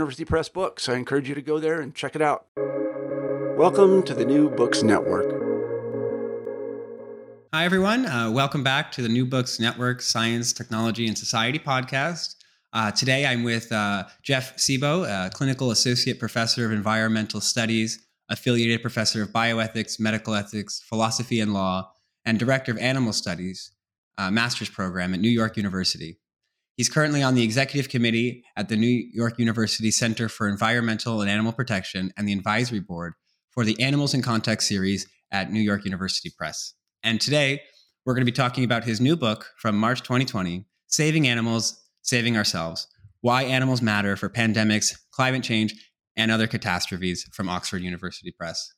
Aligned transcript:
Press 0.00 0.48
books. 0.48 0.88
I 0.88 0.94
encourage 0.94 1.28
you 1.28 1.34
to 1.34 1.42
go 1.42 1.58
there 1.58 1.80
and 1.80 1.94
check 1.94 2.16
it 2.16 2.22
out. 2.22 2.46
Welcome 3.56 4.02
to 4.04 4.14
the 4.14 4.24
New 4.24 4.48
Books 4.48 4.82
Network. 4.82 5.30
Hi, 7.52 7.64
everyone. 7.64 8.06
Uh, 8.06 8.30
welcome 8.30 8.62
back 8.62 8.92
to 8.92 9.02
the 9.02 9.08
New 9.08 9.26
Books 9.26 9.60
Network 9.60 10.00
Science, 10.00 10.52
Technology, 10.52 11.06
and 11.06 11.18
Society 11.18 11.58
podcast. 11.58 12.36
Uh, 12.72 12.90
today, 12.90 13.26
I'm 13.26 13.42
with 13.42 13.70
uh, 13.72 14.04
Jeff 14.22 14.56
Sebo, 14.56 15.04
a 15.04 15.30
clinical 15.30 15.70
associate 15.70 16.18
professor 16.18 16.64
of 16.64 16.72
environmental 16.72 17.40
studies, 17.40 18.06
affiliated 18.30 18.80
professor 18.80 19.22
of 19.22 19.30
bioethics, 19.30 20.00
medical 20.00 20.34
ethics, 20.34 20.80
philosophy, 20.88 21.40
and 21.40 21.52
law, 21.52 21.92
and 22.24 22.38
director 22.38 22.72
of 22.72 22.78
animal 22.78 23.12
studies, 23.12 23.72
uh, 24.16 24.30
master's 24.30 24.70
program 24.70 25.12
at 25.12 25.20
New 25.20 25.28
York 25.28 25.56
University. 25.56 26.18
He's 26.80 26.88
currently 26.88 27.22
on 27.22 27.34
the 27.34 27.42
executive 27.42 27.90
committee 27.90 28.42
at 28.56 28.70
the 28.70 28.76
New 28.76 29.06
York 29.12 29.38
University 29.38 29.90
Center 29.90 30.30
for 30.30 30.48
Environmental 30.48 31.20
and 31.20 31.28
Animal 31.28 31.52
Protection 31.52 32.10
and 32.16 32.26
the 32.26 32.32
advisory 32.32 32.80
board 32.80 33.12
for 33.50 33.66
the 33.66 33.78
Animals 33.82 34.14
in 34.14 34.22
Context 34.22 34.66
series 34.66 35.06
at 35.30 35.52
New 35.52 35.60
York 35.60 35.84
University 35.84 36.30
Press. 36.34 36.72
And 37.02 37.20
today, 37.20 37.60
we're 38.06 38.14
going 38.14 38.24
to 38.24 38.32
be 38.32 38.34
talking 38.34 38.64
about 38.64 38.84
his 38.84 38.98
new 38.98 39.14
book 39.14 39.50
from 39.58 39.76
March 39.76 40.00
2020 40.00 40.64
Saving 40.86 41.28
Animals, 41.28 41.78
Saving 42.00 42.38
Ourselves 42.38 42.86
Why 43.20 43.42
Animals 43.42 43.82
Matter 43.82 44.16
for 44.16 44.30
Pandemics, 44.30 44.98
Climate 45.12 45.42
Change, 45.42 45.74
and 46.16 46.30
Other 46.30 46.46
Catastrophes 46.46 47.28
from 47.34 47.50
Oxford 47.50 47.82
University 47.82 48.32
Press. 48.32 48.72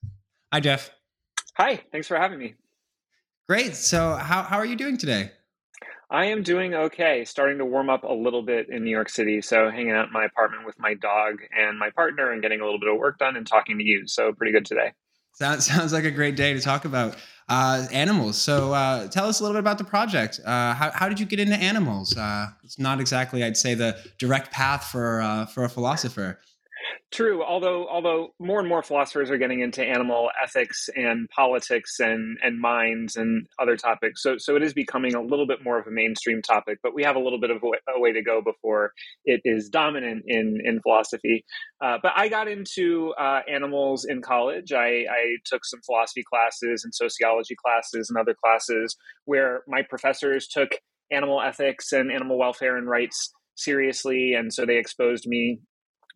Hi, 0.52 0.58
Jeff. 0.58 0.90
Hi, 1.56 1.80
thanks 1.92 2.08
for 2.08 2.16
having 2.16 2.40
me. 2.40 2.54
Great. 3.48 3.76
So, 3.76 4.16
how, 4.16 4.42
how 4.42 4.56
are 4.56 4.66
you 4.66 4.74
doing 4.74 4.98
today? 4.98 5.30
I 6.12 6.26
am 6.26 6.42
doing 6.42 6.74
okay, 6.74 7.24
starting 7.24 7.56
to 7.56 7.64
warm 7.64 7.88
up 7.88 8.04
a 8.04 8.12
little 8.12 8.42
bit 8.42 8.68
in 8.68 8.84
New 8.84 8.90
York 8.90 9.08
City. 9.08 9.40
So, 9.40 9.70
hanging 9.70 9.92
out 9.92 10.08
in 10.08 10.12
my 10.12 10.26
apartment 10.26 10.66
with 10.66 10.78
my 10.78 10.92
dog 10.92 11.38
and 11.58 11.78
my 11.78 11.88
partner 11.88 12.30
and 12.30 12.42
getting 12.42 12.60
a 12.60 12.64
little 12.64 12.78
bit 12.78 12.90
of 12.90 12.98
work 12.98 13.18
done 13.18 13.34
and 13.34 13.46
talking 13.46 13.78
to 13.78 13.84
you. 13.84 14.06
So, 14.06 14.30
pretty 14.34 14.52
good 14.52 14.66
today. 14.66 14.92
Sounds, 15.32 15.64
sounds 15.72 15.94
like 15.94 16.04
a 16.04 16.10
great 16.10 16.36
day 16.36 16.52
to 16.52 16.60
talk 16.60 16.84
about 16.84 17.16
uh, 17.48 17.86
animals. 17.90 18.36
So 18.36 18.74
uh, 18.74 19.08
tell 19.08 19.26
us 19.26 19.40
a 19.40 19.42
little 19.42 19.54
bit 19.54 19.60
about 19.60 19.78
the 19.78 19.84
project. 19.84 20.38
Uh, 20.44 20.74
how, 20.74 20.90
how 20.92 21.08
did 21.08 21.18
you 21.18 21.24
get 21.24 21.40
into 21.40 21.56
animals? 21.56 22.14
Uh, 22.16 22.48
it's 22.62 22.78
not 22.78 23.00
exactly, 23.00 23.42
I'd 23.42 23.56
say, 23.56 23.74
the 23.74 23.98
direct 24.18 24.52
path 24.52 24.84
for 24.84 25.22
uh, 25.22 25.46
for 25.46 25.64
a 25.64 25.68
philosopher. 25.68 26.40
True, 27.12 27.44
although 27.44 27.86
although 27.88 28.30
more 28.38 28.58
and 28.58 28.66
more 28.66 28.82
philosophers 28.82 29.30
are 29.30 29.36
getting 29.36 29.60
into 29.60 29.84
animal 29.84 30.30
ethics 30.42 30.88
and 30.96 31.28
politics 31.28 32.00
and 32.00 32.38
and 32.42 32.58
minds 32.58 33.16
and 33.16 33.46
other 33.60 33.76
topics, 33.76 34.22
so 34.22 34.38
so 34.38 34.56
it 34.56 34.62
is 34.62 34.72
becoming 34.72 35.14
a 35.14 35.20
little 35.20 35.46
bit 35.46 35.62
more 35.62 35.78
of 35.78 35.86
a 35.86 35.90
mainstream 35.90 36.40
topic. 36.40 36.78
But 36.82 36.94
we 36.94 37.02
have 37.04 37.14
a 37.14 37.18
little 37.18 37.38
bit 37.38 37.50
of 37.50 37.58
a 37.62 38.00
way, 38.00 38.12
to 38.12 38.22
go 38.22 38.40
before 38.40 38.92
it 39.26 39.42
is 39.44 39.68
dominant 39.68 40.24
in 40.26 40.58
in 40.64 40.80
philosophy. 40.80 41.44
Uh, 41.84 41.98
but 42.02 42.12
I 42.16 42.28
got 42.28 42.48
into 42.48 43.12
uh, 43.20 43.40
animals 43.46 44.06
in 44.06 44.22
college. 44.22 44.72
I, 44.72 45.04
I 45.10 45.36
took 45.44 45.66
some 45.66 45.80
philosophy 45.84 46.22
classes 46.22 46.82
and 46.82 46.94
sociology 46.94 47.56
classes 47.62 48.08
and 48.08 48.18
other 48.18 48.34
classes 48.42 48.96
where 49.26 49.64
my 49.68 49.82
professors 49.82 50.48
took 50.48 50.70
animal 51.10 51.42
ethics 51.42 51.92
and 51.92 52.10
animal 52.10 52.38
welfare 52.38 52.78
and 52.78 52.88
rights 52.88 53.30
seriously, 53.54 54.32
and 54.32 54.50
so 54.50 54.64
they 54.64 54.78
exposed 54.78 55.26
me 55.26 55.60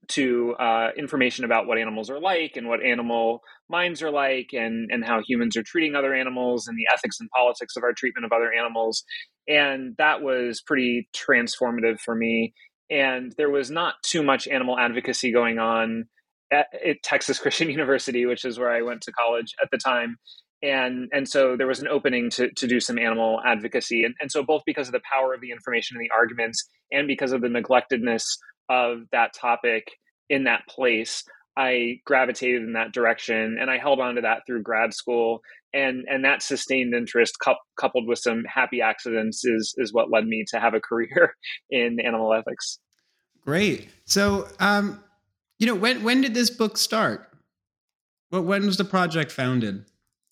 to 0.08 0.54
uh, 0.58 0.88
information 0.96 1.44
about 1.44 1.66
what 1.66 1.78
animals 1.78 2.10
are 2.10 2.20
like 2.20 2.56
and 2.56 2.68
what 2.68 2.84
animal 2.84 3.40
minds 3.68 4.02
are 4.02 4.10
like 4.10 4.50
and, 4.52 4.90
and 4.90 5.04
how 5.04 5.20
humans 5.26 5.56
are 5.56 5.62
treating 5.62 5.94
other 5.94 6.14
animals 6.14 6.68
and 6.68 6.76
the 6.78 6.86
ethics 6.92 7.18
and 7.20 7.28
politics 7.30 7.76
of 7.76 7.82
our 7.82 7.92
treatment 7.92 8.24
of 8.24 8.32
other 8.32 8.52
animals. 8.52 9.04
And 9.48 9.94
that 9.98 10.22
was 10.22 10.62
pretty 10.66 11.08
transformative 11.14 12.00
for 12.00 12.14
me. 12.14 12.54
And 12.90 13.32
there 13.36 13.50
was 13.50 13.70
not 13.70 13.94
too 14.04 14.22
much 14.22 14.46
animal 14.46 14.78
advocacy 14.78 15.32
going 15.32 15.58
on 15.58 16.04
at, 16.52 16.66
at 16.86 17.02
Texas 17.02 17.38
Christian 17.40 17.70
University, 17.70 18.26
which 18.26 18.44
is 18.44 18.58
where 18.58 18.70
I 18.70 18.82
went 18.82 19.02
to 19.02 19.12
college 19.12 19.52
at 19.62 19.68
the 19.70 19.78
time. 19.78 20.16
And, 20.62 21.08
and 21.12 21.28
so 21.28 21.56
there 21.56 21.66
was 21.66 21.80
an 21.80 21.88
opening 21.88 22.30
to, 22.30 22.50
to 22.50 22.66
do 22.66 22.80
some 22.80 22.98
animal 22.98 23.40
advocacy. 23.44 24.04
And, 24.04 24.14
and 24.20 24.32
so, 24.32 24.42
both 24.42 24.62
because 24.64 24.88
of 24.88 24.92
the 24.92 25.02
power 25.12 25.34
of 25.34 25.42
the 25.42 25.50
information 25.50 25.96
and 25.96 26.02
the 26.02 26.10
arguments, 26.16 26.66
and 26.90 27.06
because 27.06 27.32
of 27.32 27.42
the 27.42 27.48
neglectedness 27.48 28.38
of 28.68 29.02
that 29.12 29.32
topic 29.34 29.92
in 30.28 30.44
that 30.44 30.66
place 30.68 31.24
i 31.56 32.00
gravitated 32.04 32.62
in 32.62 32.72
that 32.72 32.92
direction 32.92 33.56
and 33.60 33.70
i 33.70 33.78
held 33.78 34.00
on 34.00 34.16
to 34.16 34.20
that 34.20 34.42
through 34.46 34.62
grad 34.62 34.92
school 34.92 35.40
and 35.76 36.06
and 36.08 36.24
that 36.24 36.42
sustained 36.42 36.94
interest 36.94 37.38
cu- 37.38 37.52
coupled 37.78 38.08
with 38.08 38.18
some 38.18 38.44
happy 38.44 38.80
accidents 38.80 39.44
is 39.44 39.74
is 39.76 39.92
what 39.92 40.10
led 40.10 40.26
me 40.26 40.44
to 40.48 40.58
have 40.58 40.74
a 40.74 40.80
career 40.80 41.36
in 41.70 42.00
animal 42.00 42.32
ethics. 42.32 42.78
Great. 43.42 43.88
So 44.06 44.48
um 44.58 45.02
you 45.58 45.66
know 45.66 45.74
when 45.74 46.02
when 46.02 46.22
did 46.22 46.34
this 46.34 46.50
book 46.50 46.78
start? 46.78 47.30
Well, 48.30 48.42
when 48.42 48.66
was 48.66 48.76
the 48.76 48.84
project 48.84 49.30
founded? 49.30 49.84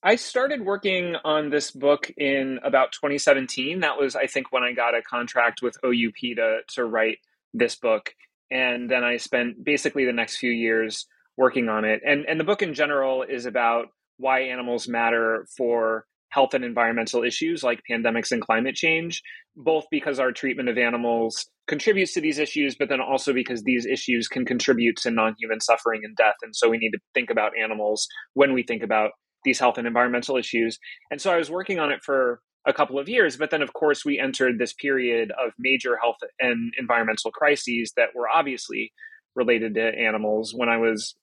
I 0.02 0.16
started 0.16 0.66
working 0.66 1.16
on 1.24 1.48
this 1.48 1.70
book 1.70 2.10
in 2.18 2.58
about 2.62 2.92
2017. 2.92 3.80
That 3.80 3.98
was, 3.98 4.14
I 4.14 4.26
think, 4.26 4.52
when 4.52 4.62
I 4.62 4.72
got 4.72 4.94
a 4.94 5.00
contract 5.00 5.62
with 5.62 5.78
OUP 5.82 6.36
to 6.36 6.58
to 6.74 6.84
write 6.84 7.18
this 7.54 7.76
book 7.76 8.10
and 8.50 8.90
then 8.90 9.04
I 9.04 9.16
spent 9.16 9.64
basically 9.64 10.04
the 10.04 10.12
next 10.12 10.36
few 10.36 10.50
years 10.50 11.06
working 11.36 11.68
on 11.68 11.84
it. 11.84 12.00
And 12.06 12.24
and 12.28 12.38
the 12.38 12.44
book 12.44 12.62
in 12.62 12.74
general 12.74 13.22
is 13.22 13.46
about 13.46 13.86
why 14.18 14.40
animals 14.40 14.86
matter 14.86 15.46
for 15.56 16.04
health 16.28 16.54
and 16.54 16.64
environmental 16.64 17.22
issues 17.22 17.62
like 17.62 17.80
pandemics 17.90 18.32
and 18.32 18.42
climate 18.42 18.74
change, 18.74 19.22
both 19.56 19.84
because 19.90 20.18
our 20.18 20.32
treatment 20.32 20.68
of 20.68 20.78
animals 20.78 21.46
contributes 21.66 22.12
to 22.12 22.20
these 22.20 22.38
issues, 22.38 22.76
but 22.76 22.88
then 22.88 23.00
also 23.00 23.32
because 23.32 23.62
these 23.62 23.86
issues 23.86 24.28
can 24.28 24.44
contribute 24.44 24.96
to 24.96 25.10
non 25.10 25.34
human 25.38 25.60
suffering 25.60 26.02
and 26.04 26.16
death. 26.16 26.36
And 26.42 26.54
so 26.54 26.68
we 26.68 26.78
need 26.78 26.90
to 26.90 26.98
think 27.14 27.30
about 27.30 27.52
animals 27.60 28.06
when 28.34 28.52
we 28.52 28.62
think 28.62 28.82
about 28.82 29.10
these 29.44 29.58
health 29.58 29.78
and 29.78 29.86
environmental 29.86 30.36
issues. 30.36 30.78
And 31.10 31.20
so 31.20 31.30
I 31.32 31.36
was 31.36 31.50
working 31.50 31.78
on 31.78 31.90
it 31.90 32.00
for 32.04 32.40
a 32.66 32.72
couple 32.72 32.98
of 32.98 33.08
years. 33.08 33.36
But 33.36 33.50
then, 33.50 33.62
of 33.62 33.72
course, 33.72 34.04
we 34.04 34.18
entered 34.18 34.58
this 34.58 34.72
period 34.72 35.30
of 35.32 35.52
major 35.58 35.96
health 35.96 36.16
and 36.38 36.72
environmental 36.78 37.30
crises 37.30 37.92
that 37.96 38.10
were 38.14 38.28
obviously 38.28 38.92
related 39.34 39.74
to 39.74 39.82
animals. 39.82 40.52
When 40.54 40.68
I 40.68 40.78
was 40.78 41.14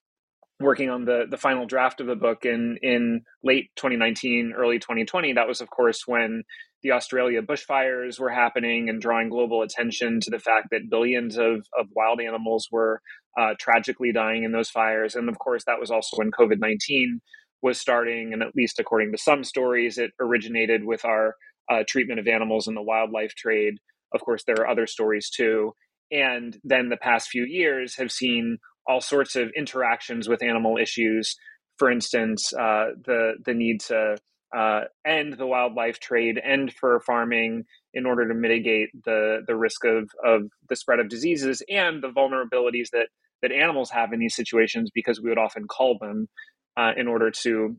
working 0.59 0.89
on 0.89 1.05
the 1.05 1.25
the 1.29 1.37
final 1.37 1.65
draft 1.65 2.01
of 2.01 2.07
the 2.07 2.15
book 2.15 2.45
in 2.45 2.77
in 2.81 3.21
late 3.43 3.71
2019, 3.75 4.53
early 4.55 4.79
2020, 4.79 5.33
that 5.33 5.47
was, 5.47 5.61
of 5.61 5.69
course, 5.69 6.03
when 6.05 6.43
the 6.83 6.91
Australia 6.91 7.41
bushfires 7.41 8.19
were 8.19 8.29
happening 8.29 8.89
and 8.89 9.01
drawing 9.01 9.29
global 9.29 9.61
attention 9.61 10.19
to 10.19 10.31
the 10.31 10.39
fact 10.39 10.67
that 10.71 10.89
billions 10.89 11.37
of, 11.37 11.67
of 11.79 11.87
wild 11.95 12.19
animals 12.19 12.67
were 12.71 13.01
uh, 13.39 13.53
tragically 13.59 14.11
dying 14.11 14.43
in 14.43 14.51
those 14.51 14.69
fires. 14.69 15.15
And 15.15 15.29
of 15.29 15.37
course, 15.37 15.63
that 15.65 15.79
was 15.79 15.91
also 15.91 16.17
when 16.17 16.31
COVID 16.31 16.59
19 16.59 17.21
was 17.61 17.79
starting, 17.79 18.33
and 18.33 18.41
at 18.41 18.55
least 18.55 18.79
according 18.79 19.11
to 19.11 19.17
some 19.17 19.43
stories, 19.43 19.97
it 19.97 20.11
originated 20.19 20.83
with 20.83 21.05
our 21.05 21.35
uh, 21.69 21.83
treatment 21.87 22.19
of 22.19 22.27
animals 22.27 22.67
in 22.67 22.75
the 22.75 22.81
wildlife 22.81 23.33
trade. 23.35 23.75
Of 24.13 24.21
course, 24.21 24.43
there 24.45 24.57
are 24.57 24.67
other 24.67 24.87
stories 24.87 25.29
too. 25.29 25.73
And 26.11 26.57
then 26.63 26.89
the 26.89 26.97
past 26.97 27.29
few 27.29 27.45
years 27.45 27.95
have 27.95 28.11
seen 28.11 28.57
all 28.85 29.01
sorts 29.01 29.35
of 29.35 29.51
interactions 29.55 30.27
with 30.27 30.43
animal 30.43 30.77
issues. 30.77 31.35
For 31.77 31.89
instance, 31.89 32.53
uh, 32.53 32.89
the 33.05 33.33
the 33.45 33.53
need 33.53 33.81
to 33.81 34.17
uh, 34.55 34.81
end 35.05 35.33
the 35.33 35.47
wildlife 35.47 35.99
trade, 35.99 36.39
end 36.43 36.73
fur 36.73 36.99
farming 36.99 37.63
in 37.93 38.05
order 38.05 38.27
to 38.27 38.33
mitigate 38.33 38.89
the 39.05 39.41
the 39.47 39.55
risk 39.55 39.85
of 39.85 40.09
of 40.25 40.43
the 40.69 40.75
spread 40.75 40.99
of 40.99 41.09
diseases 41.09 41.63
and 41.69 42.03
the 42.03 42.09
vulnerabilities 42.11 42.89
that 42.91 43.07
that 43.41 43.51
animals 43.51 43.89
have 43.89 44.13
in 44.13 44.19
these 44.19 44.35
situations 44.35 44.91
because 44.93 45.21
we 45.21 45.29
would 45.29 45.37
often 45.37 45.67
call 45.67 45.97
them 45.99 46.27
uh, 46.77 46.91
in 46.95 47.07
order 47.07 47.31
to 47.43 47.77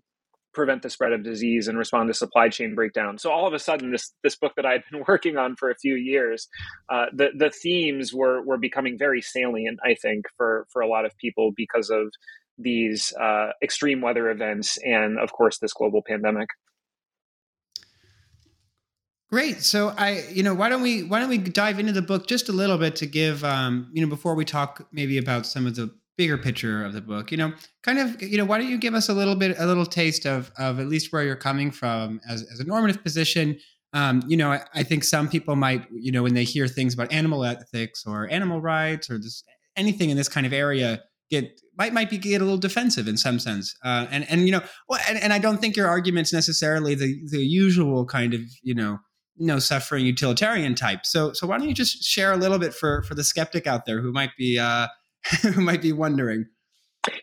prevent 0.54 0.82
the 0.82 0.90
spread 0.90 1.12
of 1.12 1.22
disease 1.22 1.66
and 1.66 1.78
respond 1.78 2.08
to 2.08 2.14
supply 2.14 2.48
chain 2.48 2.74
breakdown. 2.74 3.18
So 3.18 3.30
all 3.30 3.46
of 3.46 3.54
a 3.54 3.58
sudden, 3.58 3.90
this 3.90 4.12
this 4.22 4.36
book 4.36 4.52
that 4.56 4.66
I 4.66 4.72
had 4.72 4.82
been 4.90 5.04
working 5.08 5.36
on 5.36 5.56
for 5.56 5.70
a 5.70 5.76
few 5.76 5.94
years, 5.94 6.48
uh, 6.88 7.06
the 7.12 7.30
the 7.36 7.50
themes 7.50 8.12
were 8.12 8.42
were 8.42 8.58
becoming 8.58 8.98
very 8.98 9.22
salient. 9.22 9.80
I 9.84 9.94
think 9.94 10.26
for 10.36 10.66
for 10.72 10.82
a 10.82 10.88
lot 10.88 11.04
of 11.04 11.16
people 11.18 11.52
because 11.56 11.90
of 11.90 12.12
these 12.58 13.12
uh, 13.20 13.48
extreme 13.62 14.00
weather 14.00 14.30
events 14.30 14.78
and 14.84 15.18
of 15.18 15.32
course 15.32 15.58
this 15.58 15.72
global 15.72 16.02
pandemic. 16.06 16.48
Great. 19.30 19.62
So 19.62 19.94
I, 19.96 20.24
you 20.30 20.42
know, 20.42 20.52
why 20.52 20.68
don't 20.68 20.82
we 20.82 21.04
why 21.04 21.18
don't 21.18 21.30
we 21.30 21.38
dive 21.38 21.78
into 21.78 21.92
the 21.92 22.02
book 22.02 22.26
just 22.26 22.50
a 22.50 22.52
little 22.52 22.76
bit 22.76 22.96
to 22.96 23.06
give, 23.06 23.42
um, 23.44 23.88
you 23.94 24.02
know, 24.02 24.08
before 24.08 24.34
we 24.34 24.44
talk 24.44 24.86
maybe 24.92 25.16
about 25.16 25.46
some 25.46 25.66
of 25.66 25.74
the 25.74 25.90
bigger 26.18 26.36
picture 26.36 26.84
of 26.84 26.92
the 26.92 27.00
book 27.00 27.30
you 27.30 27.36
know 27.36 27.52
kind 27.82 27.98
of 27.98 28.20
you 28.22 28.36
know 28.36 28.44
why 28.44 28.58
don't 28.58 28.68
you 28.68 28.78
give 28.78 28.94
us 28.94 29.08
a 29.08 29.14
little 29.14 29.34
bit 29.34 29.56
a 29.58 29.66
little 29.66 29.86
taste 29.86 30.26
of 30.26 30.52
of 30.58 30.78
at 30.78 30.86
least 30.86 31.12
where 31.12 31.24
you're 31.24 31.36
coming 31.36 31.70
from 31.70 32.20
as, 32.28 32.42
as 32.52 32.60
a 32.60 32.64
normative 32.64 33.02
position. 33.02 33.58
Um, 33.94 34.22
you 34.26 34.38
know 34.38 34.52
I, 34.52 34.62
I, 34.74 34.82
think 34.84 35.04
some 35.04 35.28
people 35.28 35.54
might 35.54 35.86
you 35.92 36.12
know 36.12 36.22
when 36.22 36.32
they 36.32 36.44
hear 36.44 36.66
things 36.66 36.94
about 36.94 37.12
animal 37.12 37.44
ethics 37.44 38.04
or 38.06 38.26
animal 38.30 38.58
rights 38.58 39.10
or 39.10 39.18
this 39.18 39.44
anything 39.76 40.08
in 40.08 40.16
this 40.16 40.28
kind 40.28 40.46
of 40.46 40.52
area 40.54 41.02
get 41.30 41.60
might 41.76 41.92
might 41.92 42.08
be 42.08 42.16
get 42.16 42.40
a 42.40 42.44
little 42.44 42.58
defensive 42.58 43.06
in 43.06 43.18
some 43.18 43.38
sense. 43.38 43.74
Uh, 43.84 44.06
and 44.10 44.28
and 44.30 44.46
you 44.46 44.52
know 44.52 44.62
well, 44.88 45.00
and, 45.08 45.18
and 45.18 45.32
i 45.32 45.38
don't 45.38 45.58
think 45.58 45.76
your 45.76 45.88
argument's 45.88 46.32
necessarily 46.32 46.94
the 46.94 47.20
the 47.30 47.44
usual 47.44 48.06
kind 48.06 48.32
of 48.32 48.40
you 48.62 48.74
know 48.74 48.98
no 49.38 49.58
suffering 49.58 50.06
utilitarian 50.06 50.74
type. 50.74 51.04
So 51.04 51.32
so 51.32 51.46
why 51.46 51.58
don't 51.58 51.68
you 51.68 51.74
just 51.74 52.02
share 52.02 52.32
a 52.32 52.36
little 52.36 52.58
bit 52.58 52.74
for 52.74 53.02
for 53.02 53.14
the 53.14 53.24
skeptic 53.24 53.66
out 53.66 53.86
there 53.86 54.00
who 54.00 54.12
might 54.12 54.30
be 54.38 54.58
uh 54.58 54.88
who 55.42 55.60
might 55.60 55.82
be 55.82 55.92
wondering. 55.92 56.46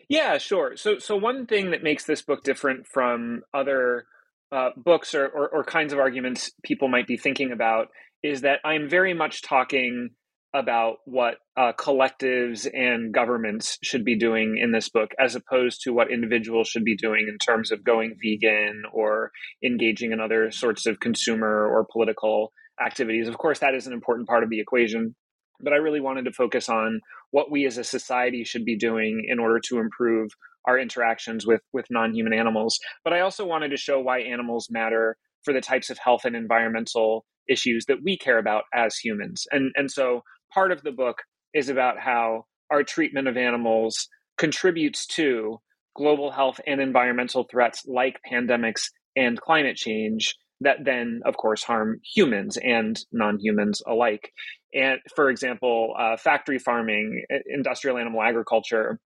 Yeah, 0.08 0.38
sure. 0.38 0.76
So, 0.76 0.98
so 0.98 1.16
one 1.16 1.46
thing 1.46 1.70
that 1.70 1.82
makes 1.82 2.04
this 2.04 2.22
book 2.22 2.42
different 2.42 2.86
from 2.86 3.42
other 3.54 4.04
uh, 4.52 4.70
books 4.76 5.14
or, 5.14 5.26
or, 5.26 5.48
or 5.48 5.64
kinds 5.64 5.92
of 5.92 5.98
arguments 5.98 6.50
people 6.62 6.88
might 6.88 7.06
be 7.06 7.16
thinking 7.16 7.52
about 7.52 7.88
is 8.22 8.42
that 8.42 8.58
I'm 8.64 8.88
very 8.88 9.14
much 9.14 9.42
talking 9.42 10.10
about 10.52 10.96
what 11.04 11.36
uh, 11.56 11.72
collectives 11.78 12.68
and 12.74 13.14
governments 13.14 13.78
should 13.82 14.04
be 14.04 14.18
doing 14.18 14.58
in 14.60 14.72
this 14.72 14.88
book, 14.88 15.10
as 15.18 15.36
opposed 15.36 15.82
to 15.82 15.92
what 15.92 16.10
individuals 16.10 16.68
should 16.68 16.84
be 16.84 16.96
doing 16.96 17.28
in 17.28 17.38
terms 17.38 17.70
of 17.70 17.84
going 17.84 18.16
vegan 18.20 18.82
or 18.92 19.30
engaging 19.64 20.10
in 20.12 20.20
other 20.20 20.50
sorts 20.50 20.86
of 20.86 20.98
consumer 20.98 21.68
or 21.68 21.86
political 21.90 22.52
activities. 22.84 23.28
Of 23.28 23.38
course, 23.38 23.60
that 23.60 23.74
is 23.74 23.86
an 23.86 23.92
important 23.92 24.26
part 24.26 24.42
of 24.42 24.50
the 24.50 24.60
equation 24.60 25.14
but 25.62 25.72
I 25.72 25.76
really 25.76 26.00
wanted 26.00 26.24
to 26.24 26.32
focus 26.32 26.68
on 26.68 27.00
what 27.30 27.50
we 27.50 27.66
as 27.66 27.78
a 27.78 27.84
society 27.84 28.44
should 28.44 28.64
be 28.64 28.76
doing 28.76 29.24
in 29.28 29.38
order 29.38 29.60
to 29.68 29.78
improve 29.78 30.30
our 30.66 30.78
interactions 30.78 31.46
with 31.46 31.62
with 31.72 31.86
non-human 31.90 32.32
animals. 32.32 32.78
But 33.04 33.12
I 33.12 33.20
also 33.20 33.46
wanted 33.46 33.70
to 33.70 33.76
show 33.76 34.00
why 34.00 34.20
animals 34.20 34.68
matter 34.70 35.16
for 35.42 35.54
the 35.54 35.60
types 35.60 35.90
of 35.90 35.98
health 35.98 36.24
and 36.24 36.36
environmental 36.36 37.24
issues 37.48 37.86
that 37.86 38.02
we 38.04 38.16
care 38.16 38.38
about 38.38 38.64
as 38.74 38.96
humans. 38.96 39.46
And 39.50 39.72
and 39.76 39.90
so 39.90 40.22
part 40.52 40.72
of 40.72 40.82
the 40.82 40.92
book 40.92 41.18
is 41.54 41.68
about 41.68 41.98
how 41.98 42.44
our 42.70 42.82
treatment 42.82 43.28
of 43.28 43.36
animals 43.36 44.08
contributes 44.38 45.06
to 45.06 45.58
global 45.96 46.30
health 46.30 46.60
and 46.66 46.80
environmental 46.80 47.44
threats 47.50 47.84
like 47.86 48.20
pandemics 48.30 48.84
and 49.16 49.40
climate 49.40 49.76
change 49.76 50.36
that 50.60 50.84
then, 50.84 51.20
of 51.24 51.36
course, 51.36 51.62
harm 51.62 52.00
humans 52.14 52.56
and 52.62 52.98
non 53.12 53.38
humans 53.40 53.82
alike. 53.86 54.32
And 54.74 55.00
for 55.14 55.30
example, 55.30 55.94
uh, 55.98 56.16
factory 56.16 56.58
farming, 56.58 57.24
industrial 57.46 57.98
animal 57.98 58.22
agriculture, 58.22 58.98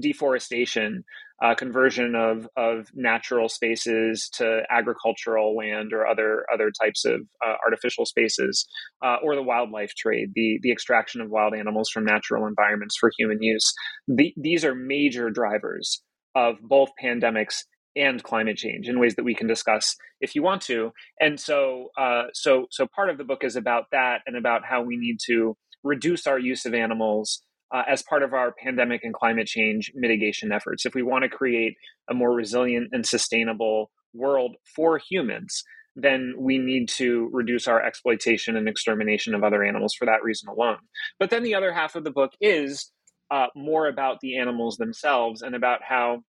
deforestation, 0.00 1.04
uh, 1.42 1.54
conversion 1.54 2.14
of, 2.14 2.48
of 2.56 2.88
natural 2.94 3.48
spaces 3.48 4.28
to 4.34 4.62
agricultural 4.70 5.56
land 5.56 5.92
or 5.92 6.06
other 6.06 6.44
other 6.52 6.72
types 6.82 7.04
of 7.04 7.20
uh, 7.46 7.54
artificial 7.64 8.04
spaces, 8.04 8.66
uh, 9.04 9.16
or 9.22 9.36
the 9.36 9.42
wildlife 9.42 9.94
trade, 9.96 10.30
the 10.34 10.58
the 10.62 10.72
extraction 10.72 11.20
of 11.20 11.30
wild 11.30 11.54
animals 11.54 11.90
from 11.92 12.04
natural 12.04 12.46
environments 12.46 12.96
for 12.98 13.10
human 13.16 13.38
use. 13.40 13.72
The, 14.08 14.34
these 14.36 14.64
are 14.64 14.74
major 14.74 15.30
drivers 15.30 16.02
of 16.34 16.56
both 16.60 16.90
pandemics 17.02 17.62
and 17.98 18.22
climate 18.22 18.56
change 18.56 18.88
in 18.88 19.00
ways 19.00 19.16
that 19.16 19.24
we 19.24 19.34
can 19.34 19.46
discuss 19.46 19.96
if 20.20 20.34
you 20.34 20.42
want 20.42 20.62
to. 20.62 20.92
And 21.20 21.38
so, 21.38 21.88
uh, 21.98 22.24
so, 22.32 22.66
so 22.70 22.86
part 22.86 23.10
of 23.10 23.18
the 23.18 23.24
book 23.24 23.44
is 23.44 23.56
about 23.56 23.86
that 23.92 24.20
and 24.26 24.36
about 24.36 24.64
how 24.64 24.82
we 24.82 24.96
need 24.96 25.18
to 25.26 25.56
reduce 25.82 26.26
our 26.26 26.38
use 26.38 26.64
of 26.64 26.74
animals 26.74 27.42
uh, 27.74 27.82
as 27.88 28.02
part 28.02 28.22
of 28.22 28.32
our 28.32 28.54
pandemic 28.62 29.02
and 29.04 29.12
climate 29.12 29.46
change 29.46 29.92
mitigation 29.94 30.52
efforts. 30.52 30.86
If 30.86 30.94
we 30.94 31.02
want 31.02 31.24
to 31.24 31.28
create 31.28 31.74
a 32.08 32.14
more 32.14 32.32
resilient 32.32 32.88
and 32.92 33.04
sustainable 33.04 33.90
world 34.14 34.56
for 34.74 34.98
humans, 34.98 35.64
then 35.94 36.34
we 36.38 36.58
need 36.58 36.88
to 36.88 37.28
reduce 37.32 37.66
our 37.66 37.82
exploitation 37.82 38.56
and 38.56 38.68
extermination 38.68 39.34
of 39.34 39.42
other 39.42 39.64
animals 39.64 39.94
for 39.98 40.06
that 40.06 40.22
reason 40.22 40.48
alone. 40.48 40.78
But 41.18 41.30
then 41.30 41.42
the 41.42 41.56
other 41.56 41.72
half 41.72 41.96
of 41.96 42.04
the 42.04 42.10
book 42.10 42.32
is 42.40 42.90
uh, 43.30 43.48
more 43.54 43.88
about 43.88 44.20
the 44.20 44.38
animals 44.38 44.76
themselves 44.76 45.42
and 45.42 45.54
about 45.54 45.80
how 45.82 46.22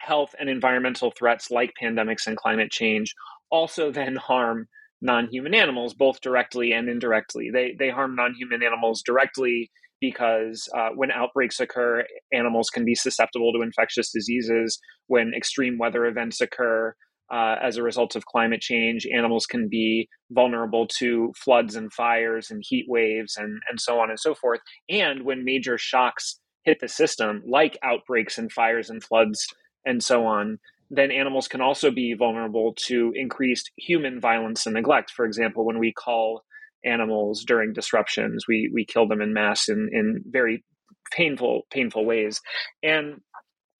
health 0.00 0.34
and 0.38 0.48
environmental 0.48 1.10
threats 1.10 1.50
like 1.50 1.72
pandemics 1.80 2.26
and 2.26 2.36
climate 2.36 2.70
change 2.70 3.14
also 3.50 3.90
then 3.90 4.16
harm 4.30 4.66
non-human 5.02 5.54
animals 5.54 5.94
both 5.94 6.20
directly 6.20 6.72
and 6.72 6.88
indirectly. 6.88 7.50
They 7.52 7.74
they 7.78 7.90
harm 7.90 8.14
non-human 8.14 8.62
animals 8.62 9.02
directly 9.02 9.70
because 10.00 10.68
uh, 10.76 10.90
when 10.94 11.10
outbreaks 11.10 11.60
occur 11.60 12.04
animals 12.32 12.70
can 12.70 12.84
be 12.84 12.94
susceptible 12.94 13.52
to 13.52 13.62
infectious 13.62 14.10
diseases. 14.10 14.78
When 15.06 15.32
extreme 15.34 15.78
weather 15.78 16.06
events 16.06 16.40
occur 16.40 16.94
uh, 17.32 17.56
as 17.62 17.76
a 17.76 17.82
result 17.82 18.16
of 18.16 18.26
climate 18.26 18.60
change 18.60 19.06
animals 19.06 19.46
can 19.46 19.68
be 19.68 20.08
vulnerable 20.30 20.86
to 20.98 21.32
floods 21.36 21.76
and 21.76 21.92
fires 21.92 22.50
and 22.50 22.62
heat 22.66 22.86
waves 22.88 23.36
and, 23.36 23.60
and 23.68 23.80
so 23.80 24.00
on 24.00 24.10
and 24.10 24.18
so 24.18 24.34
forth. 24.34 24.60
And 24.88 25.22
when 25.24 25.44
major 25.44 25.78
shocks 25.78 26.40
hit 26.64 26.78
the 26.80 26.88
system 26.88 27.42
like 27.46 27.78
outbreaks 27.82 28.36
and 28.36 28.50
fires 28.50 28.90
and 28.90 29.02
floods 29.02 29.46
and 29.84 30.02
so 30.02 30.26
on, 30.26 30.58
then 30.90 31.10
animals 31.10 31.48
can 31.48 31.60
also 31.60 31.90
be 31.90 32.14
vulnerable 32.14 32.74
to 32.86 33.12
increased 33.14 33.70
human 33.76 34.20
violence 34.20 34.66
and 34.66 34.74
neglect. 34.74 35.10
For 35.10 35.24
example, 35.24 35.64
when 35.64 35.78
we 35.78 35.92
call 35.92 36.42
animals 36.84 37.44
during 37.44 37.72
disruptions, 37.72 38.44
we 38.48 38.70
we 38.74 38.84
kill 38.84 39.06
them 39.06 39.20
in 39.20 39.32
mass 39.32 39.68
in 39.68 39.88
in 39.92 40.22
very 40.26 40.64
painful 41.12 41.62
painful 41.70 42.04
ways, 42.04 42.40
and 42.82 43.20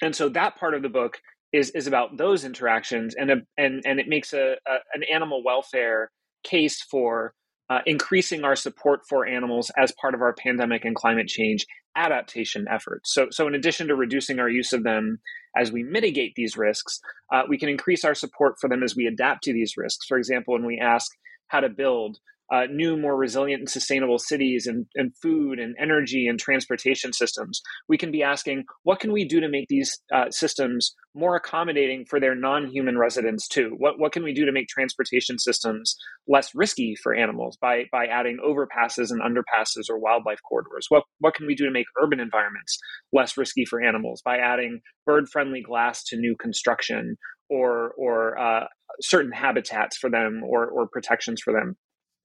and 0.03 0.15
so 0.15 0.29
that 0.31 0.57
part 0.57 0.75
of 0.75 0.83
the 0.83 0.89
book 0.89 1.19
is 1.53 1.71
is 1.71 1.87
about 1.87 2.17
those 2.17 2.45
interactions, 2.45 3.15
and 3.17 3.31
a, 3.31 3.37
and 3.59 3.83
and 3.85 3.99
it 3.99 4.09
makes 4.09 4.33
a, 4.33 4.55
a 4.67 4.75
an 4.95 5.03
animal 5.13 5.43
welfare 5.45 6.11
case 6.45 6.83
for 6.83 7.35
uh, 7.71 7.79
increasing 7.87 8.45
our 8.45 8.57
support 8.57 9.01
for 9.09 9.25
animals 9.25 9.71
as 9.79 9.93
part 10.01 10.15
of 10.15 10.21
our 10.21 10.35
pandemic 10.35 10.85
and 10.85 10.97
climate 10.97 11.29
change 11.29 11.65
adaptation 11.97 12.67
efforts. 12.69 13.15
So, 13.15 13.29
so 13.31 13.47
in 13.47 13.55
addition 13.55 13.89
to 13.89 13.95
reducing 13.95 14.41
our 14.41 14.49
use 14.49 14.73
of 14.73 14.83
them 14.83 15.21
as 15.57 15.73
we 15.73 15.83
mitigate 15.85 16.35
these 16.35 16.57
risks, 16.57 17.01
uh, 17.33 17.43
we 17.49 17.59
can 17.59 17.69
increase 17.69 18.05
our 18.05 18.15
support 18.15 18.57
for 18.61 18.69
them 18.69 18.83
as 18.83 18.97
we 18.97 19.07
adapt 19.07 19.45
to 19.45 19.53
these 19.53 19.75
risks. 19.77 20.05
For 20.07 20.19
example, 20.19 20.55
when 20.55 20.67
we 20.67 20.79
ask 20.79 21.11
how 21.49 21.61
to 21.61 21.69
build 21.69 22.19
uh, 22.53 22.67
new, 22.71 22.97
more 22.97 23.17
resilient 23.17 23.61
and 23.61 23.71
sustainable 23.71 24.19
cities 24.19 24.67
and, 24.67 24.87
and 24.97 25.13
food 25.23 25.59
and 25.59 25.75
energy 25.81 26.27
and 26.27 26.39
transportation 26.39 27.13
systems. 27.13 27.61
We 27.89 27.97
can 27.97 28.11
be 28.11 28.23
asking, 28.23 28.65
what 28.83 29.01
can 29.01 29.13
we 29.13 29.25
do 29.25 29.41
to 29.41 29.49
make 29.49 29.69
these 29.69 30.01
uh, 30.13 30.31
systems 30.31 30.95
more 31.15 31.37
accommodating 31.37 32.05
for 32.09 32.19
their 32.21 32.35
non-human 32.35 32.99
residents 32.99 33.47
too? 33.47 33.75
What, 33.79 33.99
what 33.99 34.13
can 34.13 34.25
we 34.25 34.33
do 34.33 34.45
to 34.45 34.53
make 34.53 34.69
transportation 34.69 35.39
systems 35.39 35.97
less 36.27 36.55
risky 36.55 36.97
for 37.01 37.15
animals 37.15 37.57
by, 37.61 37.85
by 37.93 38.07
adding 38.07 38.39
overpasses 38.45 39.11
and 39.11 39.21
underpasses 39.21 39.89
or 39.89 39.99
wildlife 39.99 40.41
corridors? 40.49 40.87
What, 40.89 41.05
what 41.19 41.35
can 41.35 41.47
we 41.47 41.55
do 41.55 41.65
to 41.67 41.71
make 41.71 41.87
urban 42.03 42.21
environments 42.21 42.79
less 43.13 43.37
risky 43.37 43.65
for 43.65 43.81
animals 43.81 44.23
by 44.25 44.39
adding 44.39 44.81
bird-friendly 45.07 45.63
glass 45.63 46.05
to 46.05 46.17
new 46.17 46.37
construction 46.37 47.17
or, 47.49 47.93
or 47.97 48.39
uh, 48.39 48.67
certain 49.01 49.33
habitats 49.33 49.97
for 49.97 50.11
them 50.11 50.43
or, 50.45 50.67
or 50.67 50.89
protections 50.89 51.41
for 51.43 51.53
them? 51.53 51.77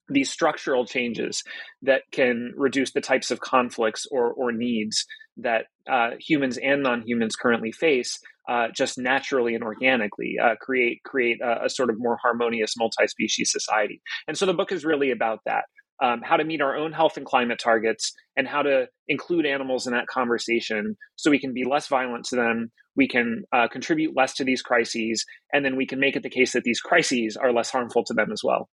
These 0.09 0.29
structural 0.29 0.85
changes 0.85 1.43
that 1.81 2.03
can 2.11 2.53
reduce 2.55 2.91
the 2.91 3.01
types 3.01 3.31
of 3.31 3.39
conflicts 3.39 4.05
or, 4.11 4.31
or 4.33 4.51
needs 4.51 5.05
that 5.37 5.65
uh, 5.89 6.11
humans 6.19 6.57
and 6.57 6.83
non-humans 6.83 7.35
currently 7.35 7.71
face 7.71 8.19
uh, 8.47 8.67
just 8.75 8.97
naturally 8.97 9.55
and 9.55 9.63
organically 9.63 10.35
uh, 10.41 10.55
create 10.61 11.01
create 11.03 11.41
a, 11.41 11.65
a, 11.65 11.69
sort 11.69 11.89
of 11.89 11.95
more 11.97 12.17
harmonious 12.21 12.75
multi-species 12.77 13.51
society. 13.51 13.99
And 14.27 14.37
so 14.37 14.45
the 14.45 14.53
book 14.53 14.71
is 14.71 14.85
really 14.85 15.09
about 15.09 15.39
that 15.45 15.65
um, 16.01 16.21
how 16.23 16.37
to 16.37 16.43
meet 16.43 16.61
our 16.61 16.75
own 16.75 16.91
health 16.91 17.17
and 17.17 17.25
climate 17.25 17.59
targets 17.59 18.13
and 18.35 18.47
how 18.47 18.61
to 18.61 18.87
include 19.07 19.45
animals 19.45 19.87
in 19.87 19.93
that 19.93 20.07
conversation 20.07 20.97
so 21.15 21.31
we 21.31 21.39
can 21.39 21.53
be 21.53 21.63
less 21.63 21.87
violent 21.87 22.25
to 22.25 22.35
them 22.35 22.71
we 22.95 23.07
can 23.07 23.43
uh, 23.53 23.67
contribute 23.67 24.15
less 24.15 24.33
to 24.33 24.43
these 24.43 24.61
crises 24.61 25.25
and 25.53 25.63
then 25.63 25.75
we 25.75 25.85
can 25.85 25.99
make 25.99 26.15
it 26.15 26.23
the 26.23 26.29
case 26.29 26.53
that 26.53 26.63
these 26.63 26.81
crises 26.81 27.37
are 27.37 27.53
less 27.53 27.69
harmful 27.69 28.03
to 28.03 28.13
them 28.13 28.31
as 28.31 28.41
well 28.43 28.69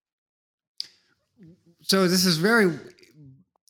so 1.82 2.08
this 2.08 2.24
is 2.24 2.36
very 2.36 2.78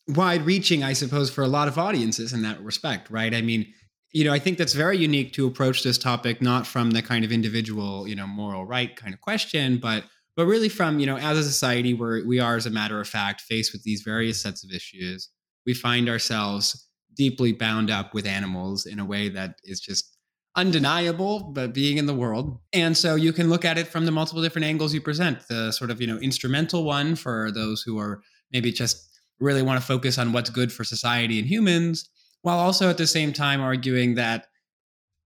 wide 0.07 0.43
reaching, 0.43 0.83
I 0.83 0.93
suppose, 0.93 1.29
for 1.29 1.43
a 1.43 1.47
lot 1.47 1.67
of 1.67 1.77
audiences 1.77 2.33
in 2.33 2.41
that 2.43 2.61
respect, 2.61 3.09
right? 3.09 3.33
I 3.33 3.41
mean, 3.41 3.73
you 4.11 4.23
know, 4.23 4.33
I 4.33 4.39
think 4.39 4.57
that's 4.57 4.73
very 4.73 4.97
unique 4.97 5.33
to 5.33 5.47
approach 5.47 5.83
this 5.83 5.97
topic 5.97 6.41
not 6.41 6.67
from 6.67 6.91
the 6.91 7.01
kind 7.01 7.25
of 7.25 7.31
individual, 7.31 8.07
you 8.07 8.15
know, 8.15 8.27
moral 8.27 8.65
right 8.65 8.95
kind 8.95 9.13
of 9.13 9.21
question, 9.21 9.77
but 9.77 10.03
but 10.35 10.45
really 10.47 10.69
from, 10.69 10.99
you 10.99 11.05
know, 11.05 11.17
as 11.17 11.37
a 11.37 11.43
society 11.43 11.93
where 11.93 12.25
we 12.25 12.39
are, 12.39 12.55
as 12.55 12.65
a 12.65 12.71
matter 12.71 12.99
of 12.99 13.07
fact, 13.07 13.41
faced 13.41 13.71
with 13.71 13.83
these 13.83 14.01
various 14.01 14.41
sets 14.41 14.63
of 14.63 14.71
issues, 14.71 15.29
we 15.65 15.75
find 15.75 16.09
ourselves 16.09 16.89
deeply 17.15 17.53
bound 17.53 17.91
up 17.91 18.15
with 18.15 18.25
animals 18.25 18.87
in 18.87 18.99
a 18.99 19.05
way 19.05 19.29
that 19.29 19.57
is 19.63 19.79
just 19.79 20.12
undeniable 20.55 21.51
but 21.53 21.73
being 21.73 21.97
in 21.97 22.05
the 22.05 22.13
world. 22.13 22.59
And 22.73 22.95
so 22.95 23.15
you 23.15 23.33
can 23.33 23.49
look 23.49 23.65
at 23.65 23.77
it 23.77 23.87
from 23.87 24.05
the 24.05 24.11
multiple 24.11 24.41
different 24.41 24.65
angles 24.65 24.93
you 24.93 25.01
present. 25.01 25.47
The 25.47 25.71
sort 25.71 25.91
of 25.91 25.99
you 25.99 26.07
know 26.07 26.17
instrumental 26.17 26.83
one 26.83 27.15
for 27.15 27.51
those 27.51 27.81
who 27.81 27.97
are 27.97 28.21
maybe 28.51 28.71
just 28.71 29.09
really 29.39 29.61
want 29.61 29.79
to 29.79 29.85
focus 29.85 30.17
on 30.17 30.31
what's 30.31 30.49
good 30.49 30.71
for 30.71 30.83
society 30.83 31.39
and 31.39 31.47
humans 31.47 32.09
while 32.43 32.59
also 32.59 32.89
at 32.89 32.97
the 32.97 33.07
same 33.07 33.33
time 33.33 33.61
arguing 33.61 34.15
that 34.15 34.47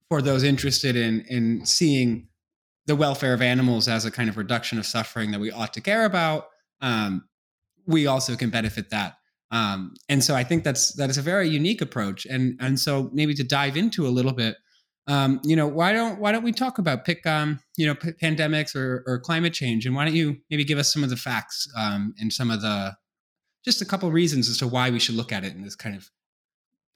for 0.09 0.21
those 0.21 0.43
interested 0.43 0.95
in 0.95 1.21
in 1.29 1.65
seeing 1.65 2.27
the 2.85 2.95
welfare 2.95 3.33
of 3.33 3.41
animals 3.41 3.89
as 3.89 4.05
a 4.05 4.11
kind 4.11 4.29
of 4.29 4.37
reduction 4.37 4.79
of 4.79 4.85
suffering 4.85 5.31
that 5.31 5.39
we 5.39 5.51
ought 5.51 5.73
to 5.73 5.81
care 5.81 6.05
about 6.05 6.45
um, 6.81 7.27
we 7.85 8.05
also 8.05 8.35
can 8.35 8.49
benefit 8.49 8.89
that. 8.91 9.15
Um, 9.49 9.93
and 10.09 10.21
so 10.21 10.35
i 10.35 10.43
think 10.43 10.65
that's 10.65 10.93
that 10.95 11.09
is 11.09 11.17
a 11.17 11.21
very 11.21 11.49
unique 11.49 11.81
approach. 11.81 12.25
And 12.25 12.57
and 12.61 12.79
so 12.79 13.09
maybe 13.13 13.33
to 13.33 13.43
dive 13.43 13.77
into 13.77 14.07
a 14.07 14.09
little 14.09 14.33
bit 14.33 14.55
um, 15.07 15.39
you 15.43 15.55
know, 15.55 15.67
why 15.67 15.93
don't 15.93 16.19
why 16.19 16.31
don't 16.31 16.43
we 16.43 16.51
talk 16.51 16.79
about 16.79 17.05
pick 17.05 17.25
um, 17.25 17.59
you 17.77 17.85
know 17.85 17.95
p- 17.95 18.11
pandemics 18.11 18.75
or, 18.75 19.03
or 19.07 19.19
climate 19.19 19.53
change, 19.53 19.85
and 19.85 19.95
why 19.95 20.05
don't 20.05 20.13
you 20.15 20.37
maybe 20.49 20.65
give 20.65 20.77
us 20.77 20.91
some 20.91 21.03
of 21.03 21.09
the 21.09 21.15
facts 21.15 21.67
um, 21.77 22.13
and 22.19 22.31
some 22.31 22.51
of 22.51 22.61
the 22.61 22.95
just 23.63 23.81
a 23.81 23.85
couple 23.85 24.11
reasons 24.11 24.49
as 24.49 24.57
to 24.57 24.67
why 24.67 24.89
we 24.89 24.99
should 24.99 25.15
look 25.15 25.31
at 25.31 25.43
it 25.43 25.53
in 25.53 25.63
this 25.63 25.75
kind 25.75 25.95
of 25.95 26.09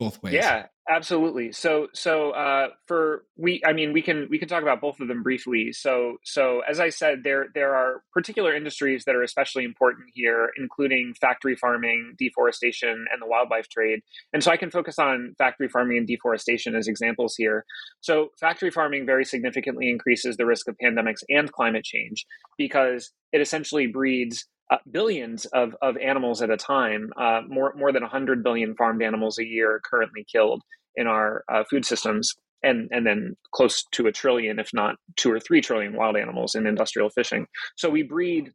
both 0.02 0.24
ways. 0.24 0.34
Yeah, 0.34 0.66
absolutely. 0.90 1.52
So 1.52 1.88
so 1.94 2.32
uh, 2.32 2.70
for 2.88 3.24
we, 3.38 3.62
I 3.64 3.72
mean, 3.72 3.94
we 3.94 4.02
can 4.02 4.28
we 4.32 4.40
can 4.40 4.48
talk 4.48 4.64
about 4.64 4.82
both 4.82 5.00
of 5.00 5.08
them 5.08 5.22
briefly. 5.22 5.74
So 5.74 6.18
so 6.24 6.62
as 6.68 6.80
I 6.80 6.90
said, 6.90 7.20
there 7.24 7.50
there 7.54 7.76
are 7.76 8.02
particular 8.12 8.56
industries 8.56 9.06
that 9.06 9.16
are 9.16 9.22
especially 9.22 9.64
important 9.64 10.08
here, 10.12 10.50
including 10.58 11.14
factory 11.22 11.56
farming, 11.56 12.16
deforestation, 12.18 13.06
and 13.12 13.22
the 13.22 13.28
wildlife 13.28 13.70
trade. 13.70 14.00
And 14.34 14.44
so 14.44 14.50
I 14.50 14.58
can 14.58 14.72
focus 14.72 14.98
on 14.98 15.36
factory 15.38 15.70
farming 15.70 16.00
and 16.00 16.08
deforestation 16.08 16.76
as 16.76 16.88
examples 16.88 17.36
here. 17.38 17.64
So 18.00 18.30
factory 18.40 18.72
farming 18.72 19.06
very 19.06 19.24
significantly 19.24 19.88
increases 19.88 20.36
the 20.36 20.48
risk 20.48 20.68
of 20.68 20.76
pandemics 20.84 21.22
and 21.30 21.52
climate 21.52 21.84
change 21.84 22.26
because 22.58 23.12
it 23.32 23.40
essentially 23.40 23.86
breeds 23.86 24.48
uh, 24.72 24.78
billions 24.90 25.46
of, 25.48 25.76
of 25.82 25.98
animals 25.98 26.42
at 26.42 26.50
a 26.50 26.58
time, 26.58 27.12
uh, 27.18 27.42
more, 27.48 27.74
more 27.76 27.92
than 27.92 28.04
100 28.04 28.44
billion 28.44 28.74
farmed 28.76 29.04
animals 29.04 29.38
a 29.38 29.46
year 29.46 29.82
currently 29.84 30.26
killed 30.32 30.64
in 30.96 31.08
our 31.08 31.44
uh, 31.52 31.64
food 31.70 31.86
systems, 31.86 32.36
and, 32.64 32.90
and 32.92 33.06
then 33.06 33.36
close 33.52 33.84
to 33.92 34.08
a 34.08 34.12
trillion, 34.12 34.60
if 34.60 34.70
not 34.74 34.96
two 35.18 35.32
or 35.32 35.40
three 35.40 35.62
trillion 35.62 35.94
wild 35.94 36.16
animals 36.16 36.56
in 36.56 36.66
industrial 36.66 37.10
fishing. 37.10 37.46
So 37.76 37.90
we 37.90 38.04
breed 38.04 38.52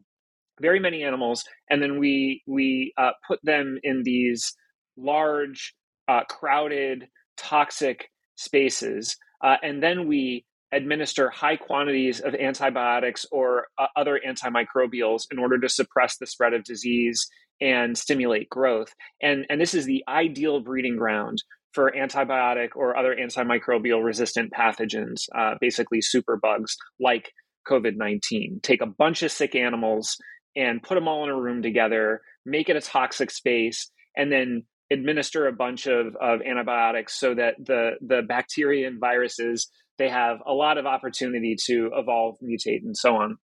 very 0.60 0.80
many 0.80 1.02
animals, 1.02 1.44
and 1.70 1.82
then 1.82 1.98
we, 1.98 2.42
we 2.46 2.94
uh, 2.96 3.10
put 3.26 3.40
them 3.42 3.78
in 3.82 4.02
these 4.02 4.54
large, 4.96 5.74
uh, 6.08 6.24
crowded, 6.24 7.08
toxic 7.36 8.10
spaces. 8.36 9.16
Uh, 9.44 9.56
and 9.62 9.82
then 9.82 10.08
we 10.08 10.46
administer 10.76 11.30
high 11.30 11.56
quantities 11.56 12.20
of 12.20 12.34
antibiotics 12.34 13.24
or 13.32 13.66
uh, 13.78 13.86
other 13.96 14.20
antimicrobials 14.26 15.22
in 15.32 15.38
order 15.38 15.58
to 15.58 15.68
suppress 15.68 16.18
the 16.18 16.26
spread 16.26 16.52
of 16.52 16.64
disease 16.64 17.26
and 17.60 17.96
stimulate 17.96 18.48
growth. 18.50 18.92
And, 19.22 19.46
and 19.48 19.60
this 19.60 19.74
is 19.74 19.86
the 19.86 20.04
ideal 20.06 20.60
breeding 20.60 20.96
ground 20.96 21.42
for 21.72 21.92
antibiotic 21.92 22.70
or 22.74 22.96
other 22.96 23.14
antimicrobial 23.14 24.04
resistant 24.04 24.52
pathogens, 24.52 25.22
uh, 25.36 25.54
basically 25.60 26.00
superbugs 26.00 26.72
like 27.00 27.32
COVID 27.68 27.96
19. 27.96 28.60
Take 28.62 28.82
a 28.82 28.86
bunch 28.86 29.22
of 29.22 29.32
sick 29.32 29.54
animals 29.54 30.16
and 30.54 30.82
put 30.82 30.94
them 30.94 31.08
all 31.08 31.24
in 31.24 31.30
a 31.30 31.36
room 31.36 31.62
together, 31.62 32.20
make 32.44 32.68
it 32.68 32.76
a 32.76 32.80
toxic 32.80 33.30
space, 33.30 33.90
and 34.16 34.30
then 34.30 34.64
administer 34.90 35.48
a 35.48 35.52
bunch 35.52 35.86
of, 35.86 36.16
of 36.20 36.40
antibiotics 36.42 37.18
so 37.18 37.34
that 37.34 37.54
the, 37.58 37.92
the 38.00 38.22
bacteria 38.26 38.86
and 38.86 39.00
viruses 39.00 39.68
they 39.98 40.08
have 40.08 40.38
a 40.46 40.52
lot 40.52 40.78
of 40.78 40.86
opportunity 40.86 41.56
to 41.66 41.90
evolve, 41.94 42.36
mutate, 42.42 42.82
and 42.84 42.96
so 42.96 43.16
on. 43.16 43.38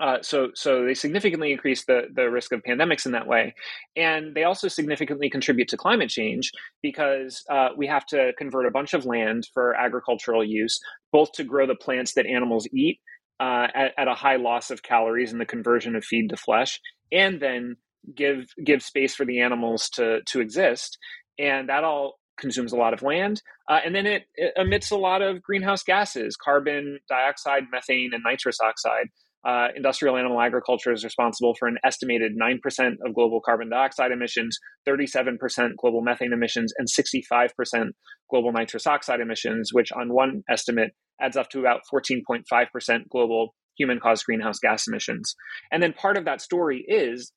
Uh, 0.00 0.16
so, 0.22 0.48
so 0.54 0.86
they 0.86 0.94
significantly 0.94 1.52
increase 1.52 1.84
the, 1.84 2.04
the 2.14 2.30
risk 2.30 2.52
of 2.52 2.62
pandemics 2.62 3.04
in 3.04 3.12
that 3.12 3.26
way. 3.26 3.54
And 3.96 4.34
they 4.34 4.44
also 4.44 4.66
significantly 4.66 5.28
contribute 5.28 5.68
to 5.68 5.76
climate 5.76 6.08
change 6.08 6.52
because 6.82 7.44
uh, 7.50 7.68
we 7.76 7.86
have 7.86 8.06
to 8.06 8.32
convert 8.38 8.66
a 8.66 8.70
bunch 8.70 8.94
of 8.94 9.04
land 9.04 9.46
for 9.52 9.74
agricultural 9.74 10.42
use, 10.42 10.80
both 11.12 11.32
to 11.32 11.44
grow 11.44 11.66
the 11.66 11.74
plants 11.74 12.14
that 12.14 12.24
animals 12.24 12.66
eat 12.72 12.98
uh, 13.40 13.66
at, 13.74 13.92
at, 13.98 14.08
a 14.08 14.14
high 14.14 14.36
loss 14.36 14.70
of 14.70 14.82
calories 14.82 15.32
in 15.32 15.38
the 15.38 15.44
conversion 15.44 15.94
of 15.96 16.04
feed 16.04 16.28
to 16.30 16.36
flesh, 16.36 16.80
and 17.12 17.40
then 17.40 17.76
give 18.14 18.46
give 18.64 18.82
space 18.82 19.14
for 19.14 19.24
the 19.24 19.40
animals 19.40 19.88
to 19.90 20.20
to 20.26 20.40
exist. 20.40 20.98
And 21.38 21.68
that 21.68 21.84
all 21.84 22.19
consumes 22.40 22.72
a 22.72 22.76
lot 22.76 22.92
of 22.92 23.02
land, 23.02 23.42
uh, 23.68 23.78
and 23.84 23.94
then 23.94 24.06
it, 24.06 24.24
it, 24.34 24.52
emits 24.56 24.90
a 24.90 24.96
lot 24.96 25.22
of 25.22 25.42
greenhouse 25.42 25.82
gases, 25.82 26.36
carbon 26.36 26.98
dioxide, 27.08 27.64
methane, 27.70 28.10
and 28.12 28.22
nitrous 28.26 28.60
oxide. 28.60 29.06
Uh, 29.42 29.68
industrial 29.74 30.18
animal 30.18 30.40
agriculture 30.40 30.92
is 30.92 31.02
responsible 31.02 31.54
for 31.58 31.66
an 31.66 31.78
estimated 31.82 32.32
9% 32.36 32.58
of 33.06 33.14
global 33.14 33.40
carbon 33.40 33.70
dioxide 33.70 34.12
emissions, 34.12 34.58
37% 34.86 35.76
global 35.78 36.02
methane 36.02 36.32
emissions, 36.32 36.74
and 36.76 36.88
65% 36.88 37.90
global 38.28 38.52
nitrous 38.52 38.86
oxide 38.86 39.20
emissions, 39.20 39.72
which 39.72 39.92
on 39.92 40.12
one 40.12 40.42
estimate 40.50 40.92
adds 41.20 41.36
up 41.36 41.48
to 41.50 41.60
about 41.60 41.80
14.5% 41.92 43.08
global 43.08 43.54
human 43.78 43.98
caused 43.98 44.26
greenhouse 44.26 44.58
gas 44.58 44.86
emissions. 44.86 45.34
And 45.72 45.82
then 45.82 45.94
part 45.94 46.18
of 46.18 46.26
that 46.26 46.42
story 46.42 46.84
is 46.86 47.32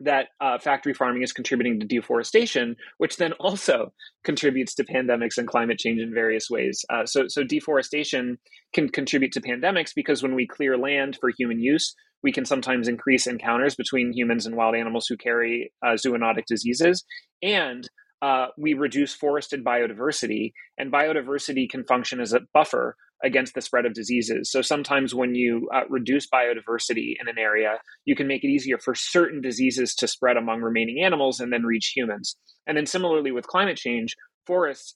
that 0.00 0.28
uh, 0.40 0.58
factory 0.58 0.94
farming 0.94 1.22
is 1.22 1.32
contributing 1.32 1.80
to 1.80 1.86
deforestation, 1.86 2.76
which 2.98 3.16
then 3.16 3.32
also 3.34 3.92
contributes 4.24 4.74
to 4.74 4.84
pandemics 4.84 5.38
and 5.38 5.48
climate 5.48 5.78
change 5.78 6.00
in 6.00 6.14
various 6.14 6.48
ways. 6.48 6.84
Uh, 6.90 7.04
so, 7.04 7.24
so 7.28 7.42
deforestation 7.42 8.38
can 8.72 8.88
contribute 8.88 9.32
to 9.32 9.40
pandemics 9.40 9.90
because 9.94 10.22
when 10.22 10.34
we 10.34 10.46
clear 10.46 10.76
land 10.76 11.16
for 11.20 11.30
human 11.36 11.60
use, 11.60 11.94
we 12.22 12.32
can 12.32 12.44
sometimes 12.44 12.88
increase 12.88 13.26
encounters 13.26 13.74
between 13.74 14.12
humans 14.12 14.46
and 14.46 14.56
wild 14.56 14.74
animals 14.74 15.06
who 15.08 15.16
carry 15.16 15.72
uh, 15.84 15.92
zoonotic 15.92 16.44
diseases, 16.46 17.04
and 17.42 17.88
uh, 18.20 18.46
we 18.56 18.74
reduce 18.74 19.14
forested 19.14 19.64
biodiversity, 19.64 20.52
and 20.76 20.92
biodiversity 20.92 21.68
can 21.70 21.84
function 21.84 22.20
as 22.20 22.32
a 22.32 22.40
buffer 22.52 22.96
against 23.24 23.54
the 23.54 23.60
spread 23.60 23.86
of 23.86 23.94
diseases. 23.94 24.50
So 24.50 24.62
sometimes 24.62 25.14
when 25.14 25.34
you 25.34 25.68
uh, 25.74 25.82
reduce 25.88 26.28
biodiversity 26.28 27.14
in 27.20 27.28
an 27.28 27.38
area, 27.38 27.78
you 28.04 28.14
can 28.14 28.28
make 28.28 28.44
it 28.44 28.48
easier 28.48 28.78
for 28.78 28.94
certain 28.94 29.40
diseases 29.40 29.94
to 29.96 30.08
spread 30.08 30.36
among 30.36 30.60
remaining 30.60 31.02
animals 31.02 31.40
and 31.40 31.52
then 31.52 31.64
reach 31.64 31.92
humans. 31.94 32.36
And 32.66 32.76
then 32.76 32.86
similarly 32.86 33.32
with 33.32 33.46
climate 33.46 33.76
change, 33.76 34.14
forests 34.46 34.94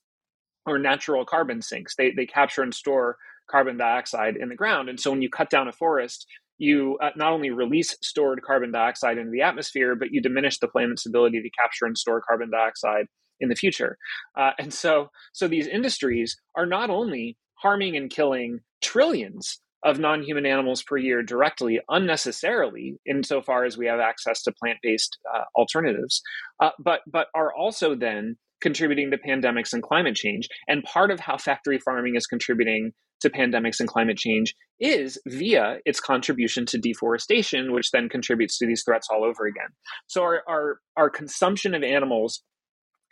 are 0.66 0.78
natural 0.78 1.24
carbon 1.24 1.62
sinks. 1.62 1.96
They, 1.96 2.12
they 2.16 2.26
capture 2.26 2.62
and 2.62 2.72
store 2.72 3.16
carbon 3.50 3.76
dioxide 3.76 4.36
in 4.36 4.48
the 4.48 4.54
ground. 4.54 4.88
And 4.88 5.00
so 5.00 5.10
when 5.10 5.22
you 5.22 5.28
cut 5.28 5.50
down 5.50 5.68
a 5.68 5.72
forest, 5.72 6.26
you 6.58 6.96
uh, 7.02 7.10
not 7.16 7.32
only 7.32 7.50
release 7.50 7.96
stored 8.02 8.40
carbon 8.42 8.70
dioxide 8.70 9.18
into 9.18 9.32
the 9.32 9.42
atmosphere, 9.42 9.96
but 9.96 10.08
you 10.12 10.22
diminish 10.22 10.58
the 10.58 10.68
planet's 10.68 11.06
ability 11.06 11.42
to 11.42 11.50
capture 11.60 11.86
and 11.86 11.98
store 11.98 12.22
carbon 12.26 12.50
dioxide 12.50 13.06
in 13.40 13.48
the 13.48 13.56
future. 13.56 13.98
Uh, 14.38 14.50
and 14.58 14.72
so, 14.72 15.08
so 15.32 15.48
these 15.48 15.66
industries 15.66 16.36
are 16.56 16.66
not 16.66 16.88
only 16.88 17.36
harming 17.62 17.96
and 17.96 18.10
killing 18.10 18.60
trillions 18.82 19.60
of 19.84 19.98
non-human 19.98 20.46
animals 20.46 20.82
per 20.82 20.96
year 20.96 21.22
directly 21.22 21.80
unnecessarily 21.88 22.96
insofar 23.06 23.64
as 23.64 23.76
we 23.76 23.86
have 23.86 23.98
access 23.98 24.42
to 24.42 24.52
plant-based 24.52 25.18
uh, 25.34 25.42
alternatives 25.56 26.22
uh, 26.60 26.70
but 26.78 27.00
but 27.10 27.26
are 27.34 27.52
also 27.54 27.94
then 27.94 28.36
contributing 28.62 29.10
to 29.10 29.18
pandemics 29.18 29.74
and 29.74 29.82
climate 29.82 30.14
change. 30.14 30.48
And 30.68 30.82
part 30.84 31.10
of 31.10 31.20
how 31.20 31.36
factory 31.36 31.78
farming 31.78 32.14
is 32.16 32.26
contributing 32.26 32.92
to 33.20 33.28
pandemics 33.28 33.78
and 33.78 33.88
climate 33.88 34.16
change 34.16 34.54
is 34.80 35.20
via 35.26 35.78
its 35.84 36.00
contribution 36.00 36.64
to 36.66 36.78
deforestation, 36.78 37.72
which 37.72 37.90
then 37.90 38.08
contributes 38.08 38.58
to 38.58 38.66
these 38.66 38.82
threats 38.84 39.08
all 39.10 39.24
over 39.24 39.46
again. 39.46 39.68
So 40.06 40.22
our 40.22 40.42
our, 40.48 40.78
our 40.96 41.10
consumption 41.10 41.74
of 41.74 41.82
animals 41.82 42.42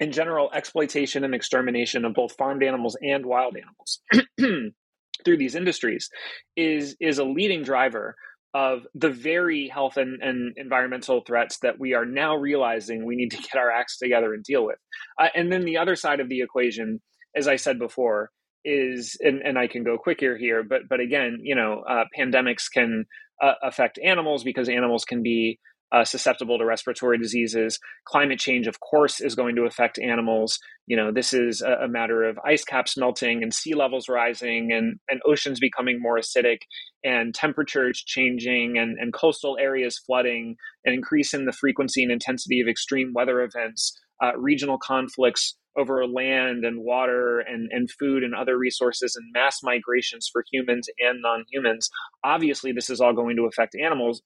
in 0.00 0.12
general, 0.12 0.50
exploitation 0.52 1.24
and 1.24 1.34
extermination 1.34 2.04
of 2.04 2.14
both 2.14 2.34
farmed 2.36 2.62
animals 2.62 2.96
and 3.02 3.24
wild 3.24 3.56
animals 3.56 4.00
through 5.24 5.36
these 5.36 5.54
industries 5.54 6.08
is 6.56 6.96
is 7.00 7.18
a 7.18 7.24
leading 7.24 7.62
driver 7.62 8.16
of 8.52 8.86
the 8.94 9.10
very 9.10 9.68
health 9.68 9.96
and, 9.96 10.20
and 10.22 10.54
environmental 10.56 11.22
threats 11.24 11.58
that 11.60 11.78
we 11.78 11.94
are 11.94 12.04
now 12.04 12.34
realizing 12.34 13.04
we 13.04 13.14
need 13.14 13.30
to 13.30 13.36
get 13.42 13.56
our 13.56 13.70
acts 13.70 13.98
together 13.98 14.34
and 14.34 14.42
deal 14.42 14.64
with. 14.64 14.78
Uh, 15.20 15.28
and 15.36 15.52
then 15.52 15.64
the 15.64 15.76
other 15.78 15.94
side 15.94 16.18
of 16.18 16.28
the 16.28 16.40
equation, 16.40 17.00
as 17.36 17.46
I 17.46 17.56
said 17.56 17.78
before, 17.78 18.30
is 18.64 19.16
and, 19.20 19.40
and 19.42 19.58
I 19.58 19.66
can 19.66 19.84
go 19.84 19.96
quicker 19.96 20.36
here, 20.36 20.62
but 20.62 20.82
but 20.88 21.00
again, 21.00 21.38
you 21.42 21.54
know, 21.54 21.82
uh, 21.88 22.04
pandemics 22.18 22.64
can 22.72 23.04
uh, 23.42 23.54
affect 23.62 23.98
animals 24.02 24.44
because 24.44 24.68
animals 24.68 25.04
can 25.04 25.22
be 25.22 25.58
uh, 25.92 26.04
susceptible 26.04 26.58
to 26.58 26.64
respiratory 26.64 27.18
diseases. 27.18 27.78
Climate 28.04 28.38
change, 28.38 28.66
of 28.66 28.80
course, 28.80 29.20
is 29.20 29.34
going 29.34 29.56
to 29.56 29.62
affect 29.62 29.98
animals. 29.98 30.58
You 30.86 30.96
know, 30.96 31.12
this 31.12 31.32
is 31.32 31.62
a, 31.62 31.84
a, 31.84 31.88
matter 31.88 32.24
of 32.24 32.38
ice 32.44 32.64
caps 32.64 32.96
melting 32.96 33.42
and 33.42 33.52
sea 33.52 33.74
levels 33.74 34.08
rising 34.08 34.72
and, 34.72 34.98
and 35.08 35.20
oceans 35.26 35.60
becoming 35.60 36.00
more 36.00 36.18
acidic 36.18 36.58
and 37.04 37.34
temperatures 37.34 38.02
changing 38.04 38.78
and, 38.78 38.98
and 38.98 39.12
coastal 39.12 39.56
areas 39.60 39.98
flooding 39.98 40.56
and 40.84 40.94
increase 40.94 41.34
in 41.34 41.44
the 41.44 41.52
frequency 41.52 42.02
and 42.02 42.12
intensity 42.12 42.60
of 42.60 42.68
extreme 42.68 43.12
weather 43.14 43.42
events, 43.42 43.98
uh, 44.22 44.36
regional 44.36 44.78
conflicts 44.78 45.56
over 45.76 46.06
land 46.06 46.64
and 46.64 46.82
water 46.82 47.40
and, 47.40 47.70
and 47.72 47.90
food 47.92 48.24
and 48.24 48.34
other 48.34 48.58
resources 48.58 49.14
and 49.16 49.32
mass 49.32 49.60
migrations 49.62 50.28
for 50.32 50.44
humans 50.50 50.88
and 50.98 51.20
non-humans 51.22 51.88
obviously 52.24 52.72
this 52.72 52.90
is 52.90 53.00
all 53.00 53.12
going 53.12 53.36
to 53.36 53.46
affect 53.46 53.76
animals 53.76 54.20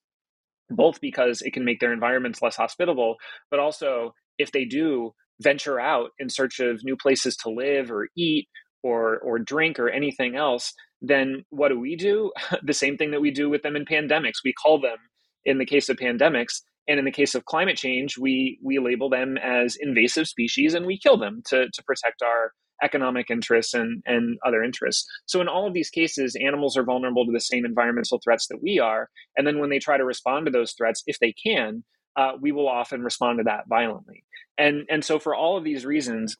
both 0.69 0.99
because 1.01 1.41
it 1.41 1.53
can 1.53 1.65
make 1.65 1.79
their 1.79 1.93
environments 1.93 2.41
less 2.41 2.55
hospitable, 2.55 3.15
but 3.51 3.59
also 3.59 4.13
if 4.37 4.51
they 4.51 4.65
do 4.65 5.13
venture 5.41 5.79
out 5.79 6.11
in 6.19 6.29
search 6.29 6.59
of 6.59 6.83
new 6.83 6.95
places 6.95 7.35
to 7.37 7.49
live 7.49 7.91
or 7.91 8.07
eat 8.17 8.47
or 8.83 9.19
or 9.19 9.39
drink 9.39 9.79
or 9.79 9.89
anything 9.89 10.35
else, 10.35 10.73
then 11.01 11.43
what 11.49 11.69
do 11.69 11.79
we 11.79 11.95
do? 11.95 12.31
the 12.63 12.73
same 12.73 12.97
thing 12.97 13.11
that 13.11 13.21
we 13.21 13.31
do 13.31 13.49
with 13.49 13.61
them 13.61 13.75
in 13.75 13.85
pandemics. 13.85 14.43
We 14.43 14.53
call 14.53 14.79
them 14.79 14.97
in 15.43 15.57
the 15.57 15.65
case 15.65 15.89
of 15.89 15.97
pandemics 15.97 16.61
and 16.87 16.99
in 16.99 17.05
the 17.05 17.11
case 17.11 17.35
of 17.35 17.45
climate 17.45 17.77
change, 17.77 18.17
we 18.17 18.59
we 18.63 18.79
label 18.79 19.09
them 19.09 19.37
as 19.37 19.75
invasive 19.79 20.27
species 20.27 20.73
and 20.73 20.85
we 20.85 20.99
kill 20.99 21.17
them 21.17 21.41
to 21.47 21.67
to 21.71 21.83
protect 21.83 22.21
our 22.21 22.51
economic 22.83 23.29
interests 23.29 23.73
and, 23.73 24.03
and 24.05 24.37
other 24.45 24.63
interests. 24.63 25.07
So, 25.25 25.41
in 25.41 25.47
all 25.47 25.67
of 25.67 25.73
these 25.73 25.89
cases, 25.89 26.35
animals 26.35 26.77
are 26.77 26.83
vulnerable 26.83 27.25
to 27.25 27.31
the 27.31 27.39
same 27.39 27.65
environmental 27.65 28.19
threats 28.23 28.47
that 28.47 28.61
we 28.61 28.79
are. 28.79 29.09
And 29.37 29.45
then 29.45 29.59
when 29.59 29.69
they 29.69 29.79
try 29.79 29.97
to 29.97 30.05
respond 30.05 30.45
to 30.45 30.51
those 30.51 30.73
threats, 30.73 31.03
if 31.07 31.19
they 31.19 31.33
can, 31.33 31.83
uh, 32.15 32.33
we 32.39 32.51
will 32.51 32.67
often 32.67 33.01
respond 33.01 33.39
to 33.39 33.43
that 33.43 33.67
violently. 33.67 34.23
And, 34.57 34.85
and 34.89 35.03
so, 35.03 35.19
for 35.19 35.35
all 35.35 35.57
of 35.57 35.63
these 35.63 35.85
reasons, 35.85 36.37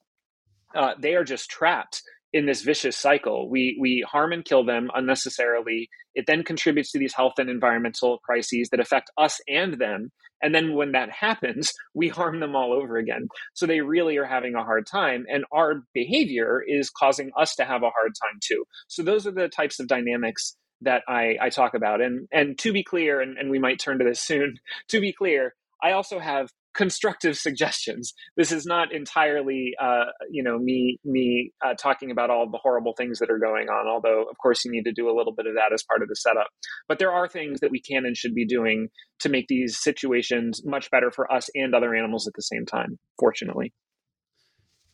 uh, 0.75 0.93
they 0.99 1.15
are 1.15 1.23
just 1.23 1.49
trapped 1.49 2.01
in 2.35 2.45
this 2.45 2.63
vicious 2.63 2.97
cycle. 2.97 3.49
We 3.49 3.77
we 3.79 4.05
harm 4.05 4.33
and 4.33 4.43
kill 4.43 4.65
them 4.65 4.91
unnecessarily. 4.93 5.89
It 6.15 6.25
then 6.27 6.43
contributes 6.43 6.91
to 6.91 6.99
these 6.99 7.13
health 7.13 7.35
and 7.37 7.49
environmental 7.49 8.19
crises 8.19 8.69
that 8.71 8.81
affect 8.81 9.09
us 9.17 9.39
and 9.47 9.75
them. 9.75 10.11
And 10.45 10.53
then 10.53 10.75
when 10.75 10.91
that 10.91 11.09
happens, 11.09 11.73
we 11.95 12.07
harm 12.07 12.39
them 12.39 12.55
all 12.55 12.71
over 12.71 12.97
again. 12.97 13.27
So 13.53 13.65
they 13.65 13.81
really 13.81 14.17
are 14.17 14.25
having 14.25 14.53
a 14.53 14.63
hard 14.63 14.85
time. 14.85 15.25
And 15.27 15.43
our 15.51 15.81
behavior 15.93 16.63
is 16.65 16.91
causing 16.91 17.31
us 17.35 17.55
to 17.55 17.65
have 17.65 17.81
a 17.81 17.89
hard 17.89 18.11
time 18.21 18.39
too. 18.41 18.63
So 18.87 19.01
those 19.01 19.25
are 19.25 19.31
the 19.31 19.49
types 19.49 19.79
of 19.79 19.87
dynamics 19.87 20.55
that 20.81 21.01
I, 21.07 21.37
I 21.41 21.49
talk 21.49 21.73
about. 21.73 21.99
And 21.99 22.27
and 22.31 22.59
to 22.59 22.71
be 22.71 22.83
clear, 22.83 23.21
and, 23.21 23.39
and 23.39 23.49
we 23.49 23.57
might 23.57 23.79
turn 23.79 23.97
to 23.97 24.05
this 24.05 24.21
soon, 24.31 24.57
to 24.89 25.01
be 25.01 25.11
clear, 25.11 25.55
I 25.81 25.93
also 25.93 26.19
have 26.19 26.51
constructive 26.75 27.37
suggestions. 27.37 28.13
This 28.37 28.51
is 28.51 28.65
not 28.65 28.93
entirely, 28.93 29.73
uh, 29.81 30.05
you 30.29 30.43
know, 30.43 30.59
me 30.59 30.99
me 31.03 31.51
uh, 31.65 31.73
talking 31.73 32.11
about 32.11 32.29
all 32.29 32.49
the 32.49 32.59
horrible 32.61 32.93
things 32.97 33.19
that 33.19 33.31
are 33.31 33.39
going 33.39 33.69
on. 33.69 33.87
Although, 33.87 34.23
of 34.29 34.37
course, 34.37 34.63
you 34.65 34.71
need 34.71 34.83
to 34.83 34.91
do 34.91 35.09
a 35.09 35.15
little 35.15 35.33
bit 35.33 35.47
of 35.47 35.55
that 35.55 35.73
as 35.73 35.83
part 35.83 36.03
of 36.03 36.09
the 36.09 36.15
setup. 36.15 36.47
But 36.87 36.99
there 36.99 37.11
are 37.11 37.27
things 37.27 37.61
that 37.61 37.71
we 37.71 37.81
can 37.81 38.05
and 38.05 38.15
should 38.15 38.35
be 38.35 38.45
doing 38.45 38.89
to 39.19 39.29
make 39.29 39.47
these 39.47 39.81
situations 39.81 40.61
much 40.65 40.91
better 40.91 41.09
for 41.11 41.31
us 41.31 41.49
and 41.55 41.73
other 41.73 41.95
animals 41.95 42.27
at 42.27 42.33
the 42.35 42.41
same 42.41 42.65
time. 42.65 42.99
Fortunately. 43.19 43.73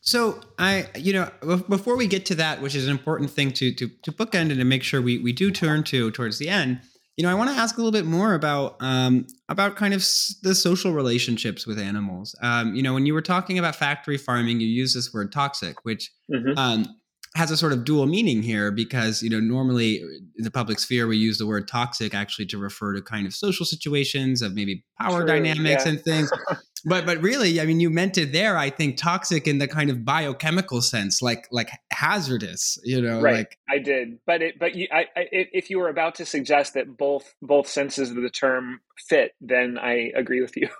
So 0.01 0.41
I, 0.57 0.87
you 0.95 1.13
know, 1.13 1.31
before 1.69 1.95
we 1.95 2.07
get 2.07 2.25
to 2.27 2.35
that, 2.35 2.61
which 2.61 2.73
is 2.73 2.85
an 2.85 2.91
important 2.91 3.31
thing 3.31 3.51
to 3.53 3.73
to 3.73 3.89
to 4.03 4.11
bookend 4.11 4.49
and 4.49 4.57
to 4.57 4.65
make 4.65 4.83
sure 4.83 5.01
we 5.01 5.17
we 5.17 5.33
do 5.33 5.51
turn 5.51 5.83
to 5.85 6.11
towards 6.11 6.37
the 6.37 6.49
end 6.49 6.81
you 7.21 7.27
know, 7.27 7.31
I 7.31 7.35
want 7.35 7.51
to 7.51 7.55
ask 7.55 7.77
a 7.77 7.79
little 7.79 7.91
bit 7.91 8.07
more 8.07 8.33
about 8.33 8.77
um, 8.79 9.27
about 9.47 9.75
kind 9.75 9.93
of 9.93 9.99
the 10.41 10.55
social 10.55 10.91
relationships 10.91 11.67
with 11.67 11.77
animals. 11.77 12.35
Um, 12.41 12.73
you 12.73 12.81
know, 12.81 12.95
when 12.95 13.05
you 13.05 13.13
were 13.13 13.21
talking 13.21 13.59
about 13.59 13.75
factory 13.75 14.17
farming, 14.17 14.59
you 14.59 14.65
use 14.65 14.95
this 14.95 15.13
word 15.13 15.31
toxic, 15.31 15.85
which 15.85 16.09
mm-hmm. 16.33 16.57
um, 16.57 16.87
has 17.35 17.51
a 17.51 17.57
sort 17.57 17.73
of 17.73 17.85
dual 17.85 18.07
meaning 18.07 18.41
here 18.41 18.71
because 18.71 19.21
you 19.21 19.29
know 19.29 19.39
normally 19.39 19.97
in 20.35 20.43
the 20.43 20.49
public 20.49 20.79
sphere 20.79 21.05
we 21.05 21.15
use 21.15 21.37
the 21.37 21.45
word 21.45 21.67
toxic 21.67 22.15
actually 22.15 22.47
to 22.47 22.57
refer 22.57 22.95
to 22.95 23.03
kind 23.03 23.27
of 23.27 23.35
social 23.35 23.67
situations 23.67 24.41
of 24.41 24.55
maybe 24.55 24.83
power 24.99 25.19
True, 25.19 25.27
dynamics 25.27 25.85
yeah. 25.85 25.91
and 25.91 26.01
things 26.01 26.31
but 26.85 27.05
but 27.05 27.21
really 27.21 27.59
i 27.61 27.65
mean 27.65 27.79
you 27.79 27.89
meant 27.89 28.17
it 28.17 28.31
there 28.31 28.57
i 28.57 28.69
think 28.69 28.97
toxic 28.97 29.47
in 29.47 29.57
the 29.57 29.67
kind 29.67 29.89
of 29.89 30.03
biochemical 30.03 30.81
sense 30.81 31.21
like 31.21 31.47
like 31.51 31.69
hazardous 31.91 32.77
you 32.83 33.01
know 33.01 33.21
right. 33.21 33.35
like 33.35 33.57
i 33.69 33.77
did. 33.77 34.19
But 34.25 34.41
it 34.41 34.59
but 34.59 34.75
you 34.75 34.87
I, 34.91 35.05
I 35.15 35.27
if 35.31 35.69
you 35.69 35.79
were 35.79 35.89
about 35.89 36.15
to 36.15 36.25
suggest 36.25 36.73
that 36.73 36.97
both 36.97 37.33
both 37.41 37.67
senses 37.67 38.11
of 38.11 38.17
the 38.17 38.29
term 38.29 38.81
fit 39.07 39.33
then 39.41 39.77
i 39.77 40.11
agree 40.15 40.41
with 40.41 40.55
you. 40.57 40.69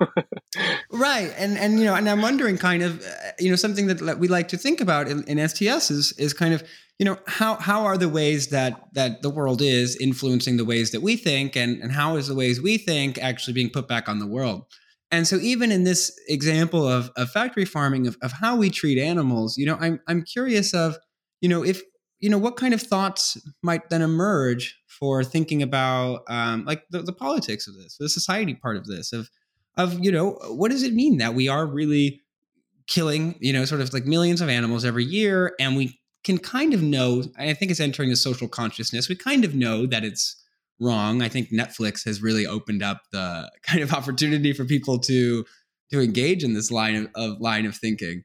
Right. 0.91 1.33
And 1.37 1.57
and 1.57 1.79
you 1.79 1.85
know 1.85 1.95
and 1.95 2.09
i'm 2.09 2.21
wondering 2.21 2.57
kind 2.57 2.83
of 2.83 3.01
you 3.39 3.49
know 3.49 3.55
something 3.55 3.87
that 3.87 4.19
we 4.19 4.27
like 4.27 4.49
to 4.49 4.57
think 4.57 4.81
about 4.81 5.07
in, 5.07 5.23
in 5.23 5.47
sts 5.47 5.89
is 5.89 6.13
is 6.17 6.33
kind 6.33 6.53
of 6.53 6.63
you 6.99 7.05
know 7.05 7.17
how 7.25 7.55
how 7.55 7.85
are 7.85 7.97
the 7.97 8.09
ways 8.09 8.49
that 8.49 8.83
that 8.93 9.21
the 9.21 9.29
world 9.29 9.61
is 9.61 9.95
influencing 9.95 10.57
the 10.57 10.65
ways 10.65 10.91
that 10.91 11.01
we 11.01 11.15
think 11.15 11.55
and 11.55 11.81
and 11.81 11.93
how 11.93 12.17
is 12.17 12.27
the 12.27 12.35
ways 12.35 12.61
we 12.61 12.77
think 12.77 13.17
actually 13.17 13.53
being 13.53 13.69
put 13.69 13.87
back 13.87 14.09
on 14.09 14.19
the 14.19 14.27
world 14.27 14.65
and 15.11 15.27
so 15.27 15.35
even 15.37 15.71
in 15.71 15.83
this 15.83 16.17
example 16.27 16.87
of, 16.87 17.11
of 17.15 17.29
factory 17.29 17.65
farming, 17.65 18.07
of, 18.07 18.17
of 18.21 18.31
how 18.31 18.55
we 18.55 18.69
treat 18.69 18.97
animals, 18.97 19.57
you 19.57 19.65
know, 19.65 19.77
I'm, 19.79 19.99
I'm 20.07 20.23
curious 20.23 20.73
of, 20.73 20.97
you 21.41 21.49
know, 21.49 21.63
if, 21.63 21.81
you 22.19 22.29
know, 22.29 22.37
what 22.37 22.55
kind 22.55 22.73
of 22.73 22.81
thoughts 22.81 23.37
might 23.61 23.89
then 23.89 24.01
emerge 24.01 24.79
for 24.87 25.23
thinking 25.23 25.61
about 25.61 26.21
um, 26.29 26.65
like 26.65 26.83
the, 26.91 27.01
the 27.01 27.13
politics 27.13 27.67
of 27.67 27.75
this, 27.75 27.97
the 27.97 28.07
society 28.07 28.53
part 28.53 28.77
of 28.77 28.85
this, 28.85 29.11
of, 29.11 29.29
of, 29.77 29.99
you 30.03 30.11
know, 30.11 30.37
what 30.49 30.71
does 30.71 30.83
it 30.83 30.93
mean 30.93 31.17
that 31.17 31.33
we 31.33 31.47
are 31.47 31.65
really 31.65 32.21
killing, 32.87 33.35
you 33.39 33.53
know, 33.53 33.65
sort 33.65 33.81
of 33.81 33.93
like 33.93 34.05
millions 34.05 34.41
of 34.41 34.49
animals 34.49 34.85
every 34.85 35.05
year. 35.05 35.55
And 35.59 35.75
we 35.75 35.99
can 36.23 36.37
kind 36.37 36.73
of 36.73 36.81
know, 36.83 37.23
I 37.37 37.53
think 37.53 37.71
it's 37.71 37.79
entering 37.79 38.09
the 38.09 38.15
social 38.15 38.47
consciousness. 38.47 39.09
We 39.09 39.15
kind 39.15 39.43
of 39.43 39.55
know 39.55 39.85
that 39.87 40.03
it's 40.03 40.40
wrong. 40.81 41.21
I 41.21 41.29
think 41.29 41.51
Netflix 41.51 42.03
has 42.05 42.21
really 42.21 42.45
opened 42.45 42.83
up 42.83 43.01
the 43.11 43.49
kind 43.63 43.81
of 43.81 43.93
opportunity 43.93 44.53
for 44.53 44.65
people 44.65 44.99
to 44.99 45.45
to 45.91 45.99
engage 45.99 46.43
in 46.43 46.53
this 46.53 46.71
line 46.71 46.95
of, 46.95 47.07
of 47.15 47.41
line 47.41 47.65
of 47.65 47.75
thinking. 47.75 48.23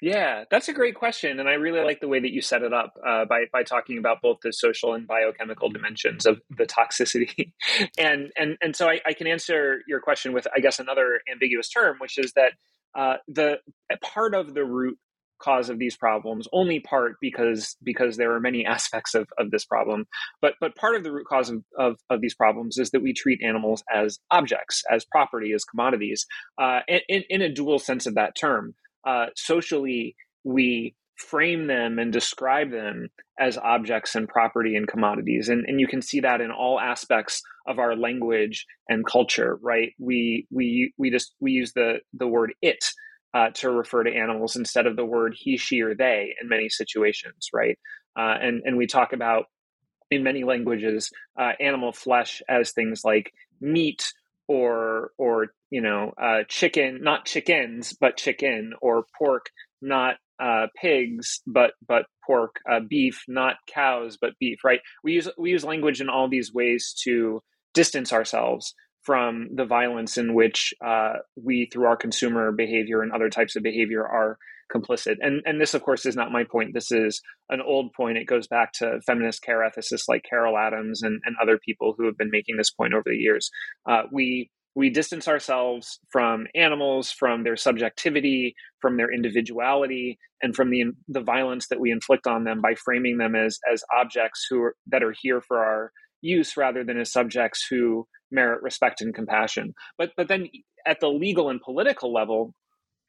Yeah, 0.00 0.42
that's 0.50 0.68
a 0.68 0.72
great 0.72 0.96
question, 0.96 1.38
and 1.38 1.48
I 1.48 1.52
really 1.52 1.78
like 1.78 2.00
the 2.00 2.08
way 2.08 2.18
that 2.18 2.32
you 2.32 2.42
set 2.42 2.62
it 2.62 2.72
up 2.72 2.94
uh, 3.06 3.24
by 3.24 3.44
by 3.52 3.62
talking 3.62 3.98
about 3.98 4.20
both 4.20 4.38
the 4.42 4.52
social 4.52 4.94
and 4.94 5.06
biochemical 5.06 5.70
dimensions 5.70 6.26
of 6.26 6.40
the 6.50 6.64
toxicity, 6.64 7.52
and 7.98 8.32
and 8.36 8.56
and 8.60 8.74
so 8.74 8.88
I, 8.88 9.00
I, 9.06 9.12
can 9.12 9.28
answer 9.28 9.80
your 9.86 10.00
question 10.00 10.32
with 10.32 10.48
I 10.54 10.58
guess 10.58 10.80
another 10.80 11.20
ambiguous 11.30 11.68
term, 11.68 11.98
which 12.00 12.18
is 12.18 12.32
that 12.32 12.54
uh, 12.96 13.18
the 13.28 13.60
part 14.02 14.34
of 14.34 14.54
the 14.54 14.64
root 14.64 14.98
cause 15.42 15.68
of 15.68 15.78
these 15.78 15.96
problems 15.96 16.48
only 16.52 16.80
part 16.80 17.16
because 17.20 17.76
because 17.82 18.16
there 18.16 18.34
are 18.34 18.40
many 18.40 18.64
aspects 18.76 19.14
of, 19.14 19.28
of 19.38 19.50
this 19.50 19.64
problem. 19.64 20.06
But 20.40 20.54
but 20.60 20.76
part 20.76 20.96
of 20.96 21.04
the 21.04 21.12
root 21.12 21.26
cause 21.26 21.50
of, 21.50 21.64
of, 21.78 21.96
of 22.10 22.20
these 22.20 22.34
problems 22.34 22.78
is 22.78 22.90
that 22.90 23.02
we 23.02 23.12
treat 23.12 23.40
animals 23.42 23.82
as 23.92 24.18
objects 24.30 24.82
as 24.90 25.04
property 25.04 25.52
as 25.52 25.64
commodities 25.64 26.26
uh, 26.60 26.80
in, 26.88 27.22
in 27.28 27.42
a 27.42 27.52
dual 27.52 27.78
sense 27.78 28.06
of 28.06 28.14
that 28.14 28.34
term. 28.36 28.74
Uh, 29.06 29.26
socially 29.34 30.16
we 30.44 30.94
frame 31.16 31.66
them 31.66 31.98
and 31.98 32.12
describe 32.12 32.70
them 32.70 33.08
as 33.38 33.58
objects 33.58 34.14
and 34.14 34.28
property 34.28 34.74
and 34.76 34.88
commodities. 34.88 35.48
And, 35.48 35.64
and 35.66 35.78
you 35.80 35.86
can 35.86 36.02
see 36.02 36.20
that 36.20 36.40
in 36.40 36.50
all 36.50 36.80
aspects 36.80 37.42
of 37.66 37.78
our 37.78 37.94
language 37.94 38.66
and 38.88 39.06
culture 39.06 39.58
right? 39.62 39.90
We 39.98 40.46
we 40.50 40.92
we 40.98 41.10
just 41.10 41.34
we 41.40 41.52
use 41.52 41.72
the 41.74 41.98
the 42.12 42.26
word 42.26 42.54
it 42.60 42.84
uh, 43.34 43.50
to 43.54 43.70
refer 43.70 44.04
to 44.04 44.14
animals 44.14 44.56
instead 44.56 44.86
of 44.86 44.96
the 44.96 45.04
word 45.04 45.34
he, 45.36 45.56
she, 45.56 45.82
or 45.82 45.94
they 45.94 46.34
in 46.40 46.48
many 46.48 46.68
situations, 46.68 47.48
right? 47.52 47.78
Uh, 48.18 48.36
and 48.40 48.62
and 48.64 48.76
we 48.76 48.86
talk 48.86 49.12
about 49.12 49.46
in 50.10 50.22
many 50.22 50.44
languages 50.44 51.10
uh, 51.40 51.52
animal 51.60 51.92
flesh 51.92 52.42
as 52.48 52.72
things 52.72 53.02
like 53.04 53.32
meat 53.60 54.12
or 54.48 55.12
or 55.18 55.48
you 55.70 55.82
know 55.82 56.12
uh, 56.20 56.40
chicken, 56.48 57.00
not 57.02 57.26
chickens, 57.26 57.94
but 58.00 58.16
chicken 58.18 58.74
or 58.82 59.04
pork, 59.18 59.46
not 59.82 60.16
uh, 60.40 60.68
pigs, 60.80 61.40
but 61.46 61.72
but 61.86 62.06
pork, 62.26 62.56
uh, 62.70 62.80
beef, 62.80 63.24
not 63.28 63.56
cows, 63.72 64.18
but 64.20 64.32
beef. 64.40 64.60
Right? 64.64 64.80
We 65.04 65.14
use 65.14 65.28
we 65.38 65.50
use 65.50 65.64
language 65.64 66.00
in 66.00 66.10
all 66.10 66.28
these 66.28 66.52
ways 66.54 66.94
to 67.04 67.42
distance 67.74 68.12
ourselves 68.12 68.74
from 69.02 69.48
the 69.54 69.64
violence 69.64 70.16
in 70.16 70.34
which 70.34 70.72
uh, 70.84 71.14
we, 71.36 71.68
through 71.72 71.86
our 71.86 71.96
consumer 71.96 72.52
behavior 72.52 73.02
and 73.02 73.12
other 73.12 73.28
types 73.28 73.56
of 73.56 73.62
behavior, 73.62 74.06
are 74.06 74.38
complicit. 74.72 75.16
And 75.20 75.42
and 75.44 75.60
this, 75.60 75.74
of 75.74 75.82
course, 75.82 76.06
is 76.06 76.16
not 76.16 76.32
my 76.32 76.44
point. 76.44 76.72
This 76.72 76.90
is 76.90 77.20
an 77.50 77.60
old 77.60 77.92
point. 77.92 78.18
It 78.18 78.26
goes 78.26 78.46
back 78.46 78.72
to 78.74 79.00
feminist 79.06 79.42
care 79.42 79.60
ethicists 79.60 80.08
like 80.08 80.24
Carol 80.28 80.56
Adams 80.56 81.02
and, 81.02 81.20
and 81.24 81.36
other 81.40 81.58
people 81.58 81.94
who 81.96 82.06
have 82.06 82.16
been 82.16 82.30
making 82.30 82.56
this 82.56 82.70
point 82.70 82.94
over 82.94 83.04
the 83.06 83.16
years. 83.16 83.50
Uh, 83.88 84.02
we 84.10 84.50
we 84.74 84.88
distance 84.88 85.28
ourselves 85.28 86.00
from 86.10 86.46
animals, 86.54 87.10
from 87.10 87.44
their 87.44 87.56
subjectivity, 87.56 88.54
from 88.80 88.96
their 88.96 89.12
individuality, 89.12 90.18
and 90.40 90.56
from 90.56 90.70
the 90.70 90.84
the 91.08 91.20
violence 91.20 91.68
that 91.68 91.80
we 91.80 91.90
inflict 91.90 92.26
on 92.26 92.44
them 92.44 92.60
by 92.60 92.74
framing 92.74 93.18
them 93.18 93.34
as 93.34 93.58
as 93.70 93.82
objects 93.94 94.46
who 94.48 94.62
are, 94.62 94.76
that 94.86 95.02
are 95.02 95.14
here 95.20 95.40
for 95.40 95.58
our 95.58 95.92
use 96.22 96.56
rather 96.56 96.84
than 96.84 96.98
as 96.98 97.12
subjects 97.12 97.66
who 97.68 98.06
merit 98.30 98.62
respect 98.62 99.02
and 99.02 99.14
compassion. 99.14 99.74
But 99.98 100.12
but 100.16 100.28
then 100.28 100.48
at 100.86 101.00
the 101.00 101.08
legal 101.08 101.50
and 101.50 101.60
political 101.60 102.12
level, 102.12 102.54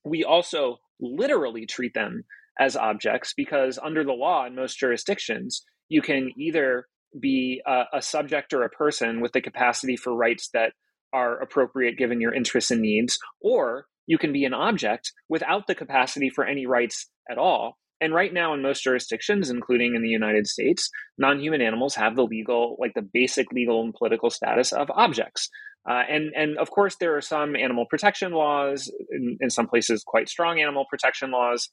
we 0.03 0.23
also 0.23 0.77
literally 0.99 1.65
treat 1.65 1.93
them 1.93 2.23
as 2.59 2.75
objects 2.75 3.33
because 3.35 3.79
under 3.81 4.03
the 4.03 4.11
law 4.13 4.45
in 4.45 4.55
most 4.55 4.77
jurisdictions, 4.77 5.63
you 5.89 6.01
can 6.01 6.31
either 6.37 6.87
be 7.19 7.61
a, 7.65 7.83
a 7.93 8.01
subject 8.01 8.53
or 8.53 8.63
a 8.63 8.69
person 8.69 9.21
with 9.21 9.31
the 9.33 9.41
capacity 9.41 9.95
for 9.95 10.15
rights 10.15 10.49
that 10.53 10.73
are 11.13 11.39
appropriate 11.39 11.97
given 11.97 12.19
your 12.19 12.33
interests 12.33 12.71
and 12.71 12.81
needs, 12.81 13.19
or 13.41 13.85
you 14.07 14.17
can 14.17 14.33
be 14.33 14.45
an 14.45 14.53
object 14.53 15.11
without 15.29 15.67
the 15.67 15.75
capacity 15.75 16.29
for 16.29 16.45
any 16.45 16.65
rights 16.65 17.09
at 17.29 17.37
all. 17.37 17.77
And 18.03 18.13
right 18.13 18.33
now, 18.33 18.53
in 18.53 18.61
most 18.61 18.83
jurisdictions, 18.83 19.49
including 19.49 19.95
in 19.95 20.01
the 20.01 20.09
United 20.09 20.45
States, 20.45 20.89
non 21.17 21.39
human 21.39 21.61
animals 21.61 21.95
have 21.95 22.17
the 22.17 22.25
legal, 22.25 22.75
like 22.77 22.93
the 22.95 23.01
basic 23.01 23.49
legal 23.53 23.81
and 23.81 23.93
political 23.93 24.29
status 24.29 24.73
of 24.73 24.91
objects. 24.91 25.49
Uh, 25.89 26.03
and, 26.09 26.33
and 26.35 26.57
of 26.57 26.69
course, 26.69 26.97
there 26.97 27.15
are 27.15 27.21
some 27.21 27.55
animal 27.55 27.85
protection 27.89 28.33
laws, 28.33 28.91
in, 29.09 29.37
in 29.39 29.49
some 29.49 29.67
places, 29.67 30.03
quite 30.05 30.27
strong 30.27 30.59
animal 30.59 30.85
protection 30.89 31.31
laws. 31.31 31.69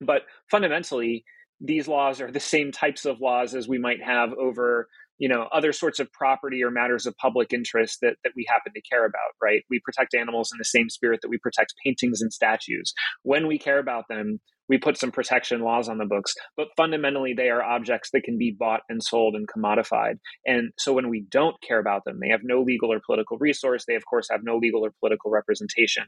But 0.00 0.22
fundamentally, 0.52 1.24
these 1.60 1.88
laws 1.88 2.20
are 2.20 2.30
the 2.30 2.38
same 2.38 2.70
types 2.70 3.04
of 3.04 3.20
laws 3.20 3.52
as 3.54 3.66
we 3.66 3.78
might 3.78 4.02
have 4.04 4.32
over 4.34 4.86
you 5.18 5.28
know 5.28 5.48
other 5.52 5.72
sorts 5.72 5.98
of 5.98 6.12
property 6.12 6.62
or 6.62 6.70
matters 6.70 7.06
of 7.06 7.16
public 7.16 7.52
interest 7.52 7.98
that, 8.02 8.16
that 8.22 8.32
we 8.36 8.44
happen 8.46 8.72
to 8.74 8.82
care 8.82 9.06
about 9.06 9.32
right 9.40 9.62
we 9.70 9.80
protect 9.82 10.14
animals 10.14 10.50
in 10.52 10.58
the 10.58 10.64
same 10.66 10.90
spirit 10.90 11.20
that 11.22 11.30
we 11.30 11.38
protect 11.38 11.72
paintings 11.82 12.20
and 12.20 12.30
statues 12.32 12.92
when 13.22 13.46
we 13.46 13.58
care 13.58 13.78
about 13.78 14.04
them 14.08 14.38
we 14.68 14.78
put 14.78 14.98
some 14.98 15.10
protection 15.12 15.60
laws 15.60 15.88
on 15.88 15.98
the 15.98 16.04
books, 16.04 16.34
but 16.56 16.68
fundamentally 16.76 17.34
they 17.34 17.48
are 17.48 17.62
objects 17.62 18.10
that 18.12 18.24
can 18.24 18.38
be 18.38 18.54
bought 18.58 18.80
and 18.88 19.02
sold 19.02 19.34
and 19.34 19.48
commodified. 19.48 20.18
And 20.46 20.72
so 20.78 20.92
when 20.92 21.08
we 21.08 21.24
don't 21.30 21.56
care 21.62 21.78
about 21.78 22.04
them, 22.04 22.18
they 22.20 22.28
have 22.28 22.40
no 22.42 22.62
legal 22.62 22.92
or 22.92 23.00
political 23.04 23.38
resource. 23.38 23.84
They 23.86 23.94
of 23.94 24.04
course 24.06 24.28
have 24.30 24.40
no 24.42 24.56
legal 24.56 24.84
or 24.84 24.92
political 25.00 25.30
representation. 25.30 26.04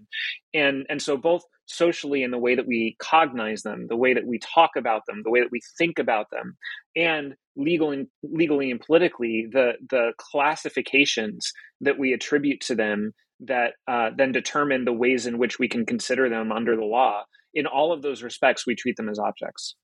And 0.54 0.86
and 0.88 1.00
so 1.00 1.16
both 1.16 1.42
socially 1.66 2.22
in 2.22 2.30
the 2.30 2.38
way 2.38 2.54
that 2.54 2.66
we 2.66 2.96
cognize 2.98 3.62
them, 3.62 3.86
the 3.88 3.96
way 3.96 4.14
that 4.14 4.26
we 4.26 4.38
talk 4.38 4.70
about 4.76 5.02
them, 5.06 5.22
the 5.24 5.30
way 5.30 5.40
that 5.40 5.52
we 5.52 5.60
think 5.76 5.98
about 5.98 6.26
them, 6.30 6.56
and 6.96 7.34
legal 7.56 7.90
and 7.90 8.06
legally 8.22 8.70
and 8.70 8.80
politically, 8.80 9.48
the 9.50 9.72
the 9.90 10.12
classifications 10.18 11.52
that 11.80 11.98
we 11.98 12.12
attribute 12.12 12.60
to 12.60 12.74
them 12.74 13.12
that 13.40 13.74
uh, 13.86 14.10
then 14.16 14.32
determine 14.32 14.84
the 14.84 14.92
ways 14.92 15.26
in 15.26 15.38
which 15.38 15.60
we 15.60 15.68
can 15.68 15.86
consider 15.86 16.28
them 16.28 16.50
under 16.50 16.74
the 16.74 16.84
law 16.84 17.22
in 17.54 17.66
all 17.66 17.92
of 17.92 18.02
those 18.02 18.22
respects, 18.22 18.66
we 18.66 18.74
treat 18.74 18.96
them 18.96 19.08
as 19.08 19.18
objects. 19.18 19.74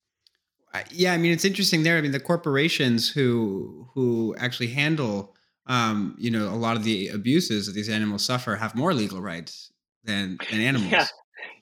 Yeah, 0.91 1.13
I 1.13 1.19
mean 1.19 1.33
it's 1.33 1.45
interesting 1.45 1.85
there. 1.85 1.97
I 1.99 2.01
mean 2.01 2.13
the 2.13 2.21
corporations 2.21 3.09
who 3.09 3.89
who 3.95 4.35
actually 4.39 4.69
handle 4.69 5.37
um, 5.67 6.17
you 6.19 6.31
know 6.31 6.49
a 6.49 6.57
lot 6.57 6.77
of 6.77 6.85
the 6.85 7.09
abuses 7.09 7.67
that 7.67 7.73
these 7.73 7.89
animals 7.89 8.25
suffer 8.25 8.57
have 8.57 8.75
more 8.75 8.93
legal 8.93 9.21
rights 9.21 9.73
than 10.03 10.39
than 10.51 10.61
animals. 10.71 10.91
Yeah, 10.91 11.07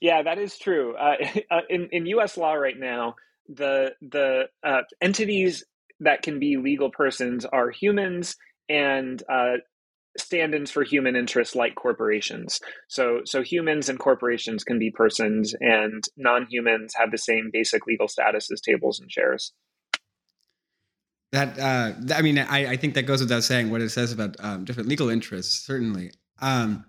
yeah, 0.01 0.23
that 0.23 0.39
is 0.39 0.59
true. 0.59 0.97
Uh, 0.97 1.17
uh, 1.51 1.61
in 1.69 1.89
in 1.93 2.07
U.S. 2.07 2.39
law 2.39 2.55
right 2.55 2.79
now, 2.79 3.17
the 3.49 3.93
the 4.01 4.45
uh, 4.65 4.83
entities 5.03 5.65
that 6.01 6.23
can 6.23 6.39
be 6.39 6.57
legal 6.57 6.91
persons 6.91 7.45
are 7.45 7.71
humans 7.71 8.37
and 8.69 9.23
uh, 9.29 9.59
stand-ins 10.19 10.71
for 10.71 10.83
human 10.83 11.17
interests 11.17 11.55
like 11.55 11.75
corporations. 11.75 12.61
So 12.89 13.21
so 13.25 13.43
humans 13.43 13.89
and 13.89 13.99
corporations 13.99 14.65
can 14.65 14.79
be 14.79 14.91
persons 14.91 15.55
and 15.61 16.05
non-humans 16.17 16.95
have 16.97 17.11
the 17.11 17.19
same 17.19 17.51
basic 17.53 17.87
legal 17.87 18.09
status 18.09 18.51
as 18.53 18.61
tables 18.61 19.01
and 19.01 19.09
chairs. 19.09 19.53
That 21.33 21.59
uh, 21.59 22.15
I 22.15 22.21
mean, 22.21 22.39
I, 22.39 22.73
I 22.73 22.77
think 22.77 22.93
that 22.95 23.07
goes 23.07 23.21
without 23.21 23.43
saying 23.43 23.71
what 23.71 23.81
it 23.81 23.89
says 23.89 24.13
about 24.13 24.37
um, 24.41 24.65
different 24.65 24.89
legal 24.89 25.09
interests, 25.09 25.67
certainly. 25.67 26.11
Um, 26.43 26.85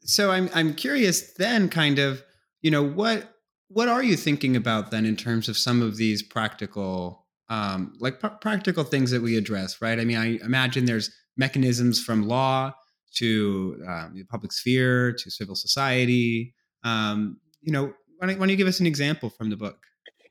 so 0.00 0.32
I'm 0.32 0.50
I'm 0.52 0.74
curious 0.74 1.34
then, 1.34 1.68
kind 1.68 2.00
of, 2.00 2.24
you 2.60 2.72
know, 2.72 2.82
what 2.82 3.34
what 3.68 3.86
are 3.86 4.02
you 4.02 4.16
thinking 4.16 4.56
about 4.56 4.90
then 4.90 5.04
in 5.04 5.14
terms 5.14 5.48
of 5.48 5.56
some 5.56 5.80
of 5.80 5.96
these 5.96 6.22
practical, 6.22 7.26
um, 7.50 7.92
like 8.00 8.18
pr- 8.18 8.28
practical 8.40 8.82
things 8.82 9.12
that 9.12 9.22
we 9.22 9.36
address, 9.36 9.80
right? 9.80 10.00
I 10.00 10.04
mean, 10.04 10.16
I 10.16 10.38
imagine 10.44 10.86
there's 10.86 11.10
mechanisms 11.38 12.02
from 12.02 12.28
law 12.28 12.74
to 13.16 13.82
um, 13.88 14.12
the 14.14 14.24
public 14.24 14.52
sphere 14.52 15.12
to 15.12 15.30
civil 15.30 15.54
society. 15.54 16.54
Um, 16.84 17.38
you 17.62 17.72
know, 17.72 17.92
why 18.18 18.26
don't, 18.26 18.38
why 18.38 18.46
don't 18.46 18.50
you 18.50 18.56
give 18.56 18.68
us 18.68 18.80
an 18.80 18.86
example 18.86 19.30
from 19.30 19.50
the 19.50 19.56
book? 19.56 19.78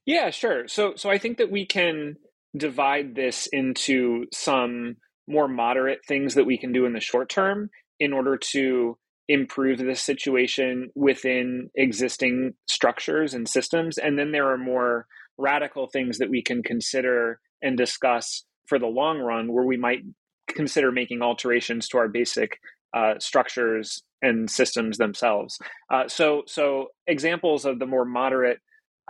Yeah, 0.06 0.30
sure. 0.30 0.68
So, 0.68 0.94
so 0.96 1.10
I 1.10 1.18
think 1.18 1.38
that 1.38 1.52
we 1.52 1.66
can 1.66 2.18
divide 2.56 3.16
this 3.16 3.48
into 3.48 4.26
some 4.34 4.98
more 5.28 5.48
moderate 5.48 6.00
things 6.08 6.36
that 6.36 6.46
we 6.46 6.58
can 6.58 6.72
do 6.72 6.86
in 6.86 6.94
the 6.94 7.00
short 7.00 7.30
term 7.30 7.70
in 8.00 8.14
order 8.14 8.38
to 8.38 8.98
improve 9.28 9.80
the 9.80 9.96
situation 9.96 10.90
within 10.96 11.70
existing 11.76 12.54
structures 12.70 13.34
and 13.34 13.48
systems. 13.50 13.98
And 13.98 14.18
then 14.18 14.32
there 14.32 14.50
are 14.52 14.58
more 14.58 15.06
radical 15.38 15.88
things 15.88 16.20
that 16.20 16.30
we 16.30 16.42
can 16.42 16.64
consider 16.64 17.40
and 17.62 17.78
discuss 17.78 18.46
for 18.68 18.80
the 18.80 18.88
long 18.88 19.20
run 19.20 19.52
where 19.52 19.66
we 19.66 19.78
might 19.78 20.04
consider 20.48 20.92
making 20.92 21.22
alterations 21.22 21.88
to 21.90 21.98
our 21.98 22.08
basic 22.08 22.60
uh, 22.94 23.14
structures 23.20 24.02
and 24.22 24.50
systems 24.50 24.98
themselves. 24.98 25.60
Uh, 25.94 26.08
so, 26.08 26.44
so 26.48 26.88
examples 27.06 27.66
of 27.66 27.80
the 27.80 27.86
more 27.86 28.06
moderate 28.06 28.60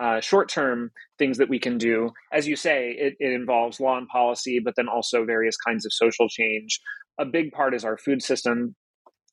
uh, 0.02 0.20
short-term 0.20 0.90
things 1.18 1.38
that 1.38 1.48
we 1.48 1.58
can 1.58 1.78
do, 1.78 2.10
as 2.32 2.46
you 2.46 2.56
say, 2.56 2.90
it, 2.98 3.14
it 3.18 3.32
involves 3.32 3.80
law 3.80 3.96
and 3.96 4.08
policy, 4.08 4.60
but 4.60 4.74
then 4.76 4.88
also 4.88 5.24
various 5.24 5.56
kinds 5.56 5.84
of 5.84 5.92
social 5.92 6.28
change. 6.28 6.80
A 7.18 7.24
big 7.24 7.50
part 7.52 7.74
is 7.74 7.84
our 7.84 7.96
food 7.96 8.22
system 8.22 8.76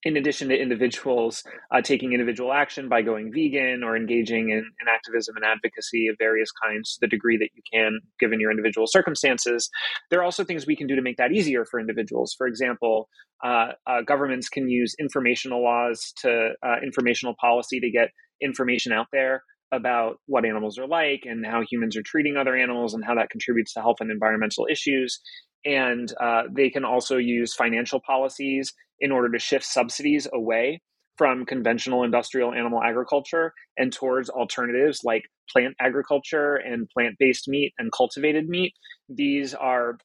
in 0.06 0.16
addition 0.16 0.50
to 0.50 0.56
individuals 0.56 1.44
uh, 1.72 1.82
taking 1.82 2.14
individual 2.14 2.54
action 2.54 2.88
by 2.88 3.02
going 3.02 3.32
vegan 3.34 3.84
or 3.84 3.98
engaging 3.98 4.52
in, 4.52 4.60
in, 4.60 4.88
activism 4.88 5.36
and 5.36 5.44
advocacy 5.44 6.08
of 6.08 6.16
various 6.20 6.50
kinds 6.52 6.94
to 6.94 6.98
the 7.02 7.08
degree 7.08 7.38
that 7.38 7.50
you 7.56 7.64
can, 7.74 8.00
given 8.20 8.40
your 8.40 8.52
individual 8.52 8.86
circumstances, 8.88 9.70
there 10.12 10.20
are 10.20 10.24
also 10.24 10.44
things 10.44 10.68
we 10.68 10.76
can 10.76 10.86
do 10.86 10.96
to 10.96 11.02
make 11.02 11.18
that 11.18 11.32
easier 11.32 11.66
for 11.66 11.80
individuals. 11.80 12.36
For 12.38 12.46
example, 12.46 13.10
uh, 13.44 13.70
uh, 13.88 14.02
governments 14.08 14.48
can 14.48 14.70
use 14.70 14.96
informational 15.00 15.64
laws 15.64 16.14
to 16.22 16.52
uh, 16.64 16.76
informational 16.84 17.36
policy 17.42 17.80
to 17.80 17.90
get 17.90 18.10
information 18.42 18.92
out 18.92 19.08
there 19.12 19.44
about 19.72 20.18
what 20.28 20.46
animals 20.46 20.78
are 20.78 20.88
like 20.88 21.24
and 21.26 21.46
how 21.46 21.62
humans 21.68 21.98
are 21.98 22.04
treating 22.04 22.38
other 22.38 22.56
animals 22.56 22.94
and 22.94 23.04
how 23.04 23.16
that 23.16 23.32
contributes 23.32 23.74
to 23.74 23.82
health 23.82 23.98
and 24.00 24.12
environmental 24.12 24.68
issues. 24.72 25.20
And 25.66 26.14
uh, 26.22 26.44
they 26.52 26.70
can 26.70 26.86
also 26.86 27.18
use 27.18 27.54
financial 27.56 28.00
policies 28.00 28.74
in 29.00 29.12
order 29.12 29.30
to 29.32 29.40
shift 29.40 29.66
subsidies 29.66 30.28
away 30.34 30.82
from 31.18 31.46
conventional 31.46 32.04
industrial 32.04 32.54
animal 32.54 32.82
agriculture 32.84 33.54
and 33.78 33.92
towards 33.92 34.30
alternatives 34.30 35.02
like 35.04 35.24
plant 35.50 35.76
agriculture 35.80 36.56
and 36.56 36.90
plant 36.90 37.16
based 37.20 37.48
meat 37.48 37.74
and 37.78 37.92
cultivated 37.92 38.50
meat. 38.50 38.74
These 39.10 39.54
are, 39.54 39.98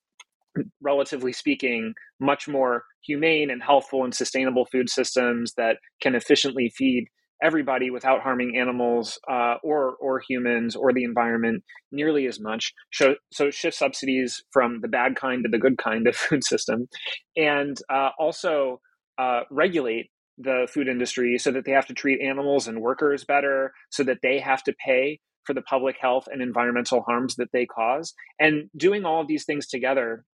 relatively 0.81 1.33
speaking, 1.33 1.95
much 2.21 2.49
more 2.49 2.85
humane 3.05 3.51
and 3.51 3.63
healthful 3.63 4.05
and 4.05 4.15
sustainable 4.15 4.67
food 4.67 4.89
systems 4.89 5.55
that 5.57 5.77
can 6.01 6.15
efficiently 6.15 6.73
feed 6.77 7.07
everybody 7.43 7.91
without 7.91 8.21
harming 8.21 8.57
animals 8.57 9.19
uh, 9.31 9.55
or 9.63 9.97
or 10.01 10.21
humans 10.21 10.77
or 10.77 10.93
the 10.93 11.05
environment 11.05 11.63
nearly 11.93 12.27
as 12.27 12.41
much. 12.41 12.73
So, 12.93 13.17
so 13.33 13.51
shift 13.51 13.77
subsidies 13.77 14.43
from 14.53 14.81
the 14.81 14.89
bad 14.89 15.17
kind 15.17 15.45
to 15.45 15.51
the 15.51 15.59
good 15.59 15.79
kind 15.79 16.07
of 16.07 16.17
food 16.17 16.45
system, 16.45 16.89
and 17.37 17.77
uh, 17.89 18.11
also 18.19 18.81
uh, 19.19 19.43
regulate 19.51 20.11
the 20.39 20.67
food 20.73 20.89
industry 20.89 21.37
so 21.39 21.51
that 21.51 21.65
they 21.67 21.73
have 21.73 21.87
to 21.87 21.95
treat 21.95 22.21
animals 22.21 22.67
and 22.67 22.81
workers 22.81 23.25
better, 23.25 23.73
so 23.91 24.03
that 24.05 24.19
they 24.23 24.39
have 24.39 24.63
to 24.65 24.75
pay 24.85 25.21
for 25.45 25.55
the 25.55 25.63
public 25.63 25.97
health 26.01 26.29
and 26.31 26.43
environmental 26.43 27.03
harms 27.03 27.37
that 27.37 27.49
they 27.53 27.67
cause. 27.67 28.15
And 28.39 28.71
doing 28.77 29.05
all 29.05 29.21
of 29.21 29.29
these 29.29 29.45
things 29.45 29.67
together 29.67 30.25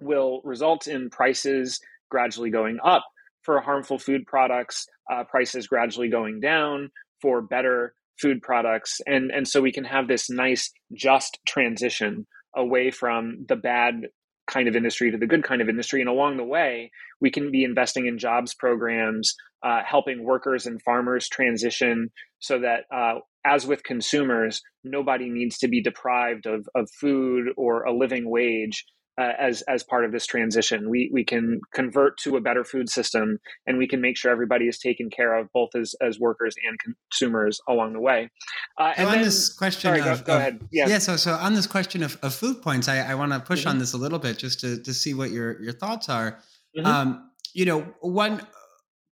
will 0.00 0.40
result 0.44 0.86
in 0.86 1.10
prices 1.10 1.80
gradually 2.10 2.50
going 2.50 2.78
up 2.84 3.04
for 3.42 3.60
harmful 3.60 3.98
food 3.98 4.26
products, 4.26 4.86
uh, 5.12 5.24
prices 5.24 5.66
gradually 5.66 6.08
going 6.08 6.40
down 6.40 6.90
for 7.20 7.42
better 7.42 7.94
food 8.20 8.42
products, 8.42 9.00
and 9.06 9.30
and 9.30 9.46
so 9.48 9.60
we 9.60 9.72
can 9.72 9.84
have 9.84 10.08
this 10.08 10.30
nice 10.30 10.70
just 10.94 11.38
transition 11.46 12.26
away 12.54 12.90
from 12.90 13.44
the 13.48 13.56
bad 13.56 14.02
kind 14.46 14.68
of 14.68 14.76
industry 14.76 15.10
to 15.10 15.18
the 15.18 15.26
good 15.26 15.44
kind 15.44 15.62
of 15.62 15.68
industry. 15.68 16.00
And 16.00 16.08
along 16.08 16.36
the 16.36 16.44
way, 16.44 16.90
we 17.20 17.30
can 17.30 17.50
be 17.50 17.64
investing 17.64 18.06
in 18.06 18.18
jobs 18.18 18.54
programs, 18.54 19.34
uh, 19.62 19.80
helping 19.86 20.24
workers 20.24 20.66
and 20.66 20.82
farmers 20.82 21.28
transition 21.28 22.10
so 22.40 22.58
that, 22.60 22.84
uh, 22.94 23.20
as 23.44 23.66
with 23.66 23.84
consumers, 23.84 24.60
nobody 24.84 25.30
needs 25.30 25.58
to 25.58 25.68
be 25.68 25.82
deprived 25.82 26.46
of, 26.46 26.68
of 26.74 26.90
food 27.00 27.48
or 27.56 27.84
a 27.84 27.96
living 27.96 28.28
wage 28.28 28.84
uh, 29.20 29.32
as 29.38 29.62
as 29.62 29.82
part 29.82 30.04
of 30.04 30.12
this 30.12 30.26
transition. 30.26 30.88
We 30.88 31.10
we 31.12 31.24
can 31.24 31.60
convert 31.74 32.18
to 32.18 32.36
a 32.36 32.40
better 32.40 32.64
food 32.64 32.88
system, 32.88 33.38
and 33.66 33.78
we 33.78 33.86
can 33.86 34.00
make 34.00 34.16
sure 34.16 34.30
everybody 34.30 34.66
is 34.66 34.78
taken 34.78 35.10
care 35.10 35.38
of, 35.38 35.48
both 35.52 35.70
as 35.74 35.94
as 36.00 36.18
workers 36.18 36.54
and 36.66 36.78
consumers 36.78 37.60
along 37.68 37.92
the 37.92 38.00
way. 38.00 38.30
Uh, 38.78 38.92
and 38.96 39.06
on 39.08 39.14
then, 39.14 39.24
this 39.24 39.52
question, 39.52 39.94
sorry, 39.94 40.00
of, 40.00 40.24
go, 40.24 40.26
go 40.26 40.34
of, 40.34 40.40
ahead. 40.40 40.68
Yeah. 40.72 40.88
yeah. 40.88 40.98
So 40.98 41.16
so 41.16 41.32
on 41.34 41.54
this 41.54 41.66
question 41.66 42.02
of, 42.02 42.18
of 42.22 42.34
food 42.34 42.62
points, 42.62 42.88
I, 42.88 42.98
I 42.98 43.14
want 43.14 43.32
to 43.32 43.40
push 43.40 43.60
mm-hmm. 43.60 43.70
on 43.70 43.78
this 43.78 43.92
a 43.92 43.98
little 43.98 44.18
bit 44.18 44.38
just 44.38 44.60
to 44.60 44.82
to 44.82 44.94
see 44.94 45.14
what 45.14 45.30
your 45.30 45.60
your 45.62 45.72
thoughts 45.72 46.08
are. 46.08 46.38
Mm-hmm. 46.76 46.86
Um, 46.86 47.30
you 47.54 47.66
know, 47.66 47.80
one, 48.00 48.40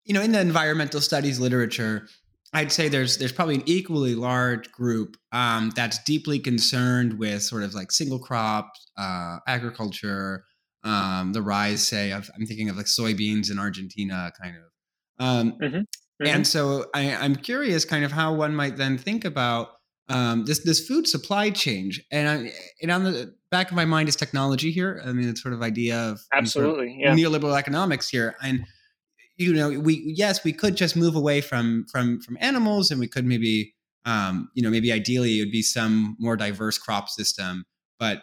you 0.04 0.14
know, 0.14 0.22
in 0.22 0.32
the 0.32 0.40
environmental 0.40 1.00
studies 1.00 1.38
literature, 1.38 2.08
I'd 2.52 2.72
say 2.72 2.88
there's 2.88 3.18
there's 3.18 3.32
probably 3.32 3.56
an 3.56 3.62
equally 3.66 4.14
large 4.14 4.70
group 4.72 5.16
um, 5.32 5.70
that's 5.76 6.02
deeply 6.02 6.38
concerned 6.38 7.18
with 7.18 7.42
sort 7.42 7.62
of 7.62 7.74
like 7.74 7.92
single 7.92 8.18
crop 8.18 8.72
uh, 8.98 9.38
agriculture, 9.46 10.44
um, 10.82 11.32
the 11.32 11.42
rise, 11.42 11.86
say, 11.86 12.10
of 12.10 12.28
I'm 12.34 12.46
thinking 12.46 12.68
of 12.68 12.76
like 12.76 12.86
soybeans 12.86 13.50
in 13.50 13.58
Argentina, 13.58 14.32
kind 14.40 14.56
of. 14.56 15.24
Um, 15.24 15.52
mm-hmm. 15.52 15.76
Mm-hmm. 16.22 16.26
And 16.26 16.46
so 16.46 16.86
I, 16.92 17.02
am 17.02 17.36
curious, 17.36 17.84
kind 17.84 18.04
of 18.04 18.12
how 18.12 18.34
one 18.34 18.54
might 18.54 18.76
then 18.76 18.98
think 18.98 19.24
about 19.24 19.68
um, 20.08 20.44
this 20.44 20.64
this 20.64 20.86
food 20.86 21.06
supply 21.06 21.50
change, 21.50 22.02
and 22.10 22.28
I, 22.28 22.52
and 22.82 22.90
on 22.90 23.04
the 23.04 23.34
back 23.50 23.70
of 23.70 23.76
my 23.76 23.84
mind 23.84 24.08
is 24.08 24.16
technology 24.16 24.72
here. 24.72 25.00
I 25.06 25.12
mean, 25.12 25.28
it's 25.28 25.40
sort 25.40 25.54
of 25.54 25.62
idea 25.62 25.98
of 25.98 26.20
absolutely 26.32 27.00
sort 27.00 27.12
of 27.12 27.18
yeah. 27.18 27.24
neoliberal 27.24 27.56
economics 27.56 28.08
here, 28.08 28.34
and 28.42 28.66
you 29.40 29.54
know 29.54 29.70
we 29.70 30.02
yes 30.04 30.44
we 30.44 30.52
could 30.52 30.76
just 30.76 30.94
move 30.94 31.16
away 31.16 31.40
from 31.40 31.86
from 31.90 32.20
from 32.20 32.36
animals 32.40 32.90
and 32.90 33.00
we 33.00 33.08
could 33.08 33.24
maybe 33.24 33.74
um, 34.04 34.50
you 34.54 34.62
know 34.62 34.70
maybe 34.70 34.92
ideally 34.92 35.38
it 35.38 35.44
would 35.44 35.50
be 35.50 35.62
some 35.62 36.14
more 36.20 36.36
diverse 36.36 36.76
crop 36.76 37.08
system 37.08 37.64
but 37.98 38.22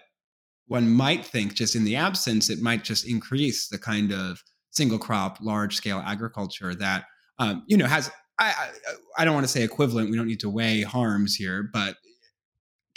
one 0.67 0.89
might 0.89 1.25
think 1.25 1.55
just 1.55 1.75
in 1.75 1.83
the 1.83 1.95
absence 1.95 2.49
it 2.49 2.61
might 2.61 2.83
just 2.83 3.07
increase 3.07 3.67
the 3.67 3.79
kind 3.79 4.11
of 4.11 4.43
single 4.69 4.99
crop 4.99 5.39
large 5.41 5.75
scale 5.75 6.03
agriculture 6.05 6.75
that 6.75 7.05
um, 7.39 7.63
you 7.67 7.75
know 7.75 7.87
has 7.87 8.11
I, 8.39 8.49
I, 8.49 8.69
I 9.17 9.25
don't 9.25 9.33
want 9.33 9.45
to 9.45 9.51
say 9.51 9.63
equivalent 9.63 10.11
we 10.11 10.17
don't 10.17 10.27
need 10.27 10.41
to 10.41 10.49
weigh 10.49 10.81
harms 10.81 11.35
here 11.35 11.67
but 11.73 11.95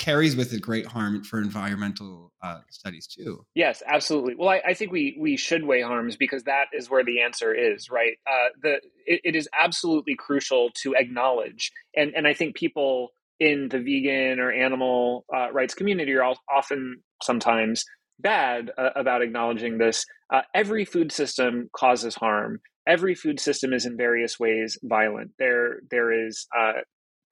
carries 0.00 0.34
with 0.34 0.52
it 0.52 0.62
great 0.62 0.86
harm 0.86 1.22
for 1.22 1.40
environmental 1.40 2.32
uh, 2.42 2.60
studies 2.70 3.06
too. 3.06 3.44
Yes, 3.54 3.82
absolutely. 3.86 4.34
Well, 4.36 4.48
I, 4.48 4.62
I, 4.68 4.74
think 4.74 4.90
we 4.90 5.16
we 5.20 5.36
should 5.36 5.62
weigh 5.62 5.82
harms 5.82 6.16
because 6.16 6.44
that 6.44 6.64
is 6.72 6.88
where 6.88 7.04
the 7.04 7.20
answer 7.20 7.54
is. 7.54 7.90
Right. 7.90 8.16
Uh, 8.26 8.48
the 8.62 8.80
it, 9.06 9.20
it 9.24 9.36
is 9.36 9.48
absolutely 9.56 10.16
crucial 10.16 10.70
to 10.82 10.94
acknowledge, 10.94 11.70
and 11.94 12.12
and 12.16 12.26
I 12.26 12.32
think 12.32 12.56
people 12.56 13.10
in 13.38 13.68
the 13.68 13.78
vegan 13.78 14.40
or 14.40 14.50
animal 14.50 15.26
uh, 15.34 15.52
rights 15.52 15.74
community 15.74 16.14
are 16.14 16.34
often 16.50 17.02
sometimes 17.22 17.84
bad 18.18 18.70
uh, 18.78 18.90
about 18.96 19.22
acknowledging 19.22 19.78
this. 19.78 20.04
Uh, 20.32 20.42
every 20.54 20.84
food 20.84 21.12
system 21.12 21.68
causes 21.76 22.14
harm. 22.14 22.60
Every 22.86 23.14
food 23.14 23.38
system 23.38 23.72
is 23.72 23.86
in 23.86 23.96
various 23.96 24.40
ways 24.40 24.78
violent. 24.82 25.32
There, 25.38 25.80
there 25.90 26.26
is 26.26 26.46
uh, 26.58 26.80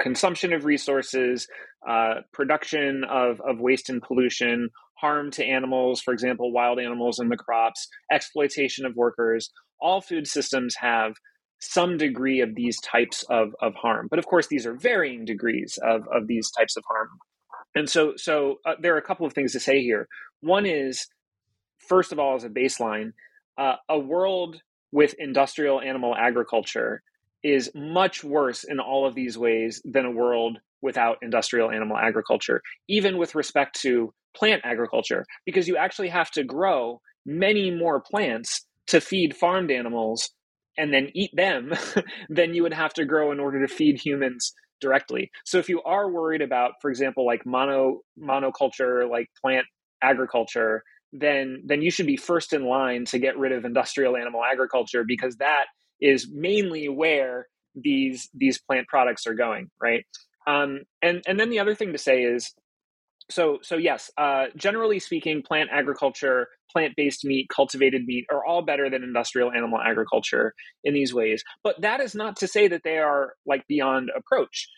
consumption 0.01 0.53
of 0.53 0.65
resources, 0.65 1.49
uh, 1.89 2.17
production 2.33 3.05
of, 3.05 3.41
of 3.41 3.61
waste 3.61 3.91
and 3.91 4.03
pollution, 4.03 4.71
harm 4.95 5.31
to 5.33 5.45
animals, 5.45 6.01
for 6.01 6.13
example, 6.13 6.53
wild 6.53 6.79
animals 6.79 7.19
in 7.19 7.29
the 7.29 7.37
crops, 7.37 7.89
exploitation 8.11 8.85
of 8.85 8.97
workers. 8.97 9.51
All 9.81 10.01
food 10.01 10.27
systems 10.27 10.75
have 10.81 11.15
some 11.61 11.97
degree 11.97 12.41
of 12.41 12.55
these 12.55 12.81
types 12.81 13.25
of, 13.29 13.51
of 13.61 13.75
harm. 13.75 14.07
But 14.11 14.19
of 14.19 14.27
course, 14.27 14.47
these 14.47 14.67
are 14.67 14.75
varying 14.75 15.25
degrees 15.25 15.79
of, 15.83 16.03
of 16.13 16.27
these 16.27 16.51
types 16.51 16.77
of 16.77 16.85
harm. 16.89 17.09
And 17.75 17.89
so, 17.89 18.15
so 18.17 18.57
uh, 18.65 18.75
there 18.81 18.95
are 18.95 18.99
a 18.99 19.03
couple 19.03 19.27
of 19.27 19.33
things 19.33 19.53
to 19.53 19.61
say 19.61 19.83
here. 19.83 20.09
One 20.41 20.67
is, 20.67 21.07
first 21.89 22.13
of 22.13 22.19
all, 22.19 22.37
as 22.37 22.45
a 22.45 22.49
baseline, 22.49 23.13
uh, 23.57 23.77
a 23.89 23.99
world 23.99 24.61
with 24.93 25.15
industrial 25.19 25.81
animal 25.81 26.15
agriculture 26.15 27.03
is 27.43 27.71
much 27.75 28.25
worse 28.25 28.65
in 28.65 28.81
all 28.81 29.07
of 29.07 29.15
these 29.15 29.39
ways 29.39 29.81
than 29.85 30.05
a 30.05 30.11
world 30.11 30.59
without 30.81 31.19
industrial 31.23 31.71
animal 31.71 31.97
agriculture, 31.97 32.63
even 32.89 33.19
with 33.19 33.35
respect 33.35 33.81
to 33.81 34.13
plant 34.37 34.63
agriculture, 34.65 35.25
because 35.45 35.67
you 35.67 35.77
actually 35.77 36.09
have 36.09 36.31
to 36.31 36.45
grow 36.45 37.01
many 37.27 37.71
more 37.71 38.01
plants 38.01 38.65
to 38.87 39.01
feed 39.01 39.37
farmed 39.37 39.71
animals 39.71 40.31
and 40.77 40.93
then 40.93 41.09
eat 41.15 41.31
them 41.35 41.73
than 42.29 42.55
you 42.55 42.63
would 42.63 42.73
have 42.73 42.95
to 42.95 43.05
grow 43.05 43.33
in 43.33 43.41
order 43.41 43.67
to 43.67 43.73
feed 43.73 44.01
humans 44.01 44.55
directly. 44.81 45.31
So 45.45 45.59
if 45.59 45.69
you 45.69 45.83
are 45.83 46.11
worried 46.11 46.43
about, 46.43 46.73
for 46.81 46.91
example, 46.91 47.27
like 47.27 47.45
mono 47.45 48.01
monoculture, 48.19 49.11
like 49.11 49.29
plant 49.41 49.67
agriculture, 50.03 50.83
then 51.13 51.63
then 51.65 51.83
you 51.83 51.91
should 51.91 52.07
be 52.07 52.17
first 52.17 52.53
in 52.53 52.65
line 52.65 53.05
to 53.07 53.19
get 53.19 53.37
rid 53.39 53.53
of 53.53 53.65
industrial 53.65 54.17
animal 54.17 54.43
agriculture 54.45 55.05
because 55.07 55.37
that 55.37 55.65
is 56.01 56.29
mainly 56.33 56.89
where 56.89 57.47
these 57.75 58.29
these 58.35 58.59
plant 58.61 58.89
products 58.89 59.27
are 59.27 59.35
going, 59.35 59.71
right? 59.81 60.05
Um, 60.47 60.81
and 61.03 61.23
and 61.27 61.39
then 61.39 61.51
the 61.51 61.61
other 61.61 61.75
thing 61.75 61.93
to 61.93 61.99
say 61.99 62.23
is, 62.23 62.55
so 63.31 63.59
so 63.63 63.77
yes, 63.77 64.11
uh, 64.17 64.47
generally 64.57 64.99
speaking, 64.99 65.43
plant 65.43 65.71
agriculture, 65.73 66.49
plant 66.73 66.95
based 66.97 67.25
meat, 67.25 67.49
cultivated 67.55 68.05
meat 68.05 68.27
are 68.31 68.45
all 68.45 68.63
better 68.63 68.89
than 68.91 69.03
industrial 69.03 69.53
animal 69.53 69.81
agriculture 69.81 70.55
in 70.85 70.95
these 70.95 71.13
ways. 71.15 71.43
But 71.63 71.81
that 71.83 72.01
is 72.01 72.15
not 72.15 72.37
to 72.37 72.49
say 72.49 72.69
that 72.69 72.83
they 72.85 72.99
are 72.99 73.35
like 73.47 73.67
beyond 73.69 74.11
approach 74.17 74.69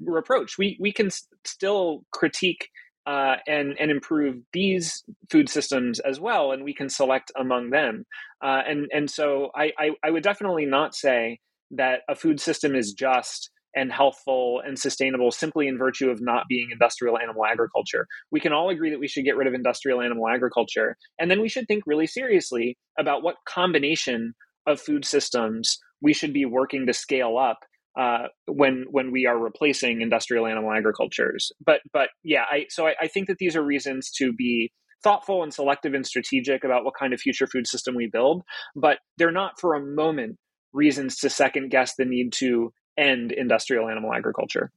reproach. 0.00 0.58
We 0.58 0.76
we 0.80 0.92
can 0.92 1.10
still 1.44 2.04
critique 2.12 2.68
uh, 3.06 3.36
and 3.46 3.76
and 3.78 3.90
improve 3.90 4.36
these 4.52 5.04
food 5.30 5.48
systems 5.48 6.00
as 6.00 6.18
well, 6.18 6.52
and 6.52 6.64
we 6.64 6.74
can 6.74 6.88
select 6.88 7.30
among 7.38 7.70
them. 7.70 8.04
Uh, 8.42 8.62
and 8.66 8.88
and 8.92 9.10
so 9.10 9.50
I, 9.54 9.72
I, 9.78 9.90
I 10.04 10.10
would 10.10 10.22
definitely 10.22 10.66
not 10.66 10.94
say 10.94 11.38
that 11.72 12.00
a 12.08 12.14
food 12.14 12.40
system 12.40 12.74
is 12.74 12.92
just 12.92 13.50
and 13.74 13.92
healthful 13.92 14.62
and 14.66 14.78
sustainable 14.78 15.30
simply 15.30 15.68
in 15.68 15.76
virtue 15.76 16.08
of 16.08 16.18
not 16.20 16.44
being 16.48 16.70
industrial 16.72 17.18
animal 17.18 17.44
agriculture. 17.44 18.06
We 18.30 18.40
can 18.40 18.52
all 18.52 18.70
agree 18.70 18.90
that 18.90 18.98
we 18.98 19.08
should 19.08 19.24
get 19.24 19.36
rid 19.36 19.46
of 19.46 19.54
industrial 19.54 20.00
animal 20.00 20.28
agriculture, 20.28 20.96
and 21.18 21.30
then 21.30 21.40
we 21.40 21.48
should 21.48 21.68
think 21.68 21.84
really 21.86 22.06
seriously 22.06 22.76
about 22.98 23.22
what 23.22 23.36
combination 23.46 24.34
of 24.66 24.80
food 24.80 25.04
systems 25.04 25.78
we 26.02 26.12
should 26.12 26.32
be 26.32 26.44
working 26.44 26.86
to 26.86 26.92
scale 26.92 27.38
up 27.38 27.58
uh, 27.96 28.28
when 28.46 28.84
when 28.90 29.10
we 29.10 29.26
are 29.26 29.38
replacing 29.38 30.02
industrial 30.02 30.46
animal 30.46 30.72
agricultures. 30.72 31.50
But 31.64 31.80
but 31.92 32.10
yeah, 32.22 32.44
I 32.50 32.66
so 32.68 32.86
I, 32.86 32.94
I, 33.00 33.08
think 33.08 33.26
that 33.28 33.38
these 33.38 33.56
are 33.56 33.62
reasons 33.62 34.10
to 34.18 34.32
be 34.32 34.70
thoughtful 35.02 35.42
and 35.42 35.52
selective 35.52 35.94
and 35.94 36.06
strategic 36.06 36.64
about 36.64 36.84
what 36.84 36.94
kind 36.98 37.14
of 37.14 37.20
future 37.20 37.46
food 37.46 37.66
system 37.66 37.94
we 37.94 38.06
build. 38.06 38.42
But 38.74 38.98
they're 39.16 39.32
not 39.32 39.58
for 39.58 39.74
a 39.74 39.80
moment 39.80 40.36
reasons 40.72 41.16
to 41.18 41.30
second 41.30 41.70
guess 41.70 41.94
the 41.96 42.04
need 42.04 42.32
to 42.34 42.72
end 42.98 43.32
industrial 43.32 43.88
animal 43.88 44.12
agriculture. 44.12 44.70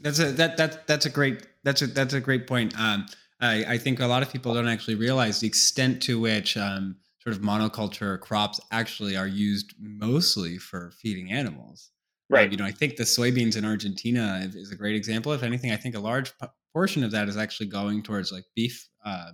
That's 0.00 0.20
a 0.20 0.30
that 0.32 0.56
that 0.56 0.86
that's 0.86 1.06
a 1.06 1.10
great 1.10 1.46
that's 1.64 1.82
a 1.82 1.88
that's 1.88 2.14
a 2.14 2.20
great 2.20 2.46
point. 2.46 2.78
Um, 2.78 3.06
I, 3.40 3.64
I 3.74 3.78
think 3.78 4.00
a 4.00 4.06
lot 4.06 4.22
of 4.22 4.32
people 4.32 4.54
don't 4.54 4.68
actually 4.68 4.94
realize 4.94 5.40
the 5.40 5.48
extent 5.48 6.02
to 6.04 6.20
which 6.20 6.56
um, 6.56 6.96
sort 7.24 7.36
of 7.36 7.42
monoculture 7.42 8.20
crops 8.20 8.60
actually 8.70 9.16
are 9.16 9.26
used 9.26 9.74
mostly 9.78 10.58
for 10.58 10.92
feeding 11.00 11.32
animals. 11.32 11.90
Um, 12.30 12.36
right. 12.36 12.46
Um, 12.46 12.52
you 12.52 12.56
know, 12.58 12.64
I 12.64 12.70
think 12.70 12.96
the 12.96 13.04
soybeans 13.04 13.56
in 13.56 13.64
Argentina 13.64 14.46
is 14.54 14.70
a 14.70 14.76
great 14.76 14.94
example. 14.94 15.32
If 15.32 15.42
anything, 15.42 15.72
I 15.72 15.76
think 15.76 15.94
a 15.94 16.00
large 16.00 16.36
p- 16.38 16.46
portion 16.72 17.02
of 17.02 17.10
that 17.12 17.28
is 17.28 17.36
actually 17.36 17.66
going 17.66 18.02
towards 18.02 18.30
like 18.30 18.44
beef, 18.54 18.88
uh, 19.04 19.30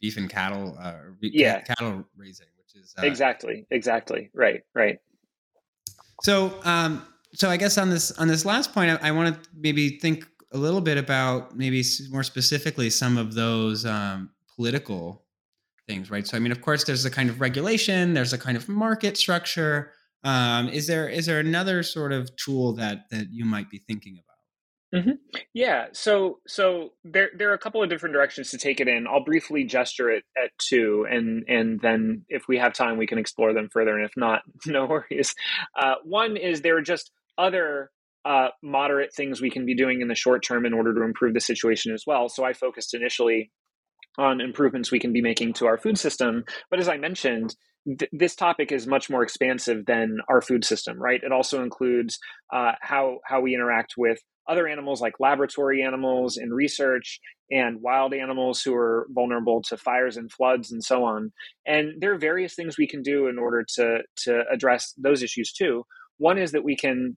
beef 0.00 0.16
and 0.16 0.30
cattle, 0.30 0.76
uh, 0.80 0.94
yeah, 1.20 1.60
cattle 1.62 2.04
raising, 2.16 2.46
which 2.56 2.80
is 2.80 2.94
uh, 2.98 3.02
exactly, 3.02 3.66
exactly 3.70 4.30
right, 4.32 4.62
right. 4.74 4.98
So, 6.22 6.54
um, 6.64 7.04
so 7.34 7.50
I 7.50 7.56
guess 7.56 7.78
on 7.78 7.90
this 7.90 8.12
on 8.12 8.28
this 8.28 8.44
last 8.44 8.72
point, 8.72 8.90
I, 8.90 9.08
I 9.08 9.10
want 9.10 9.42
to 9.42 9.50
maybe 9.56 9.98
think 9.98 10.26
a 10.52 10.58
little 10.58 10.80
bit 10.80 10.98
about 10.98 11.56
maybe 11.56 11.82
more 12.10 12.22
specifically 12.22 12.90
some 12.90 13.18
of 13.18 13.34
those 13.34 13.84
um, 13.84 14.30
political 14.56 15.24
things, 15.88 16.10
right? 16.10 16.26
So, 16.26 16.36
I 16.36 16.40
mean, 16.40 16.52
of 16.52 16.60
course, 16.60 16.84
there's 16.84 17.04
a 17.04 17.10
kind 17.10 17.28
of 17.28 17.40
regulation, 17.40 18.14
there's 18.14 18.32
a 18.32 18.38
kind 18.38 18.56
of 18.56 18.68
market 18.68 19.16
structure. 19.16 19.90
Um, 20.22 20.68
is 20.68 20.86
there 20.86 21.08
is 21.08 21.26
there 21.26 21.40
another 21.40 21.82
sort 21.82 22.12
of 22.12 22.34
tool 22.36 22.74
that 22.74 23.08
that 23.10 23.32
you 23.32 23.44
might 23.44 23.70
be 23.70 23.78
thinking 23.78 24.14
about? 24.14 25.02
Mm-hmm. 25.02 25.38
Yeah, 25.52 25.86
so 25.92 26.38
so 26.46 26.90
there 27.04 27.30
there 27.36 27.50
are 27.50 27.54
a 27.54 27.58
couple 27.58 27.82
of 27.82 27.90
different 27.90 28.14
directions 28.14 28.50
to 28.50 28.58
take 28.58 28.80
it 28.80 28.88
in. 28.88 29.06
I'll 29.06 29.24
briefly 29.24 29.64
gesture 29.64 30.10
it 30.10 30.24
at 30.42 30.50
two, 30.58 31.06
and 31.10 31.44
and 31.48 31.80
then 31.80 32.24
if 32.28 32.44
we 32.48 32.58
have 32.58 32.72
time, 32.72 32.96
we 32.96 33.06
can 33.06 33.18
explore 33.18 33.52
them 33.52 33.68
further. 33.72 33.96
And 33.96 34.04
if 34.04 34.12
not, 34.16 34.42
no 34.66 34.86
worries. 34.86 35.34
Uh, 35.78 35.94
one 36.04 36.36
is 36.36 36.62
there 36.62 36.78
are 36.78 36.82
just 36.82 37.10
other 37.36 37.90
uh, 38.24 38.48
moderate 38.62 39.14
things 39.14 39.40
we 39.40 39.50
can 39.50 39.66
be 39.66 39.74
doing 39.74 40.00
in 40.00 40.08
the 40.08 40.14
short 40.14 40.42
term 40.42 40.66
in 40.66 40.72
order 40.72 40.94
to 40.94 41.02
improve 41.02 41.34
the 41.34 41.40
situation 41.40 41.92
as 41.92 42.04
well. 42.06 42.28
So 42.28 42.44
I 42.44 42.52
focused 42.52 42.94
initially 42.94 43.52
on 44.18 44.40
improvements 44.40 44.90
we 44.90 44.98
can 44.98 45.12
be 45.12 45.22
making 45.22 45.54
to 45.54 45.66
our 45.66 45.78
food 45.78 45.98
system. 45.98 46.44
But 46.70 46.80
as 46.80 46.88
I 46.88 46.96
mentioned, 46.96 47.54
th- 47.86 48.10
this 48.12 48.34
topic 48.34 48.72
is 48.72 48.86
much 48.86 49.08
more 49.08 49.22
expansive 49.22 49.86
than 49.86 50.18
our 50.28 50.40
food 50.40 50.64
system, 50.64 51.00
right? 51.00 51.20
It 51.22 51.32
also 51.32 51.62
includes 51.62 52.18
uh, 52.52 52.72
how 52.80 53.18
how 53.24 53.40
we 53.40 53.54
interact 53.54 53.94
with 53.96 54.18
other 54.48 54.66
animals 54.66 55.00
like 55.00 55.20
laboratory 55.20 55.82
animals 55.82 56.36
in 56.36 56.50
research 56.50 57.20
and 57.50 57.80
wild 57.80 58.12
animals 58.14 58.62
who 58.62 58.74
are 58.74 59.06
vulnerable 59.10 59.62
to 59.62 59.76
fires 59.76 60.16
and 60.16 60.32
floods 60.32 60.72
and 60.72 60.82
so 60.82 61.04
on. 61.04 61.32
And 61.66 62.00
there 62.00 62.12
are 62.12 62.18
various 62.18 62.54
things 62.54 62.76
we 62.76 62.88
can 62.88 63.02
do 63.02 63.28
in 63.28 63.38
order 63.38 63.64
to 63.76 63.98
to 64.24 64.42
address 64.52 64.94
those 64.98 65.22
issues 65.22 65.52
too. 65.52 65.84
One 66.18 66.38
is 66.38 66.52
that 66.52 66.64
we 66.64 66.76
can 66.76 67.16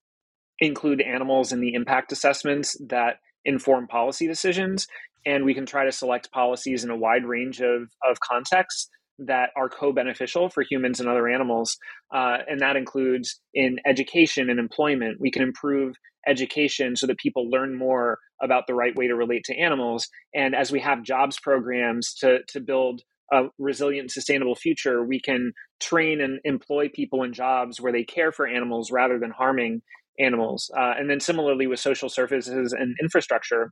include 0.60 1.02
animals 1.02 1.52
in 1.52 1.60
the 1.60 1.74
impact 1.74 2.12
assessments 2.12 2.78
that 2.88 3.16
inform 3.44 3.88
policy 3.88 4.28
decisions 4.28 4.86
and 5.26 5.46
we 5.46 5.54
can 5.54 5.66
try 5.66 5.86
to 5.86 5.92
select 5.92 6.32
policies 6.32 6.84
in 6.84 6.90
a 6.90 6.96
wide 6.96 7.26
range 7.26 7.62
of, 7.62 7.90
of 8.08 8.20
contexts 8.20 8.90
that 9.20 9.50
are 9.56 9.70
co-beneficial 9.70 10.50
for 10.50 10.64
humans 10.68 11.00
and 11.00 11.08
other 11.08 11.28
animals 11.28 11.78
uh, 12.14 12.38
and 12.48 12.60
that 12.60 12.76
includes 12.76 13.40
in 13.54 13.78
education 13.86 14.50
and 14.50 14.60
employment. 14.60 15.18
We 15.20 15.32
can 15.32 15.44
improve 15.44 15.96
education 16.28 16.96
so 16.96 17.08
that 17.08 17.18
people 17.18 17.50
learn 17.50 17.78
more 17.78 18.20
about 18.42 18.68
the 18.68 18.74
right 18.74 18.96
way 18.96 19.08
to 19.08 19.16
relate 19.16 19.44
to 19.46 19.58
animals. 19.58 20.08
And 20.34 20.56
as 20.56 20.72
we 20.72 20.80
have 20.80 21.04
jobs 21.04 21.40
programs 21.40 22.14
to, 22.16 22.40
to 22.50 22.60
build 22.60 23.02
a 23.32 23.44
resilient 23.58 24.12
sustainable 24.12 24.56
future 24.56 25.06
we 25.06 25.18
can 25.18 25.54
train 25.80 26.20
and 26.20 26.40
employ 26.44 26.90
people 26.94 27.24
in 27.24 27.32
jobs 27.32 27.80
where 27.80 27.94
they 27.94 28.04
care 28.04 28.32
for 28.32 28.46
animals 28.46 28.92
rather 28.92 29.18
than 29.20 29.32
harming 29.32 29.82
animals. 30.20 30.70
Uh, 30.78 30.94
and 30.98 31.10
then 31.10 31.20
similarly 31.20 31.66
with 31.66 31.80
social 31.80 32.10
services 32.10 32.74
and 32.74 32.96
infrastructure 33.02 33.72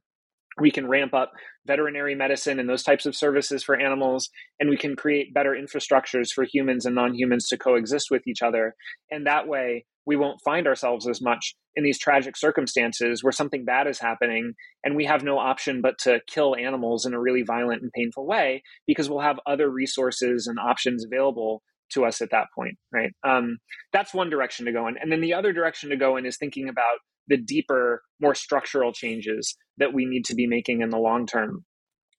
we 0.60 0.72
can 0.72 0.88
ramp 0.88 1.14
up 1.14 1.32
veterinary 1.66 2.16
medicine 2.16 2.60
and 2.60 2.70
those 2.70 2.84
types 2.84 3.06
of 3.06 3.16
services 3.16 3.64
for 3.64 3.76
animals 3.76 4.30
and 4.60 4.70
we 4.70 4.78
can 4.78 4.96
create 4.96 5.34
better 5.34 5.56
infrastructures 5.56 6.32
for 6.32 6.44
humans 6.44 6.86
and 6.86 6.96
non-humans 6.96 7.48
to 7.48 7.58
coexist 7.58 8.10
with 8.10 8.28
each 8.28 8.42
other. 8.42 8.76
And 9.12 9.28
that 9.28 9.48
way 9.48 9.86
we 10.06 10.16
won't 10.16 10.42
find 10.44 10.66
ourselves 10.66 11.08
as 11.08 11.22
much 11.22 11.56
in 11.76 11.84
these 11.84 12.00
tragic 12.00 12.36
circumstances 12.36 13.24
where 13.24 13.32
something 13.32 13.64
bad 13.64 13.86
is 13.86 14.00
happening 14.00 14.54
and 14.84 14.96
we 14.96 15.06
have 15.06 15.24
no 15.24 15.38
option 15.38 15.82
but 15.82 16.00
to 16.00 16.20
kill 16.28 16.56
animals 16.56 17.06
in 17.06 17.14
a 17.14 17.20
really 17.20 17.44
violent 17.44 17.84
and 17.84 17.92
painful 17.92 18.26
way 18.26 18.64
because 18.88 19.10
we'll 19.10 19.20
have 19.20 19.40
other 19.46 19.70
resources 19.70 20.48
and 20.48 20.58
options 20.58 21.06
available 21.06 21.62
to 21.92 22.06
us 22.06 22.22
at 22.22 22.32
that 22.32 22.48
point 22.56 22.76
right? 22.92 23.12
Um, 23.24 23.58
that's 23.94 24.14
one 24.14 24.30
direction 24.30 24.66
to 24.66 24.72
go 24.72 24.88
in. 24.88 24.96
And 25.00 25.12
then 25.12 25.22
the 25.22 25.34
other 25.34 25.54
direction 25.54 25.90
to 25.92 25.96
go 25.96 26.18
in 26.18 26.26
is 26.26 26.38
thinking 26.38 26.70
about 26.70 26.98
the 27.28 27.38
deeper, 27.38 28.02
more 28.20 28.36
structural 28.36 28.92
changes 28.92 29.56
that 29.80 29.94
we 29.94 30.06
need 30.06 30.26
to 30.26 30.36
be 30.36 30.48
making 30.48 30.82
in 30.82 30.90
the 30.90 30.98
long 30.98 31.26
term. 31.26 31.66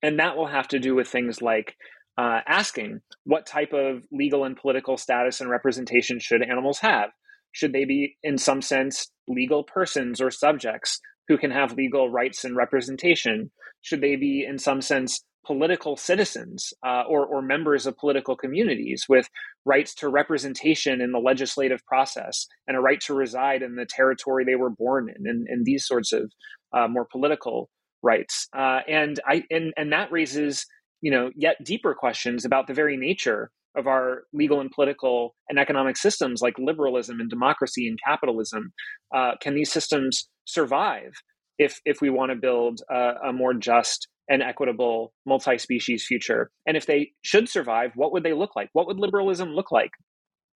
And 0.03 0.19
that 0.19 0.37
will 0.37 0.47
have 0.47 0.69
to 0.69 0.79
do 0.79 0.95
with 0.95 1.09
things 1.09 1.43
like 1.43 1.77
uh, 2.19 2.41
asking 2.47 3.01
what 3.25 3.47
type 3.47 3.73
of 3.73 4.05
legal 4.11 4.45
and 4.45 4.57
political 4.57 4.97
status 4.97 5.41
and 5.41 5.49
representation 5.49 6.19
should 6.19 6.43
animals 6.43 6.79
have? 6.81 7.11
Should 7.53 7.73
they 7.73 7.85
be, 7.85 8.17
in 8.23 8.39
some 8.39 8.63
sense, 8.63 9.11
legal 9.29 9.65
persons 9.65 10.21
or 10.21 10.31
subjects 10.31 11.01
who 11.29 11.39
can 11.39 11.51
have 11.51 11.73
legal 11.73 12.11
rights 12.11 12.45
and 12.45 12.57
representation? 12.57 13.51
Should 13.83 14.01
they 14.01 14.17
be, 14.17 14.47
in 14.49 14.59
some 14.59 14.81
sense, 14.81 15.25
political 15.47 15.97
citizens 15.97 16.73
uh, 16.87 17.03
or, 17.09 17.25
or 17.27 17.43
members 17.43 17.87
of 17.87 17.97
political 17.97 18.37
communities 18.37 19.07
with 19.09 19.29
rights 19.65 19.95
to 19.95 20.09
representation 20.09 21.01
in 21.01 21.13
the 21.13 21.19
legislative 21.19 21.85
process 21.87 22.47
and 22.69 22.77
a 22.77 22.81
right 22.81 23.01
to 23.01 23.15
reside 23.15 23.63
in 23.63 23.77
the 23.77 23.87
territory 23.89 24.45
they 24.45 24.55
were 24.55 24.71
born 24.71 25.09
in 25.09 25.27
and, 25.27 25.47
and 25.49 25.65
these 25.65 25.87
sorts 25.87 26.13
of 26.13 26.31
uh, 26.77 26.89
more 26.89 27.07
political 27.11 27.69
rights. 28.03 28.49
Uh, 28.57 28.81
and 28.89 29.21
i 29.27 29.43
and, 29.51 29.73
and 29.77 29.93
that 29.93 30.11
raises 30.11 30.67
you 31.01 31.11
know 31.11 31.31
yet 31.37 31.57
deeper 31.65 31.95
questions 31.95 32.45
about 32.45 32.67
the 32.67 32.75
very 32.75 32.97
nature 32.97 33.51
of 33.77 33.87
our 33.87 34.23
legal 34.33 34.61
and 34.61 34.71
political 34.71 35.35
and 35.49 35.59
economic 35.59 35.97
systems 35.97 36.43
like 36.43 36.55
liberalism 36.59 37.21
and 37.21 37.31
democracy 37.31 37.87
and 37.87 37.99
capitalism. 38.05 38.73
Uh, 39.15 39.33
can 39.41 39.55
these 39.55 39.73
systems 39.73 40.29
survive 40.45 41.13
if 41.59 41.81
if 41.85 42.01
we 42.01 42.11
want 42.11 42.31
to 42.31 42.37
build 42.37 42.81
a, 42.91 43.29
a 43.29 43.33
more 43.33 43.55
just 43.55 44.09
and 44.29 44.43
equitable 44.43 45.13
multi-species 45.27 46.05
future? 46.07 46.51
And 46.67 46.77
if 46.77 46.87
they 46.87 47.13
should 47.23 47.49
survive 47.49 47.93
what 47.95 48.13
would 48.13 48.23
they 48.23 48.33
look 48.33 48.57
like? 48.57 48.71
What 48.73 48.87
would 48.87 48.99
liberalism 48.99 49.51
look 49.51 49.71
like 49.71 49.91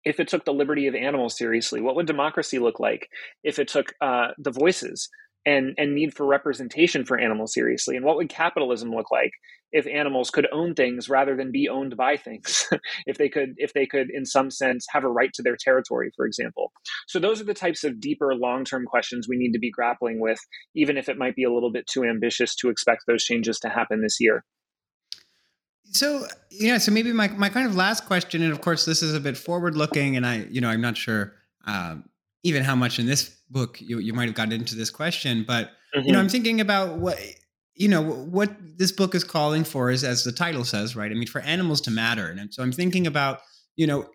if 0.06 0.20
it 0.20 0.28
took 0.28 0.46
the 0.46 0.54
liberty 0.54 0.88
of 0.88 0.96
animals 0.96 1.38
seriously? 1.38 1.82
What 1.82 1.96
would 1.96 2.08
democracy 2.08 2.60
look 2.60 2.80
like 2.80 3.08
if 3.44 3.60
it 3.60 3.68
took 3.68 3.94
uh, 4.02 4.30
the 4.38 4.52
voices 4.52 5.08
and 5.46 5.74
and 5.78 5.94
need 5.94 6.16
for 6.16 6.26
representation 6.26 7.06
for 7.06 7.20
animals 7.20 7.54
seriously. 7.54 7.96
And 7.96 8.06
what 8.06 8.16
would 8.18 8.30
capitalism 8.30 8.92
look 8.92 9.12
like 9.12 9.32
if 9.72 9.88
animals 9.88 10.30
could 10.30 10.48
own 10.52 10.76
things 10.76 11.10
rather 11.10 11.36
than 11.36 11.52
be 11.52 11.68
owned 11.68 11.98
by 11.98 12.18
things? 12.18 12.68
If 13.06 13.18
they 13.18 13.30
could 13.30 13.56
if 13.58 13.74
they 13.74 13.86
could 13.86 14.10
in 14.10 14.26
some 14.26 14.50
sense 14.50 14.86
have 14.90 15.04
a 15.04 15.10
right 15.10 15.32
to 15.34 15.42
their 15.42 15.58
territory 15.58 16.12
for 16.16 16.26
example. 16.26 16.72
So 17.08 17.20
those 17.20 17.42
are 17.42 17.46
the 17.46 17.54
types 17.54 17.84
of 17.84 18.00
deeper 18.00 18.34
long-term 18.36 18.86
questions 18.86 19.28
we 19.28 19.38
need 19.38 19.52
to 19.54 19.60
be 19.60 19.72
grappling 19.72 20.20
with 20.20 20.40
even 20.76 20.98
if 20.98 21.10
it 21.10 21.18
might 21.18 21.36
be 21.36 21.44
a 21.44 21.52
little 21.52 21.72
bit 21.72 21.88
too 21.88 22.04
ambitious 22.04 22.56
to 22.58 22.70
expect 22.70 23.04
those 23.08 23.24
changes 23.24 23.60
to 23.60 23.70
happen 23.70 24.02
this 24.02 24.18
year. 24.20 24.44
So 25.92 26.28
yeah 26.50 26.78
so 26.78 26.92
maybe 26.92 27.12
my, 27.12 27.28
my 27.30 27.50
kind 27.50 27.68
of 27.68 27.76
last 27.76 28.06
question 28.06 28.42
and 28.42 28.52
of 28.52 28.62
course 28.62 28.86
this 28.86 29.02
is 29.02 29.14
a 29.14 29.20
bit 29.20 29.38
forward 29.38 29.76
looking 29.76 30.16
and 30.16 30.26
i 30.26 30.46
you 30.50 30.62
know 30.62 30.70
i'm 30.70 30.82
not 30.82 30.96
sure 30.98 31.34
um, 31.66 32.04
even 32.44 32.64
how 32.64 32.76
much 32.76 33.00
in 33.00 33.06
this 33.06 33.42
book 33.50 33.80
you, 33.82 34.00
you 34.00 34.14
might 34.14 34.26
have 34.26 34.36
gotten 34.36 34.54
into 34.54 34.76
this 34.76 34.90
question 34.90 35.44
but 35.48 35.68
mm-hmm. 35.96 36.06
you 36.06 36.12
know 36.12 36.18
mm-hmm. 36.18 36.26
i'm 36.26 36.30
thinking 36.30 36.62
about 36.62 36.98
what 36.98 37.18
you 37.76 37.88
know 37.88 38.02
what 38.02 38.52
this 38.78 38.92
book 38.92 39.16
is 39.16 39.24
calling 39.24 39.64
for 39.64 39.90
is 39.90 40.04
as 40.04 40.24
the 40.24 40.32
title 40.32 40.64
says 40.64 40.96
right 40.96 41.12
i 41.12 41.16
mean 41.16 41.28
for 41.28 41.42
animals 41.42 41.82
to 41.82 41.92
matter 41.92 42.28
and 42.28 42.54
so 42.54 42.62
i'm 42.62 42.72
thinking 42.72 43.08
about 43.08 43.40
you 43.76 43.88
know 43.88 44.08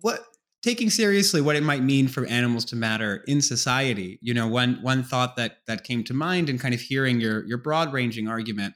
what 0.00 0.24
taking 0.62 0.90
seriously 0.90 1.40
what 1.40 1.56
it 1.56 1.62
might 1.62 1.82
mean 1.82 2.08
for 2.08 2.24
animals 2.26 2.64
to 2.64 2.76
matter 2.76 3.22
in 3.26 3.40
society 3.40 4.18
you 4.22 4.32
know 4.32 4.46
one 4.46 4.78
one 4.82 5.02
thought 5.02 5.36
that 5.36 5.58
that 5.66 5.84
came 5.84 6.02
to 6.04 6.14
mind 6.14 6.48
and 6.48 6.60
kind 6.60 6.74
of 6.74 6.80
hearing 6.80 7.20
your 7.20 7.44
your 7.46 7.58
broad 7.58 7.92
ranging 7.92 8.28
argument 8.28 8.74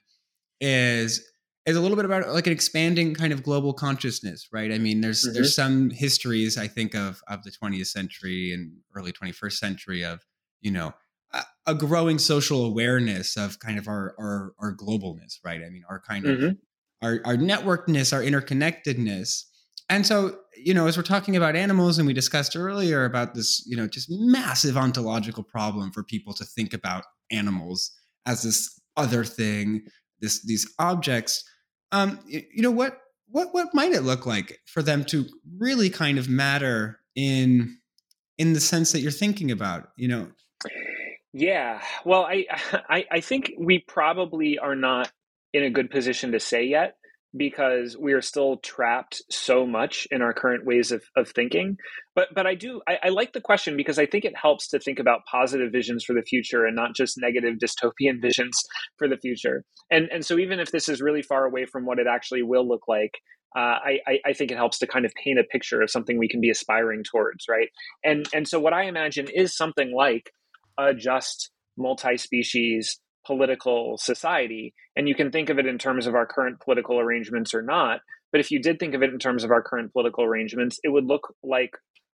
is 0.60 1.26
is 1.66 1.76
a 1.76 1.80
little 1.80 1.96
bit 1.96 2.04
about 2.04 2.28
like 2.28 2.46
an 2.46 2.52
expanding 2.52 3.14
kind 3.14 3.32
of 3.32 3.42
global 3.42 3.74
consciousness, 3.74 4.48
right? 4.52 4.72
I 4.72 4.78
mean, 4.78 5.00
there's 5.00 5.24
mm-hmm. 5.24 5.34
there's 5.34 5.54
some 5.54 5.90
histories 5.90 6.56
I 6.56 6.68
think 6.68 6.94
of 6.94 7.20
of 7.26 7.42
the 7.42 7.50
20th 7.50 7.88
century 7.88 8.52
and 8.52 8.72
early 8.94 9.12
21st 9.12 9.52
century 9.52 10.04
of 10.04 10.20
you 10.60 10.70
know 10.70 10.94
a, 11.32 11.42
a 11.66 11.74
growing 11.74 12.18
social 12.18 12.64
awareness 12.64 13.36
of 13.36 13.58
kind 13.58 13.78
of 13.78 13.88
our 13.88 14.14
our, 14.18 14.54
our 14.60 14.74
globalness, 14.74 15.38
right? 15.44 15.60
I 15.64 15.68
mean, 15.68 15.82
our 15.90 16.00
kind 16.00 16.24
mm-hmm. 16.24 16.44
of 16.44 16.56
our 17.02 17.20
our 17.24 17.36
networkedness, 17.36 18.12
our 18.12 18.22
interconnectedness. 18.22 19.42
And 19.88 20.04
so, 20.04 20.38
you 20.56 20.74
know, 20.74 20.88
as 20.88 20.96
we're 20.96 21.04
talking 21.04 21.36
about 21.36 21.54
animals, 21.54 21.98
and 21.98 22.08
we 22.08 22.12
discussed 22.12 22.56
earlier 22.56 23.04
about 23.04 23.34
this, 23.34 23.64
you 23.66 23.76
know, 23.76 23.86
just 23.86 24.08
massive 24.10 24.76
ontological 24.76 25.44
problem 25.44 25.92
for 25.92 26.02
people 26.02 26.32
to 26.34 26.44
think 26.44 26.74
about 26.74 27.04
animals 27.30 27.92
as 28.24 28.42
this 28.42 28.80
other 28.96 29.24
thing, 29.24 29.82
this 30.20 30.44
these 30.44 30.72
objects 30.78 31.44
um, 31.92 32.18
you, 32.26 32.62
know 32.62 32.70
what 32.70 32.98
what 33.28 33.52
what 33.52 33.74
might 33.74 33.92
it 33.92 34.02
look 34.02 34.26
like 34.26 34.60
for 34.66 34.82
them 34.82 35.04
to 35.06 35.26
really 35.58 35.90
kind 35.90 36.18
of 36.18 36.28
matter 36.28 37.00
in 37.14 37.78
in 38.38 38.52
the 38.52 38.60
sense 38.60 38.92
that 38.92 39.00
you're 39.00 39.10
thinking 39.10 39.50
about 39.50 39.90
you 39.96 40.08
know? 40.08 40.28
Yeah 41.32 41.80
well 42.04 42.24
i 42.24 42.46
i, 42.88 43.04
I 43.10 43.20
think 43.20 43.52
we 43.58 43.78
probably 43.78 44.58
are 44.58 44.76
not 44.76 45.10
in 45.52 45.62
a 45.62 45.70
good 45.70 45.90
position 45.90 46.32
to 46.32 46.40
say 46.40 46.64
yet 46.64 46.96
because 47.36 47.96
we 47.98 48.12
are 48.12 48.22
still 48.22 48.58
trapped 48.58 49.22
so 49.30 49.66
much 49.66 50.06
in 50.10 50.22
our 50.22 50.32
current 50.32 50.64
ways 50.64 50.92
of, 50.92 51.02
of 51.16 51.28
thinking. 51.30 51.76
But 52.14 52.28
but 52.34 52.46
I 52.46 52.54
do 52.54 52.80
I, 52.88 52.98
I, 53.04 53.08
like 53.10 53.32
the 53.32 53.40
question 53.40 53.76
because 53.76 53.98
I 53.98 54.06
think 54.06 54.24
it 54.24 54.34
helps 54.40 54.68
to 54.68 54.78
think 54.78 54.98
about 54.98 55.26
positive 55.30 55.72
visions 55.72 56.04
for 56.04 56.14
the 56.14 56.22
future 56.22 56.64
and 56.64 56.74
not 56.74 56.94
just 56.94 57.18
negative 57.18 57.56
dystopian 57.58 58.20
visions 58.22 58.58
for 58.98 59.08
the 59.08 59.18
future. 59.18 59.64
And 59.90 60.08
and 60.12 60.24
so 60.24 60.38
even 60.38 60.60
if 60.60 60.70
this 60.70 60.88
is 60.88 61.00
really 61.00 61.22
far 61.22 61.44
away 61.44 61.66
from 61.66 61.84
what 61.84 61.98
it 61.98 62.06
actually 62.06 62.42
will 62.42 62.66
look 62.66 62.88
like, 62.88 63.12
uh, 63.56 63.78
I, 63.84 64.00
I 64.24 64.32
think 64.32 64.50
it 64.50 64.56
helps 64.56 64.78
to 64.80 64.86
kind 64.86 65.06
of 65.06 65.12
paint 65.14 65.38
a 65.38 65.44
picture 65.44 65.80
of 65.80 65.90
something 65.90 66.18
we 66.18 66.28
can 66.28 66.40
be 66.40 66.50
aspiring 66.50 67.02
towards, 67.04 67.46
right? 67.48 67.68
And 68.04 68.28
and 68.34 68.46
so 68.46 68.60
what 68.60 68.72
I 68.72 68.84
imagine 68.84 69.28
is 69.34 69.56
something 69.56 69.94
like 69.94 70.30
a 70.78 70.94
just 70.94 71.50
multi-species 71.78 72.98
political 73.26 73.98
society. 73.98 74.72
And 74.94 75.08
you 75.08 75.14
can 75.14 75.30
think 75.30 75.50
of 75.50 75.58
it 75.58 75.66
in 75.66 75.78
terms 75.78 76.06
of 76.06 76.14
our 76.14 76.26
current 76.26 76.60
political 76.60 76.98
arrangements 76.98 77.54
or 77.54 77.62
not. 77.62 78.00
But 78.32 78.40
if 78.40 78.50
you 78.50 78.60
did 78.60 78.78
think 78.78 78.94
of 78.94 79.02
it 79.02 79.12
in 79.12 79.18
terms 79.18 79.44
of 79.44 79.50
our 79.50 79.62
current 79.62 79.92
political 79.92 80.24
arrangements, 80.24 80.78
it 80.82 80.88
would 80.88 81.06
look 81.06 81.34
like 81.42 81.70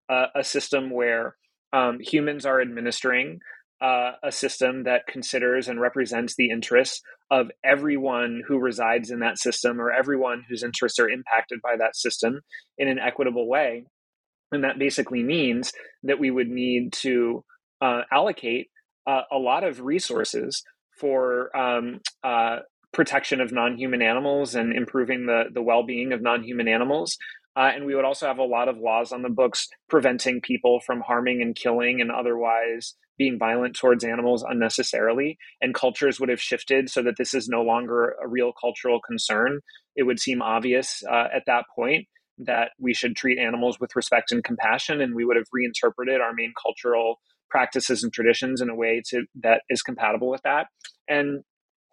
a, 0.09 0.43
system 0.43 0.89
where 0.89 1.35
um, 1.71 1.99
humans 2.01 2.45
are 2.45 2.61
administering 2.61 3.39
uh, 3.81 4.11
a 4.23 4.31
system 4.31 4.83
that 4.83 5.07
considers 5.07 5.67
and 5.67 5.79
represents 5.79 6.35
the 6.35 6.49
interests 6.49 7.01
of 7.31 7.49
everyone 7.63 8.41
who 8.47 8.59
resides 8.59 9.09
in 9.09 9.21
that 9.21 9.39
system 9.39 9.79
or 9.79 9.91
everyone 9.91 10.43
whose 10.47 10.63
interests 10.63 10.99
are 10.99 11.09
impacted 11.09 11.59
by 11.63 11.75
that 11.77 11.95
system 11.95 12.41
in 12.77 12.87
an 12.87 12.99
equitable 12.99 13.47
way. 13.47 13.85
And 14.51 14.63
that 14.63 14.77
basically 14.77 15.23
means 15.23 15.71
that 16.03 16.19
we 16.19 16.29
would 16.29 16.49
need 16.49 16.91
to 16.93 17.43
uh, 17.81 18.01
allocate 18.11 18.67
uh, 19.07 19.21
a 19.31 19.37
lot 19.37 19.63
of 19.63 19.81
resources 19.81 20.61
for 21.01 21.55
um, 21.57 21.99
uh, 22.23 22.57
protection 22.93 23.41
of 23.41 23.51
non-human 23.51 24.01
animals 24.01 24.53
and 24.55 24.73
improving 24.73 25.25
the 25.25 25.45
the 25.53 25.61
well-being 25.61 26.13
of 26.13 26.21
non-human 26.21 26.67
animals. 26.67 27.17
Uh, 27.57 27.71
and 27.75 27.85
we 27.85 27.95
would 27.95 28.05
also 28.05 28.27
have 28.27 28.37
a 28.37 28.43
lot 28.43 28.69
of 28.69 28.77
laws 28.77 29.11
on 29.11 29.23
the 29.23 29.29
books 29.29 29.67
preventing 29.89 30.39
people 30.39 30.79
from 30.85 31.01
harming 31.01 31.41
and 31.41 31.55
killing 31.55 31.99
and 31.99 32.09
otherwise 32.09 32.95
being 33.17 33.37
violent 33.37 33.75
towards 33.75 34.05
animals 34.05 34.45
unnecessarily. 34.47 35.37
And 35.59 35.75
cultures 35.75 36.17
would 36.19 36.29
have 36.29 36.39
shifted 36.39 36.89
so 36.89 37.03
that 37.03 37.15
this 37.17 37.33
is 37.33 37.49
no 37.49 37.61
longer 37.61 38.15
a 38.23 38.27
real 38.27 38.53
cultural 38.59 39.01
concern. 39.05 39.59
It 39.97 40.03
would 40.03 40.19
seem 40.19 40.41
obvious 40.41 41.03
uh, 41.09 41.27
at 41.35 41.43
that 41.47 41.65
point 41.75 42.07
that 42.37 42.71
we 42.79 42.93
should 42.93 43.15
treat 43.15 43.37
animals 43.37 43.79
with 43.79 43.95
respect 43.95 44.31
and 44.31 44.43
compassion, 44.43 45.01
and 45.01 45.13
we 45.13 45.25
would 45.25 45.35
have 45.35 45.45
reinterpreted 45.51 46.21
our 46.21 46.33
main 46.33 46.53
cultural 46.59 47.19
practices 47.51 48.03
and 48.03 48.11
traditions 48.11 48.61
in 48.61 48.69
a 48.69 48.75
way 48.75 49.01
to 49.09 49.23
that 49.43 49.61
is 49.69 49.81
compatible 49.81 50.29
with 50.29 50.41
that. 50.43 50.67
And 51.07 51.43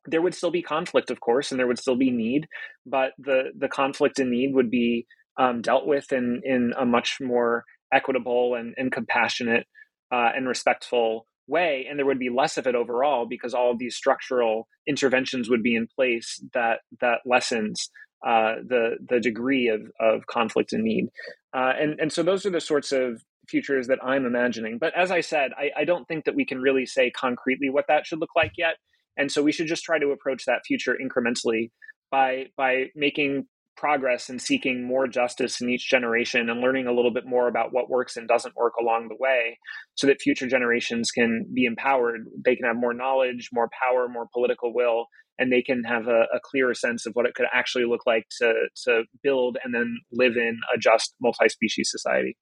there 0.07 0.23
would 0.23 0.35
still 0.35 0.51
be 0.51 0.63
conflict, 0.63 1.11
of 1.11 1.21
course, 1.21 1.51
and 1.51 1.59
there 1.59 1.67
would 1.67 1.79
still 1.79 1.97
be 1.97 2.11
need, 2.11 2.47
but 2.87 3.13
the 3.19 3.51
the 3.57 3.69
conflict 3.69 4.19
and 4.19 4.31
need 4.31 4.55
would 4.55 4.71
be 4.71 5.07
um, 5.39 5.61
dealt 5.61 5.87
with 5.87 6.13
in 6.13 6.41
in 6.45 6.73
a 6.79 6.87
much 6.87 7.19
more 7.21 7.65
equitable 7.93 8.55
and, 8.55 8.75
and 8.77 8.93
compassionate 8.93 9.67
uh, 10.13 10.31
and 10.35 10.49
respectful 10.49 11.27
way, 11.47 11.87
and 11.89 11.99
there 11.99 12.07
would 12.07 12.19
be 12.19 12.31
less 12.31 12.59
of 12.59 12.67
it 12.67 12.75
overall 12.75 13.27
because 13.27 13.55
all 13.55 13.71
of 13.73 13.79
these 13.79 13.97
structural 13.97 14.69
interventions 14.87 15.49
would 15.49 15.63
be 15.63 15.75
in 15.75 15.87
place 15.87 16.43
that 16.55 16.81
that 17.01 17.21
lessens 17.27 17.91
uh, 18.27 18.57
the 18.67 18.97
the 19.09 19.21
degree 19.21 19.69
of 19.69 19.81
of 20.01 20.27
conflict 20.27 20.73
and 20.73 20.85
need, 20.85 21.09
uh, 21.55 21.73
and 21.79 21.99
and 22.01 22.13
so 22.13 22.23
those 22.23 22.47
are 22.47 22.51
the 22.51 22.61
sorts 22.61 22.93
of 22.93 23.23
futures 23.49 23.87
that 23.89 23.99
I'm 24.05 24.27
imagining. 24.27 24.79
But 24.79 24.95
as 24.97 25.11
I 25.11 25.21
said, 25.21 25.53
I, 25.57 25.71
I 25.81 25.85
don't 25.85 26.07
think 26.07 26.25
that 26.25 26.35
we 26.35 26.45
can 26.45 26.61
really 26.61 26.87
say 26.87 27.11
concretely 27.11 27.71
what 27.71 27.87
that 27.89 28.07
should 28.07 28.21
look 28.21 28.35
like 28.37 28.53
yet, 28.57 28.77
and 29.17 29.31
so 29.31 29.43
we 29.43 29.53
should 29.53 29.67
just 29.67 29.85
try 29.85 29.99
to 29.99 30.11
approach 30.11 30.45
that 30.47 30.63
future 30.67 30.97
incrementally 31.01 31.71
by 32.11 32.47
by 32.57 32.87
making 32.95 33.47
progress 33.77 34.29
and 34.29 34.43
seeking 34.43 34.85
more 34.85 35.07
justice 35.07 35.61
in 35.61 35.71
each 35.71 35.89
generation 35.89 36.51
and 36.51 36.61
learning 36.61 36.89
a 36.89 36.93
little 36.93 37.13
bit 37.13 37.25
more 37.25 37.47
about 37.47 37.73
what 37.73 37.89
works 37.89 38.17
and 38.17 38.27
doesn't 38.27 38.57
work 38.57 38.73
along 38.81 39.07
the 39.07 39.17
way 39.21 39.57
so 39.95 40.09
that 40.09 40.21
future 40.21 40.49
generations 40.49 41.13
can 41.13 41.47
be 41.55 41.65
empowered. 41.65 42.27
They 42.45 42.57
can 42.57 42.67
have 42.67 42.77
more 42.77 42.93
knowledge 42.93 43.51
more 43.53 43.71
power 43.89 44.09
more 44.09 44.27
political 44.35 44.75
will 44.75 45.07
and 45.39 45.53
they 45.53 45.63
can 45.63 45.85
have 45.85 46.09
a, 46.09 46.23
a 46.35 46.41
clearer 46.43 46.75
sense 46.75 47.07
of 47.07 47.13
what 47.15 47.27
it 47.27 47.35
could 47.35 47.47
actually 47.53 47.85
look 47.85 48.03
like 48.07 48.27
to 48.41 48.53
to 48.85 49.05
build 49.23 49.57
and 49.63 49.73
then 49.75 49.99
live 50.13 50.37
in 50.37 50.59
a 50.75 50.79
just 50.79 51.15
multi-species 51.23 51.89
society 51.91 52.37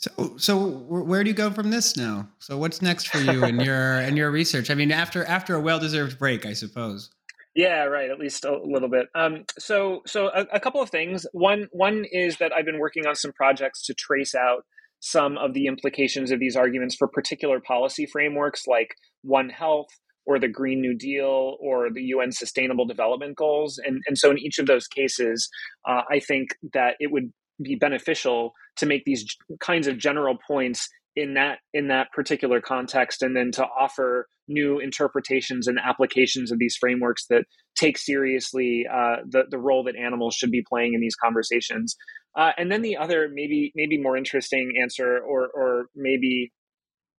so, 0.00 0.36
so 0.38 0.56
where 0.66 1.22
do 1.22 1.28
you 1.28 1.36
go 1.36 1.50
from 1.50 1.70
this 1.70 1.94
now? 1.94 2.26
So, 2.38 2.56
what's 2.56 2.80
next 2.80 3.08
for 3.08 3.18
you 3.18 3.44
and 3.44 3.60
your 3.60 3.98
and 3.98 4.16
your 4.16 4.30
research? 4.30 4.70
I 4.70 4.74
mean, 4.74 4.90
after 4.90 5.24
after 5.24 5.54
a 5.54 5.60
well-deserved 5.60 6.18
break, 6.18 6.46
I 6.46 6.54
suppose. 6.54 7.10
Yeah, 7.54 7.84
right. 7.84 8.08
At 8.10 8.18
least 8.18 8.44
a 8.44 8.58
little 8.64 8.88
bit. 8.88 9.08
Um, 9.14 9.44
so, 9.58 10.02
so 10.06 10.28
a, 10.28 10.46
a, 10.52 10.60
couple 10.60 10.80
of 10.80 10.88
things. 10.88 11.26
One, 11.32 11.66
one 11.72 12.04
is 12.12 12.38
that 12.38 12.52
I've 12.52 12.64
been 12.64 12.78
working 12.78 13.08
on 13.08 13.16
some 13.16 13.32
projects 13.32 13.84
to 13.86 13.94
trace 13.94 14.36
out 14.36 14.64
some 15.00 15.36
of 15.36 15.52
the 15.52 15.66
implications 15.66 16.30
of 16.30 16.38
these 16.38 16.54
arguments 16.54 16.94
for 16.94 17.08
particular 17.08 17.58
policy 17.58 18.06
frameworks, 18.06 18.68
like 18.68 18.94
One 19.22 19.48
Health 19.48 19.88
or 20.26 20.38
the 20.38 20.46
Green 20.46 20.80
New 20.80 20.96
Deal 20.96 21.56
or 21.60 21.90
the 21.92 22.02
UN 22.02 22.30
Sustainable 22.30 22.86
Development 22.86 23.36
Goals. 23.36 23.80
And 23.84 24.00
and 24.06 24.16
so, 24.16 24.30
in 24.30 24.38
each 24.38 24.60
of 24.60 24.66
those 24.66 24.86
cases, 24.86 25.48
uh, 25.88 26.02
I 26.08 26.20
think 26.20 26.50
that 26.72 26.94
it 27.00 27.10
would 27.10 27.32
be 27.62 27.74
beneficial 27.74 28.52
to 28.76 28.86
make 28.86 29.04
these 29.04 29.24
kinds 29.60 29.86
of 29.86 29.98
general 29.98 30.38
points 30.46 30.88
in 31.16 31.34
that 31.34 31.58
in 31.74 31.88
that 31.88 32.08
particular 32.12 32.60
context 32.60 33.22
and 33.22 33.36
then 33.36 33.50
to 33.50 33.64
offer 33.64 34.26
new 34.48 34.78
interpretations 34.78 35.66
and 35.66 35.78
applications 35.78 36.50
of 36.50 36.58
these 36.58 36.76
frameworks 36.76 37.26
that 37.28 37.44
take 37.76 37.98
seriously 37.98 38.86
uh, 38.92 39.16
the, 39.28 39.44
the 39.50 39.58
role 39.58 39.84
that 39.84 39.96
animals 39.96 40.34
should 40.34 40.50
be 40.50 40.62
playing 40.68 40.94
in 40.94 41.00
these 41.00 41.16
conversations. 41.16 41.96
Uh, 42.36 42.52
and 42.56 42.70
then 42.70 42.82
the 42.82 42.96
other 42.96 43.28
maybe 43.32 43.72
maybe 43.74 44.00
more 44.00 44.16
interesting 44.16 44.72
answer 44.80 45.18
or 45.18 45.48
or 45.54 45.86
maybe 45.96 46.52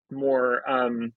more 0.09 0.61
um, 0.69 1.13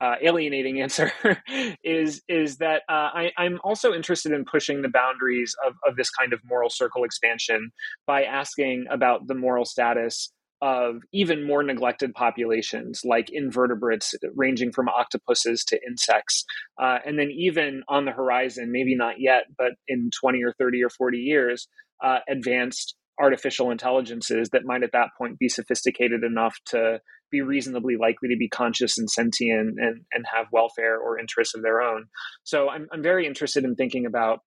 uh, 0.00 0.14
alienating 0.22 0.80
answer 0.80 1.12
is 1.84 2.22
is 2.28 2.58
that 2.58 2.82
uh, 2.88 3.10
I, 3.14 3.30
am 3.38 3.58
also 3.64 3.92
interested 3.92 4.32
in 4.32 4.44
pushing 4.44 4.82
the 4.82 4.88
boundaries 4.88 5.54
of, 5.66 5.74
of 5.86 5.96
this 5.96 6.10
kind 6.10 6.32
of 6.32 6.40
moral 6.44 6.70
circle 6.70 7.04
expansion 7.04 7.70
by 8.06 8.24
asking 8.24 8.86
about 8.90 9.26
the 9.26 9.34
moral 9.34 9.64
status 9.64 10.30
of 10.60 11.02
even 11.12 11.46
more 11.46 11.62
neglected 11.62 12.12
populations 12.14 13.02
like 13.04 13.30
invertebrates 13.30 14.14
ranging 14.34 14.72
from 14.72 14.88
octopuses 14.88 15.64
to 15.64 15.78
insects 15.86 16.44
uh, 16.80 16.98
and 17.06 17.18
then 17.18 17.30
even 17.30 17.82
on 17.88 18.04
the 18.04 18.10
horizon 18.10 18.72
maybe 18.72 18.96
not 18.96 19.16
yet 19.20 19.44
but 19.56 19.72
in 19.86 20.10
20 20.20 20.42
or 20.42 20.52
30 20.58 20.82
or 20.82 20.90
40 20.90 21.18
years 21.18 21.68
uh, 22.02 22.18
advanced 22.28 22.96
artificial 23.20 23.70
intelligences 23.70 24.50
that 24.50 24.64
might 24.64 24.82
at 24.82 24.92
that 24.92 25.10
point 25.18 25.38
be 25.38 25.48
sophisticated 25.48 26.22
enough 26.24 26.56
to 26.66 27.00
be 27.30 27.40
reasonably 27.40 27.96
likely 27.96 28.28
to 28.30 28.36
be 28.36 28.48
conscious 28.48 28.98
and 28.98 29.10
sentient 29.10 29.78
and, 29.78 30.02
and 30.12 30.24
have 30.34 30.46
welfare 30.52 30.98
or 30.98 31.18
interests 31.18 31.54
of 31.54 31.62
their 31.62 31.80
own. 31.80 32.06
So 32.44 32.68
I'm, 32.68 32.86
I'm 32.92 33.02
very 33.02 33.26
interested 33.26 33.64
in 33.64 33.74
thinking 33.74 34.06
about 34.06 34.40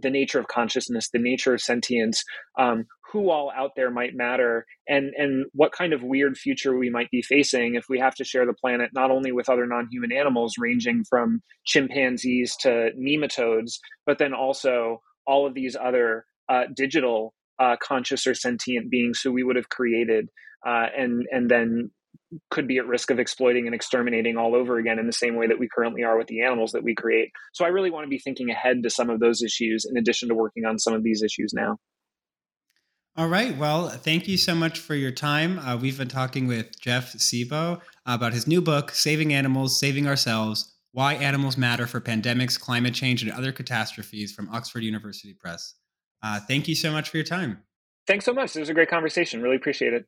the 0.00 0.10
nature 0.10 0.38
of 0.38 0.48
consciousness, 0.48 1.10
the 1.10 1.18
nature 1.18 1.54
of 1.54 1.60
sentience, 1.60 2.24
um, 2.58 2.86
who 3.12 3.28
all 3.28 3.52
out 3.54 3.72
there 3.76 3.90
might 3.90 4.14
matter, 4.14 4.64
and 4.88 5.12
and 5.16 5.44
what 5.52 5.72
kind 5.72 5.92
of 5.92 6.02
weird 6.02 6.36
future 6.36 6.76
we 6.76 6.88
might 6.88 7.10
be 7.10 7.20
facing 7.20 7.74
if 7.74 7.84
we 7.90 7.98
have 7.98 8.14
to 8.14 8.24
share 8.24 8.46
the 8.46 8.54
planet 8.54 8.90
not 8.94 9.10
only 9.10 9.32
with 9.32 9.50
other 9.50 9.66
non-human 9.66 10.10
animals, 10.12 10.54
ranging 10.58 11.04
from 11.08 11.42
chimpanzees 11.66 12.56
to 12.60 12.90
nematodes, 12.98 13.72
but 14.06 14.18
then 14.18 14.32
also 14.32 15.02
all 15.26 15.46
of 15.46 15.54
these 15.54 15.76
other 15.76 16.24
uh, 16.48 16.64
digital 16.74 17.34
uh, 17.58 17.76
conscious 17.82 18.26
or 18.26 18.34
sentient 18.34 18.90
beings 18.90 19.20
who 19.22 19.32
we 19.32 19.42
would 19.42 19.56
have 19.56 19.68
created, 19.68 20.28
uh, 20.66 20.86
and 20.96 21.26
and 21.30 21.50
then 21.50 21.90
could 22.50 22.66
be 22.66 22.78
at 22.78 22.86
risk 22.86 23.10
of 23.10 23.18
exploiting 23.18 23.66
and 23.66 23.74
exterminating 23.74 24.36
all 24.36 24.54
over 24.54 24.78
again 24.78 24.98
in 24.98 25.06
the 25.06 25.12
same 25.12 25.36
way 25.36 25.46
that 25.46 25.58
we 25.58 25.68
currently 25.74 26.02
are 26.02 26.16
with 26.16 26.26
the 26.28 26.42
animals 26.42 26.72
that 26.72 26.82
we 26.82 26.94
create. 26.94 27.30
So 27.52 27.64
I 27.64 27.68
really 27.68 27.90
want 27.90 28.04
to 28.04 28.08
be 28.08 28.18
thinking 28.18 28.50
ahead 28.50 28.82
to 28.82 28.90
some 28.90 29.10
of 29.10 29.20
those 29.20 29.42
issues 29.42 29.84
in 29.88 29.96
addition 29.96 30.28
to 30.28 30.34
working 30.34 30.64
on 30.64 30.78
some 30.78 30.94
of 30.94 31.02
these 31.02 31.22
issues 31.22 31.52
now. 31.52 31.76
All 33.14 33.28
right. 33.28 33.56
Well, 33.58 33.90
thank 33.90 34.26
you 34.26 34.38
so 34.38 34.54
much 34.54 34.78
for 34.78 34.94
your 34.94 35.10
time. 35.10 35.58
Uh, 35.58 35.76
we've 35.76 35.98
been 35.98 36.08
talking 36.08 36.46
with 36.46 36.80
Jeff 36.80 37.12
Sebo 37.12 37.82
about 38.06 38.32
his 38.32 38.46
new 38.46 38.62
book, 38.62 38.92
Saving 38.92 39.34
Animals, 39.34 39.78
Saving 39.78 40.06
Ourselves 40.06 40.72
Why 40.92 41.14
Animals 41.14 41.58
Matter 41.58 41.86
for 41.86 42.00
Pandemics, 42.00 42.58
Climate 42.58 42.94
Change, 42.94 43.22
and 43.22 43.30
Other 43.30 43.52
Catastrophes 43.52 44.32
from 44.32 44.48
Oxford 44.48 44.82
University 44.82 45.34
Press. 45.34 45.74
Uh, 46.22 46.40
thank 46.40 46.68
you 46.68 46.74
so 46.74 46.92
much 46.92 47.08
for 47.10 47.16
your 47.16 47.24
time. 47.24 47.62
Thanks 48.06 48.24
so 48.24 48.32
much. 48.32 48.56
It 48.56 48.60
was 48.60 48.68
a 48.68 48.74
great 48.74 48.90
conversation. 48.90 49.42
Really 49.42 49.56
appreciate 49.56 49.92
it. 49.92 50.06